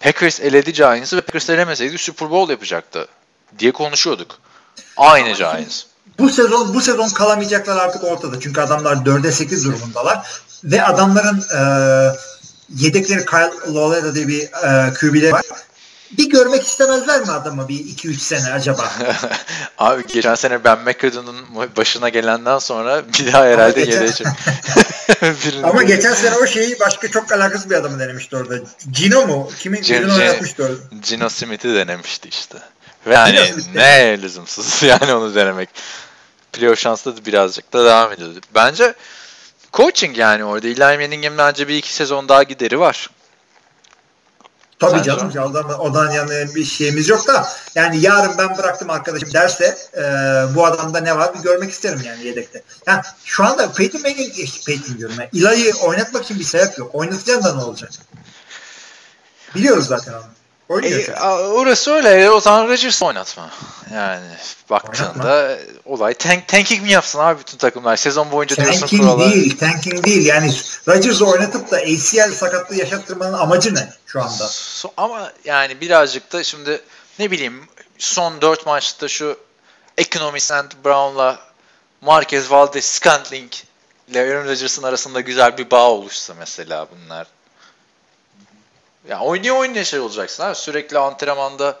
Packers 0.00 0.40
eledi 0.40 0.72
Giants'ı 0.72 1.16
ve 1.16 1.20
Packers 1.20 1.50
elemeseydi 1.50 1.98
Super 1.98 2.30
Bowl 2.30 2.50
yapacaktı 2.50 3.08
diye 3.58 3.72
konuşuyorduk. 3.72 4.38
Aynı 4.96 5.32
Giants. 5.32 5.82
bu 6.18 6.30
sezon 6.30 6.74
bu 6.74 6.80
sezon 6.80 7.08
kalamayacaklar 7.08 7.76
artık 7.76 8.04
ortada. 8.04 8.40
Çünkü 8.40 8.60
adamlar 8.60 8.96
4'e 8.96 9.32
8 9.32 9.64
durumundalar 9.64 10.42
ve 10.64 10.84
adamların 10.84 11.44
e, 11.56 11.60
yedekleri 12.76 13.24
Kyle 13.26 13.74
Lauletta 13.74 14.14
diye 14.14 14.28
bir 14.28 14.42
e, 14.42 14.94
QB'leri 14.94 15.32
var. 15.32 15.42
Bir 16.12 16.30
görmek 16.30 16.62
istemezler 16.62 17.20
mi 17.20 17.30
adamı 17.30 17.68
bir 17.68 17.78
2-3 17.78 18.14
sene 18.18 18.52
acaba? 18.52 18.92
Abi 19.78 20.06
geçen 20.06 20.34
sene 20.34 20.64
Ben 20.64 20.78
McAdoo'nun 20.78 21.36
başına 21.76 22.08
gelenden 22.08 22.58
sonra 22.58 23.02
bir 23.18 23.32
daha 23.32 23.44
herhalde 23.44 23.84
geçen- 23.84 24.00
gelecek. 24.00 24.26
Ama 25.64 25.82
geçen 25.82 26.14
sene 26.14 26.36
o 26.36 26.46
şeyi 26.46 26.80
başka 26.80 27.10
çok 27.10 27.32
alakasız 27.32 27.70
bir 27.70 27.74
adamı 27.74 27.98
denemişti 28.00 28.36
orada. 28.36 28.54
Gino 28.92 29.26
mu? 29.26 29.50
Kimin 29.58 29.82
Gino- 29.82 30.14
oynatmıştı 30.14 30.62
orada. 30.64 30.74
Gino 31.08 31.28
Smith'i 31.28 31.74
denemişti 31.74 32.28
işte. 32.28 32.58
Ve 33.06 33.14
Gino 33.26 33.44
Smith 33.44 33.74
ne 33.74 34.22
lüzumsuz 34.22 34.82
yani 34.82 35.14
onu 35.14 35.34
denemek. 35.34 35.68
Playoff 36.52 36.78
şanslı 36.78 37.16
da 37.16 37.26
birazcık 37.26 37.72
da 37.72 37.84
devam 37.84 38.12
ediyordu. 38.12 38.40
Bence 38.54 38.94
coaching 39.72 40.18
yani 40.18 40.44
orada. 40.44 40.68
Eli 40.68 40.80
Manning'in 40.80 41.38
bence 41.38 41.68
bir 41.68 41.74
iki 41.74 41.94
sezon 41.94 42.28
daha 42.28 42.42
gideri 42.42 42.80
var. 42.80 43.10
Tabii 44.78 44.90
Sence? 44.90 45.10
canım 45.10 45.50
odan, 45.50 45.80
odan 45.80 46.10
yana 46.10 46.54
bir 46.54 46.64
şeyimiz 46.64 47.08
yok 47.08 47.26
da 47.26 47.48
yani 47.74 48.00
yarın 48.00 48.38
ben 48.38 48.58
bıraktım 48.58 48.90
arkadaşım 48.90 49.32
derse 49.32 49.78
e, 49.96 50.02
bu 50.54 50.66
adamda 50.66 51.00
ne 51.00 51.16
var 51.16 51.34
bir 51.34 51.38
görmek 51.38 51.70
isterim 51.70 52.02
yani 52.06 52.26
yedekte. 52.26 52.62
Yani 52.86 53.02
şu 53.24 53.44
anda 53.44 53.72
Peyton 53.72 54.02
Manning, 54.02 54.40
eh, 54.40 54.64
Peyton 54.66 54.98
diyorum 54.98 55.16
ben. 55.18 55.28
Eli'yi 55.38 55.74
oynatmak 55.74 56.24
için 56.24 56.38
bir 56.38 56.44
sebep 56.44 56.78
yok. 56.78 56.94
Oynatacaksın 56.94 57.44
da 57.44 57.54
ne 57.54 57.62
olacak? 57.62 57.90
Biliyoruz 59.54 59.86
zaten 59.86 60.12
onu. 60.12 60.22
Oynuyor. 60.68 61.00
E, 61.00 61.04
çünkü. 61.04 61.20
orası 61.20 61.90
öyle. 61.90 62.30
O 62.30 62.40
zaman 62.40 62.68
Rodgers 62.68 63.02
oynatma. 63.02 63.50
Yani 63.94 64.26
baktığında 64.70 65.58
olay 65.84 66.14
tank, 66.14 66.48
tanking 66.48 66.82
mi 66.82 66.90
yapsın 66.90 67.18
abi 67.18 67.40
bütün 67.40 67.58
takımlar? 67.58 67.96
Sezon 67.96 68.30
boyunca 68.32 68.56
diyorsun 68.56 68.80
Tanking 68.80 69.02
kurala. 69.02 69.30
değil, 69.30 69.58
tanking 69.58 70.04
değil. 70.06 70.26
Yani 70.26 70.54
Rodgers'ı 70.88 71.26
oynatıp 71.26 71.70
da 71.70 71.76
ACL 71.76 72.32
sakatlığı 72.32 72.76
yaşattırmanın 72.76 73.38
amacı 73.38 73.74
ne 73.74 73.88
şu 74.06 74.20
anda? 74.20 74.44
So- 74.44 74.92
ama 74.96 75.32
yani 75.44 75.80
birazcık 75.80 76.32
da 76.32 76.44
şimdi 76.44 76.80
ne 77.18 77.30
bileyim 77.30 77.64
son 77.98 78.40
4 78.40 78.66
maçta 78.66 79.08
şu 79.08 79.38
Economy 79.98 80.40
St. 80.40 80.84
Brown'la 80.84 81.38
Marquez 82.00 82.50
Valdez 82.50 82.84
Scantling 82.84 83.52
ile 84.08 84.20
Aaron 84.20 84.44
Rodgers'ın 84.48 84.82
arasında 84.82 85.20
güzel 85.20 85.58
bir 85.58 85.70
bağ 85.70 85.90
oluşsa 85.90 86.34
mesela 86.38 86.86
bunlar. 86.90 87.26
Ya 89.08 89.20
oynaya 89.20 89.52
oynaya 89.54 89.84
şey 89.84 90.00
olacaksın 90.00 90.42
abi. 90.42 90.54
Sürekli 90.54 90.98
antrenmanda 90.98 91.80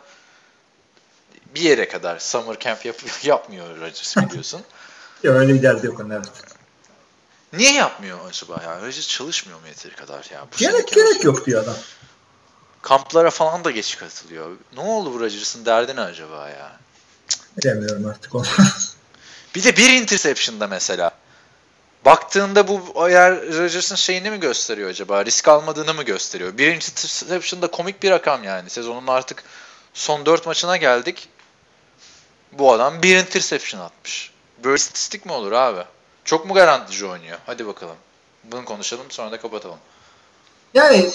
bir 1.54 1.60
yere 1.60 1.88
kadar 1.88 2.18
summer 2.18 2.58
camp 2.58 2.84
yap 2.84 2.96
yapmıyor 3.22 3.76
Rodgers 3.80 4.16
biliyorsun. 4.16 4.62
Ya 5.22 5.32
öyle 5.32 5.54
bir 5.54 5.62
derdi 5.62 5.86
yok 5.86 6.00
onun 6.00 6.10
evet. 6.10 6.28
Niye 7.52 7.72
yapmıyor 7.72 8.18
acaba 8.28 8.62
ya? 8.62 8.76
Rodgers 8.80 9.08
çalışmıyor 9.08 9.60
mu 9.60 9.66
yeteri 9.66 9.94
kadar 9.94 10.28
ya? 10.32 10.46
Bu 10.52 10.56
Gerek 10.56 10.88
gerek 10.88 11.24
yok 11.24 11.46
diyor 11.46 11.62
adam. 11.62 11.74
Kamplara 12.82 13.30
falan 13.30 13.64
da 13.64 13.70
geç 13.70 13.98
katılıyor. 13.98 14.56
Ne 14.74 14.80
oldu 14.80 15.20
Rodgers'ın 15.20 15.64
derdi 15.64 15.96
ne 15.96 16.00
acaba 16.00 16.48
ya? 16.48 16.76
Bilemiyorum 17.56 18.06
artık 18.06 18.34
onu. 18.34 18.44
Bir 19.54 19.64
de 19.64 19.76
bir 19.76 19.92
interception'da 19.92 20.66
mesela. 20.66 21.10
Baktığında 22.08 22.68
bu 22.68 23.08
eğer 23.08 23.32
Rodgers'ın 23.32 23.96
şeyini 23.96 24.30
mi 24.30 24.40
gösteriyor 24.40 24.90
acaba? 24.90 25.24
Risk 25.24 25.48
almadığını 25.48 25.94
mı 25.94 26.02
gösteriyor? 26.02 26.58
Bir 26.58 26.74
interception'da 26.74 27.66
komik 27.66 28.02
bir 28.02 28.10
rakam 28.10 28.44
yani. 28.44 28.70
Sezonun 28.70 29.06
artık 29.06 29.44
son 29.94 30.26
4 30.26 30.46
maçına 30.46 30.76
geldik. 30.76 31.28
Bu 32.52 32.72
adam 32.72 33.02
bir 33.02 33.16
interception 33.16 33.80
atmış. 33.80 34.32
Böyle 34.64 34.74
istatistik 34.74 35.26
mi 35.26 35.32
olur 35.32 35.52
abi? 35.52 35.84
Çok 36.24 36.46
mu 36.46 36.54
garantici 36.54 37.06
oynuyor? 37.06 37.38
Hadi 37.46 37.66
bakalım. 37.66 37.96
Bunu 38.44 38.64
konuşalım 38.64 39.10
sonra 39.10 39.32
da 39.32 39.40
kapatalım. 39.40 39.78
Yani 40.74 41.10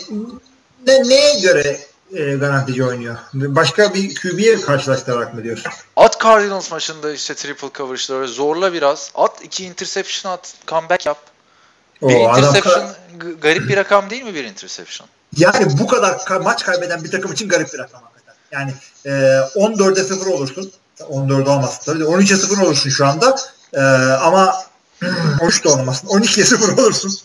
ne, 0.87 1.09
neye 1.09 1.39
göre 1.39 1.79
e, 2.11 2.33
garantici 2.35 2.83
oynuyor? 2.85 3.15
Başka 3.33 3.93
bir 3.93 4.15
QB'ye 4.15 4.61
karşılaştırarak 4.61 5.33
mı 5.33 5.43
diyorsun? 5.43 5.71
At 5.95 6.21
Cardinals 6.23 6.71
maçında 6.71 7.11
işte 7.13 7.35
triple 7.35 7.69
coverage'ları 7.77 8.27
zorla 8.27 8.73
biraz. 8.73 9.11
At 9.15 9.41
iki 9.43 9.65
interception 9.65 10.31
at. 10.31 10.53
Comeback 10.67 11.05
yap. 11.05 11.17
Bir 12.01 12.15
O 12.15 12.29
adam 12.29 12.43
interception 12.43 12.89
g- 13.19 13.33
garip 13.41 13.69
bir 13.69 13.77
rakam 13.77 14.09
değil 14.09 14.23
mi 14.23 14.33
bir 14.33 14.43
interception? 14.43 15.07
yani 15.37 15.79
bu 15.79 15.87
kadar 15.87 16.11
ka- 16.11 16.43
maç 16.43 16.63
kaybeden 16.63 17.03
bir 17.03 17.11
takım 17.11 17.33
için 17.33 17.49
garip 17.49 17.73
bir 17.73 17.79
rakam 17.79 18.01
hakikaten. 18.03 18.35
Yani 18.51 18.73
e, 19.05 19.09
14'e 19.55 20.03
0 20.03 20.25
olursun. 20.27 20.71
14 21.09 21.47
olmasın 21.47 21.81
tabii 21.85 21.99
de 21.99 22.03
13'e 22.03 22.37
0 22.37 22.57
olursun 22.57 22.89
şu 22.89 23.05
anda. 23.05 23.35
E, 23.73 23.81
ama 24.13 24.55
13 25.41 25.63
de 25.63 25.69
olmasın. 25.69 26.07
12'ye 26.07 26.45
0 26.45 26.77
olursun. 26.77 27.19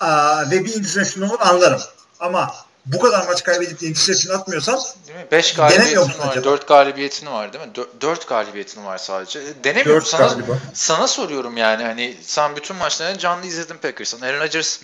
Aa, 0.00 0.44
ve 0.50 0.64
bir 0.64 0.74
interception 0.74 1.28
olur 1.28 1.38
anlarım. 1.40 1.80
Ama 2.20 2.54
bu 2.92 2.98
kadar 2.98 3.26
maç 3.26 3.42
kaybedip 3.44 3.80
de 3.80 3.86
interception 3.86 4.38
atmıyorsan 4.38 4.80
Değil 5.08 5.18
mi? 5.18 5.26
5 5.32 5.58
Denemiyor 5.58 5.76
galibiyetin 5.76 6.06
musun 6.06 6.20
var, 6.20 6.32
acaba? 6.32 6.44
4 6.44 6.68
galibiyetin 6.68 7.26
var 7.26 7.52
değil 7.52 7.64
mi? 7.64 7.72
4 8.00 8.28
galibiyetin 8.28 8.84
var 8.84 8.98
sadece. 8.98 9.38
E, 9.38 9.64
Denemiyor 9.64 9.96
4 9.96 10.04
musun? 10.04 10.18
Sana, 10.18 10.28
galiba. 10.28 10.58
sana 10.74 11.06
soruyorum 11.06 11.56
yani 11.56 11.82
hani 11.84 12.16
sen 12.22 12.56
bütün 12.56 12.76
maçlarını 12.76 13.18
canlı 13.18 13.46
izledin 13.46 13.76
Packers'ın. 13.82 14.20
Aaron 14.20 14.40
Rodgers 14.40 14.80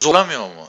zorlamıyor 0.00 0.40
mu? 0.40 0.68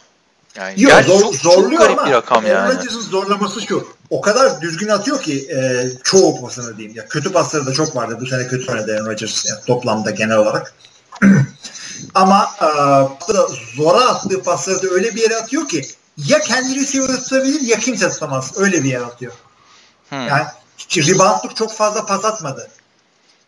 Yani 0.55 0.81
Yok 0.81 1.03
zor, 1.05 1.19
çok, 1.19 1.33
çok 1.33 1.53
zorluyor 1.53 1.81
garip 1.81 1.99
ama 1.99 2.07
bir 2.07 2.13
rakam 2.13 2.45
Aaron 2.45 2.55
yani. 2.55 2.75
Rodgers'ın 2.75 3.01
zorlaması 3.01 3.61
şu. 3.61 3.87
O 4.09 4.21
kadar 4.21 4.61
düzgün 4.61 4.87
atıyor 4.87 5.21
ki 5.21 5.47
e, 5.51 5.87
çoğu 6.03 6.41
pasını 6.41 6.77
diyeyim. 6.77 6.97
Ya 6.97 7.07
kötü 7.07 7.31
pasları 7.31 7.65
da 7.65 7.73
çok 7.73 7.95
vardı. 7.95 8.17
Bu 8.21 8.25
sene 8.25 8.47
kötü 8.47 8.71
oynadı 8.71 8.95
Aaron 8.95 9.05
Rodgers 9.05 9.45
yani 9.45 9.59
toplamda 9.67 10.11
genel 10.11 10.37
olarak. 10.37 10.73
ama 12.13 12.49
e, 12.61 12.67
zora 13.75 14.05
attığı 14.05 14.43
pasları 14.43 14.83
da 14.83 14.87
öyle 14.87 15.15
bir 15.15 15.21
yere 15.21 15.35
atıyor 15.35 15.67
ki 15.67 15.85
ya 16.17 16.39
kendi 16.39 16.75
receiver 16.75 17.07
tutabilir 17.07 17.61
ya 17.61 17.79
kimse 17.79 18.09
tutamaz. 18.09 18.53
Öyle 18.57 18.83
bir 18.83 18.89
yere 18.89 19.05
atıyor. 19.05 19.33
Hmm. 20.09 20.27
Yani 20.27 20.45
reboundluk 20.95 21.55
çok 21.55 21.73
fazla 21.73 22.05
pas 22.05 22.25
atmadı. 22.25 22.69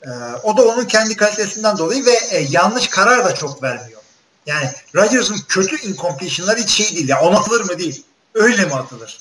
E, 0.01 0.09
o 0.43 0.57
da 0.57 0.61
onun 0.61 0.85
kendi 0.85 1.17
kalitesinden 1.17 1.77
dolayı 1.77 2.05
ve 2.05 2.19
e, 2.31 2.47
yanlış 2.49 2.87
karar 2.87 3.25
da 3.25 3.35
çok 3.35 3.63
vermiyor. 3.63 4.01
Yani 4.45 4.69
Rodgers'ın 4.95 5.37
kötü 5.47 5.87
incompletion'ları 5.87 6.59
hiç 6.59 6.69
şey 6.69 6.95
değil. 6.95 7.09
Ya 7.09 7.21
ona 7.21 7.37
atılır 7.37 7.61
mı 7.61 7.79
değil. 7.79 8.03
Öyle 8.33 8.65
mi 8.65 8.73
atılır? 8.73 9.17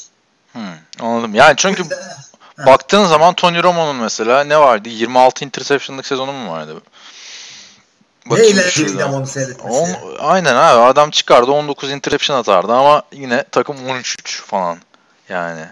Hmm, 0.53 0.63
anladım. 1.01 1.35
Yani 1.35 1.55
çünkü 1.57 1.85
baktığın 2.67 3.07
zaman 3.07 3.35
Tony 3.35 3.63
Romo'nun 3.63 3.97
mesela 3.97 4.45
ne 4.45 4.59
vardı? 4.59 4.89
26 4.89 5.45
interception'lık 5.45 6.07
sezonu 6.07 6.33
mu 6.33 6.51
vardı? 6.51 6.83
Bakayım 8.31 8.59
eğlenceliydi 8.59 8.91
şuradan. 8.91 9.15
onu 9.15 9.27
seyretmesi. 9.27 9.79
On, 9.79 9.89
aynen 10.19 10.57
abi 10.57 10.81
adam 10.81 11.11
çıkardı 11.11 11.53
19 11.53 11.91
interception 11.91 12.37
atardı 12.39 12.73
ama 12.73 13.03
yine 13.13 13.45
takım 13.53 13.77
13-3 13.77 14.43
falan 14.43 14.79
yani. 15.29 15.67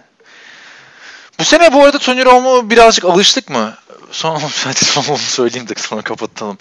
Bu 1.38 1.44
sene 1.44 1.72
bu 1.72 1.84
arada 1.84 1.98
Tony 1.98 2.24
Romo 2.24 2.70
birazcık 2.70 3.04
alıştık 3.04 3.50
mı? 3.50 3.74
Son 4.10 4.34
onu 5.08 5.18
söyleyeyim 5.18 5.68
de 5.68 5.74
sonra 5.76 6.02
kapatalım. 6.02 6.58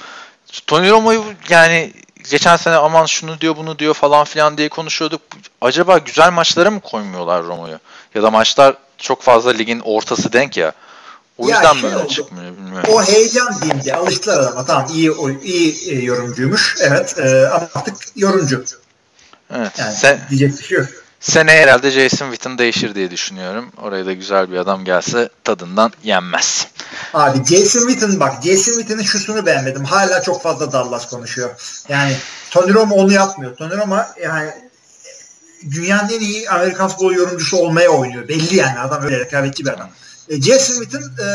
Tony 0.67 0.89
Romo'yu 0.89 1.23
yani 1.49 1.93
geçen 2.29 2.55
sene 2.55 2.75
aman 2.75 3.05
şunu 3.05 3.41
diyor 3.41 3.57
bunu 3.57 3.79
diyor 3.79 3.93
falan 3.93 4.23
filan 4.23 4.57
diye 4.57 4.69
konuşuyorduk. 4.69 5.21
Acaba 5.61 5.97
güzel 5.97 6.31
maçlara 6.31 6.71
mı 6.71 6.79
koymuyorlar 6.79 7.43
Romo'yu? 7.43 7.79
Ya 8.15 8.23
da 8.23 8.31
maçlar 8.31 8.75
çok 8.97 9.21
fazla 9.21 9.51
ligin 9.51 9.79
ortası 9.79 10.33
denk 10.33 10.57
ya. 10.57 10.71
O 11.37 11.47
Ya 11.49 11.55
yüzden 11.55 11.73
şey 11.73 11.83
böyle 11.83 11.95
oldu. 11.97 12.07
çıkmıyor 12.07 12.51
bilmiyorum. 12.57 12.89
O 12.93 13.03
heyecan 13.03 13.61
diyeyim 13.61 13.83
diye 13.83 13.95
alıştılar 13.95 14.39
adama. 14.39 14.65
Tamam 14.65 14.87
iyi 14.93 15.11
o- 15.11 15.29
iyi 15.29 16.05
yorumcuymuş. 16.05 16.75
Evet 16.81 17.15
e, 17.17 17.47
ama 17.47 17.69
artık 17.75 17.95
yorumcu. 18.15 18.63
Evet. 19.55 19.71
Yani 19.79 19.93
Sen, 19.95 20.19
diyecek 20.29 20.59
bir 20.59 20.63
şey 20.63 20.77
yok. 20.77 20.87
Seneye 21.19 21.61
herhalde 21.61 21.91
Jason 21.91 22.31
Witten 22.31 22.57
değişir 22.57 22.95
diye 22.95 23.11
düşünüyorum. 23.11 23.71
Oraya 23.81 24.05
da 24.05 24.13
güzel 24.13 24.51
bir 24.51 24.57
adam 24.57 24.85
gelse 24.85 25.29
tadından 25.43 25.91
yenmez. 26.03 26.67
Abi 27.13 27.37
Jason 27.45 27.87
Witten 27.87 28.19
bak 28.19 28.33
Jason 28.43 28.71
Witten'in 28.73 29.03
şusunu 29.03 29.45
beğenmedim. 29.45 29.83
Hala 29.85 30.21
çok 30.21 30.43
fazla 30.43 30.71
Dallas 30.71 31.09
konuşuyor. 31.09 31.49
Yani 31.89 32.15
Tony 32.51 32.73
Romo 32.73 32.95
onu 32.95 33.11
yapmıyor. 33.13 33.55
Tony 33.55 33.77
Romo 33.77 33.97
yani 34.23 34.49
dünyanın 35.71 36.09
en 36.09 36.19
iyi 36.19 36.49
Amerikan 36.49 36.87
futbol 36.87 37.13
yorumcusu 37.13 37.57
olmaya 37.57 37.89
oynuyor. 37.89 38.27
Belli 38.27 38.55
yani 38.55 38.79
adam 38.79 39.03
öyle 39.03 39.19
rekabetçi 39.19 39.65
bir 39.65 39.69
adam. 39.69 39.89
E, 40.29 40.41
Witten 40.41 41.01
e, 41.01 41.27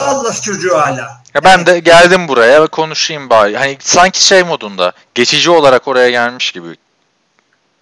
Dallas 0.00 0.42
çocuğu 0.42 0.78
hala. 0.78 1.22
Ya 1.34 1.44
ben 1.44 1.66
de 1.66 1.78
geldim 1.78 2.28
buraya 2.28 2.62
ve 2.62 2.66
konuşayım 2.66 3.30
bari. 3.30 3.56
Hani 3.56 3.76
sanki 3.80 4.26
şey 4.26 4.42
modunda 4.42 4.92
geçici 5.14 5.50
olarak 5.50 5.88
oraya 5.88 6.10
gelmiş 6.10 6.52
gibi. 6.52 6.76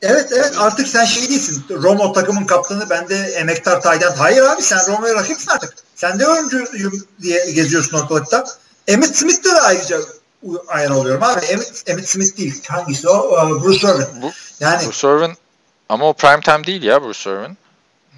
Evet 0.03 0.32
evet 0.32 0.55
artık 0.59 0.88
sen 0.88 1.05
şey 1.05 1.28
değilsin. 1.28 1.64
Romo 1.70 2.12
takımın 2.12 2.44
kaptanı 2.44 2.90
ben 2.90 3.09
de 3.09 3.16
emektar 3.16 3.80
Tayland. 3.80 4.16
Hayır 4.16 4.42
abi 4.42 4.62
sen 4.62 4.78
Romo'ya 4.88 5.14
rakipsin 5.14 5.50
artık. 5.50 5.74
Sen 5.96 6.18
de 6.18 6.28
oyuncuyum 6.28 6.68
diye 7.22 7.50
geziyorsun 7.50 7.98
ortalıkta. 7.98 8.44
Emmitt 8.88 9.16
Smith'le 9.16 9.44
de 9.44 9.61
ayrıca 9.61 9.98
ayrı 10.68 10.94
oluyorum 10.94 11.22
abi. 11.22 11.44
Emmitt, 11.44 11.82
Emmitt 11.86 12.09
Smith 12.09 12.36
değil. 12.38 12.62
Hangisi 12.68 13.09
o? 13.09 13.38
Ee, 13.38 13.64
Bruce 13.64 13.88
Irvin. 13.88 14.22
Bu, 14.22 14.32
Yani 14.61 14.86
Bruce 14.86 15.09
Irvin 15.09 15.36
ama 15.88 16.09
o 16.09 16.12
prime 16.12 16.40
time 16.40 16.64
değil 16.64 16.82
ya 16.82 17.03
Bruce 17.03 17.30
Irvin. 17.30 17.59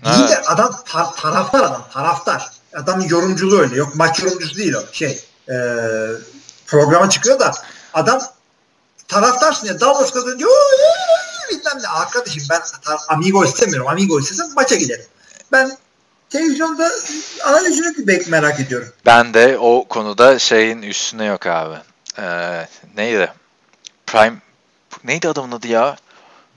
Ha. 0.05 0.29
de 0.29 0.39
adam 0.43 0.73
tar- 0.89 1.21
taraftar 1.21 1.61
adam. 1.61 1.85
Taraftar. 1.93 2.51
Adamın 2.75 3.05
yorumculuğu 3.09 3.61
öyle. 3.61 3.77
Yok 3.77 3.95
maç 3.95 4.21
yorumcusu 4.23 4.57
değil 4.57 4.75
o. 4.75 4.83
Şey 4.93 5.25
e, 5.49 5.55
programa 6.67 7.11
çıkıyor 7.11 7.39
da 7.41 7.55
adam 7.95 8.23
taraftarsın 9.09 9.67
ya 9.67 9.81
Dallas 9.81 10.11
kazanıyor. 10.11 10.51
"Oo, 10.51 10.53
ee, 10.53 11.51
Bilmem 11.51 11.83
ne. 11.83 11.89
Arkadaşım 11.89 12.43
ben 12.51 12.61
Amigo 13.09 13.45
istemiyorum. 13.45 13.89
Amigo 13.89 14.21
istesem 14.21 14.47
maça 14.55 14.75
giderim. 14.77 15.05
Ben 15.53 15.77
televizyonda 16.31 16.91
analizini 17.45 18.07
bek 18.07 18.29
merak 18.29 18.61
ediyorum. 18.61 18.89
Ben 19.07 19.35
de 19.35 19.59
o 19.59 19.85
konuda 19.89 20.39
şeyin 20.39 20.83
üstüne 20.83 21.25
yok 21.25 21.47
abi. 21.47 21.77
Ee, 22.19 22.69
neydi? 22.97 23.33
Prime 24.07 24.37
neydi 25.05 25.29
adamın 25.29 25.53
adı 25.57 25.69
ya? 25.69 25.97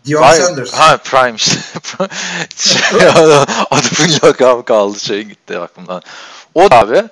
Dion 0.07 0.23
Hayır, 0.23 0.43
Sanders. 0.43 0.73
Ha 0.73 0.97
Prime 0.97 1.37
şey, 2.57 3.07
adamın 3.71 4.19
lakabı 4.23 4.65
kaldı 4.65 4.99
şey 4.99 5.23
gitti 5.23 5.59
aklımdan. 5.59 6.01
O 6.55 6.71
da 6.71 6.79
abi 6.79 7.03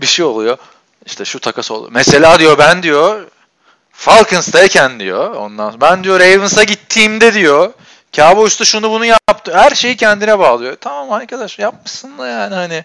bir 0.00 0.06
şey 0.06 0.24
oluyor. 0.24 0.58
İşte 1.06 1.24
şu 1.24 1.40
takas 1.40 1.70
oldu. 1.70 1.88
Mesela 1.92 2.38
diyor 2.38 2.58
ben 2.58 2.82
diyor 2.82 3.26
Falcons'tayken 3.92 5.00
diyor. 5.00 5.34
Ondan 5.34 5.80
ben 5.80 6.04
diyor 6.04 6.20
Ravens'a 6.20 6.64
gittiğimde 6.64 7.34
diyor. 7.34 7.72
Cowboys'ta 8.12 8.64
şunu 8.64 8.90
bunu 8.90 9.04
yaptı. 9.04 9.52
Her 9.54 9.70
şeyi 9.70 9.96
kendine 9.96 10.38
bağlıyor. 10.38 10.76
Tamam 10.80 11.12
arkadaş 11.12 11.58
yapmışsın 11.58 12.18
da 12.18 12.26
yani 12.26 12.54
hani 12.54 12.84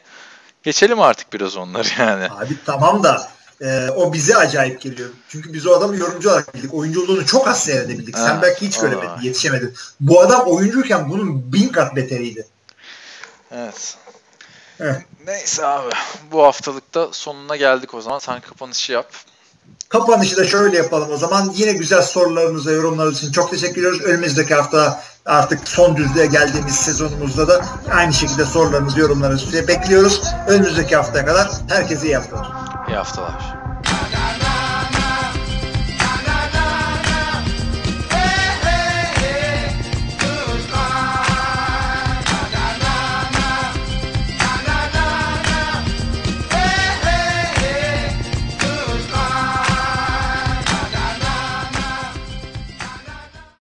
geçelim 0.63 1.01
artık 1.01 1.33
biraz 1.33 1.57
onları 1.57 1.87
yani. 1.99 2.25
Abi 2.25 2.57
tamam 2.65 3.03
da 3.03 3.27
e, 3.61 3.89
o 3.89 4.13
bize 4.13 4.37
acayip 4.37 4.81
geliyor. 4.81 5.09
Çünkü 5.29 5.53
biz 5.53 5.67
o 5.67 5.73
adamı 5.73 5.97
yorumcu 5.97 6.29
olarak 6.29 6.55
bildik. 6.55 6.73
Oyunculuğunu 6.73 7.25
çok 7.25 7.47
az 7.47 7.63
seyredebildik. 7.63 8.17
Sen 8.17 8.41
belki 8.41 8.67
hiç 8.67 8.79
göremedin, 8.79 9.21
yetişemedin. 9.21 9.73
Bu 9.99 10.21
adam 10.21 10.47
oyuncuyken 10.47 11.09
bunun 11.09 11.53
bin 11.53 11.69
kat 11.69 11.95
beteriydi. 11.95 12.47
Evet. 13.51 13.97
Evet. 14.79 15.01
Neyse 15.25 15.65
abi. 15.65 15.91
Bu 16.31 16.43
haftalıkta 16.43 17.09
sonuna 17.11 17.55
geldik 17.55 17.93
o 17.93 18.01
zaman. 18.01 18.19
Sen 18.19 18.41
kapanışı 18.41 18.91
yap. 18.91 19.13
Kapanışı 19.89 20.37
da 20.37 20.43
şöyle 20.43 20.77
yapalım 20.77 21.11
o 21.11 21.17
zaman. 21.17 21.51
Yine 21.55 21.73
güzel 21.73 22.01
sorularınıza, 22.01 22.71
yorumlarınız 22.71 23.17
için 23.17 23.31
çok 23.31 23.51
teşekkür 23.51 23.81
ediyoruz. 23.81 24.01
Önümüzdeki 24.01 24.55
hafta 24.55 25.03
artık 25.25 25.67
son 25.67 25.97
düzlüğe 25.97 26.25
geldiğimiz 26.25 26.75
sezonumuzda 26.75 27.47
da 27.47 27.65
aynı 27.91 28.13
şekilde 28.13 28.45
sorularınızı, 28.45 28.99
yorumlarınızı 28.99 29.67
bekliyoruz. 29.67 30.21
Önümüzdeki 30.47 30.95
haftaya 30.95 31.25
kadar 31.25 31.51
herkese 31.69 32.05
iyi 32.07 32.15
haftalar. 32.15 32.47
İyi 32.87 32.97
haftalar. 32.97 33.64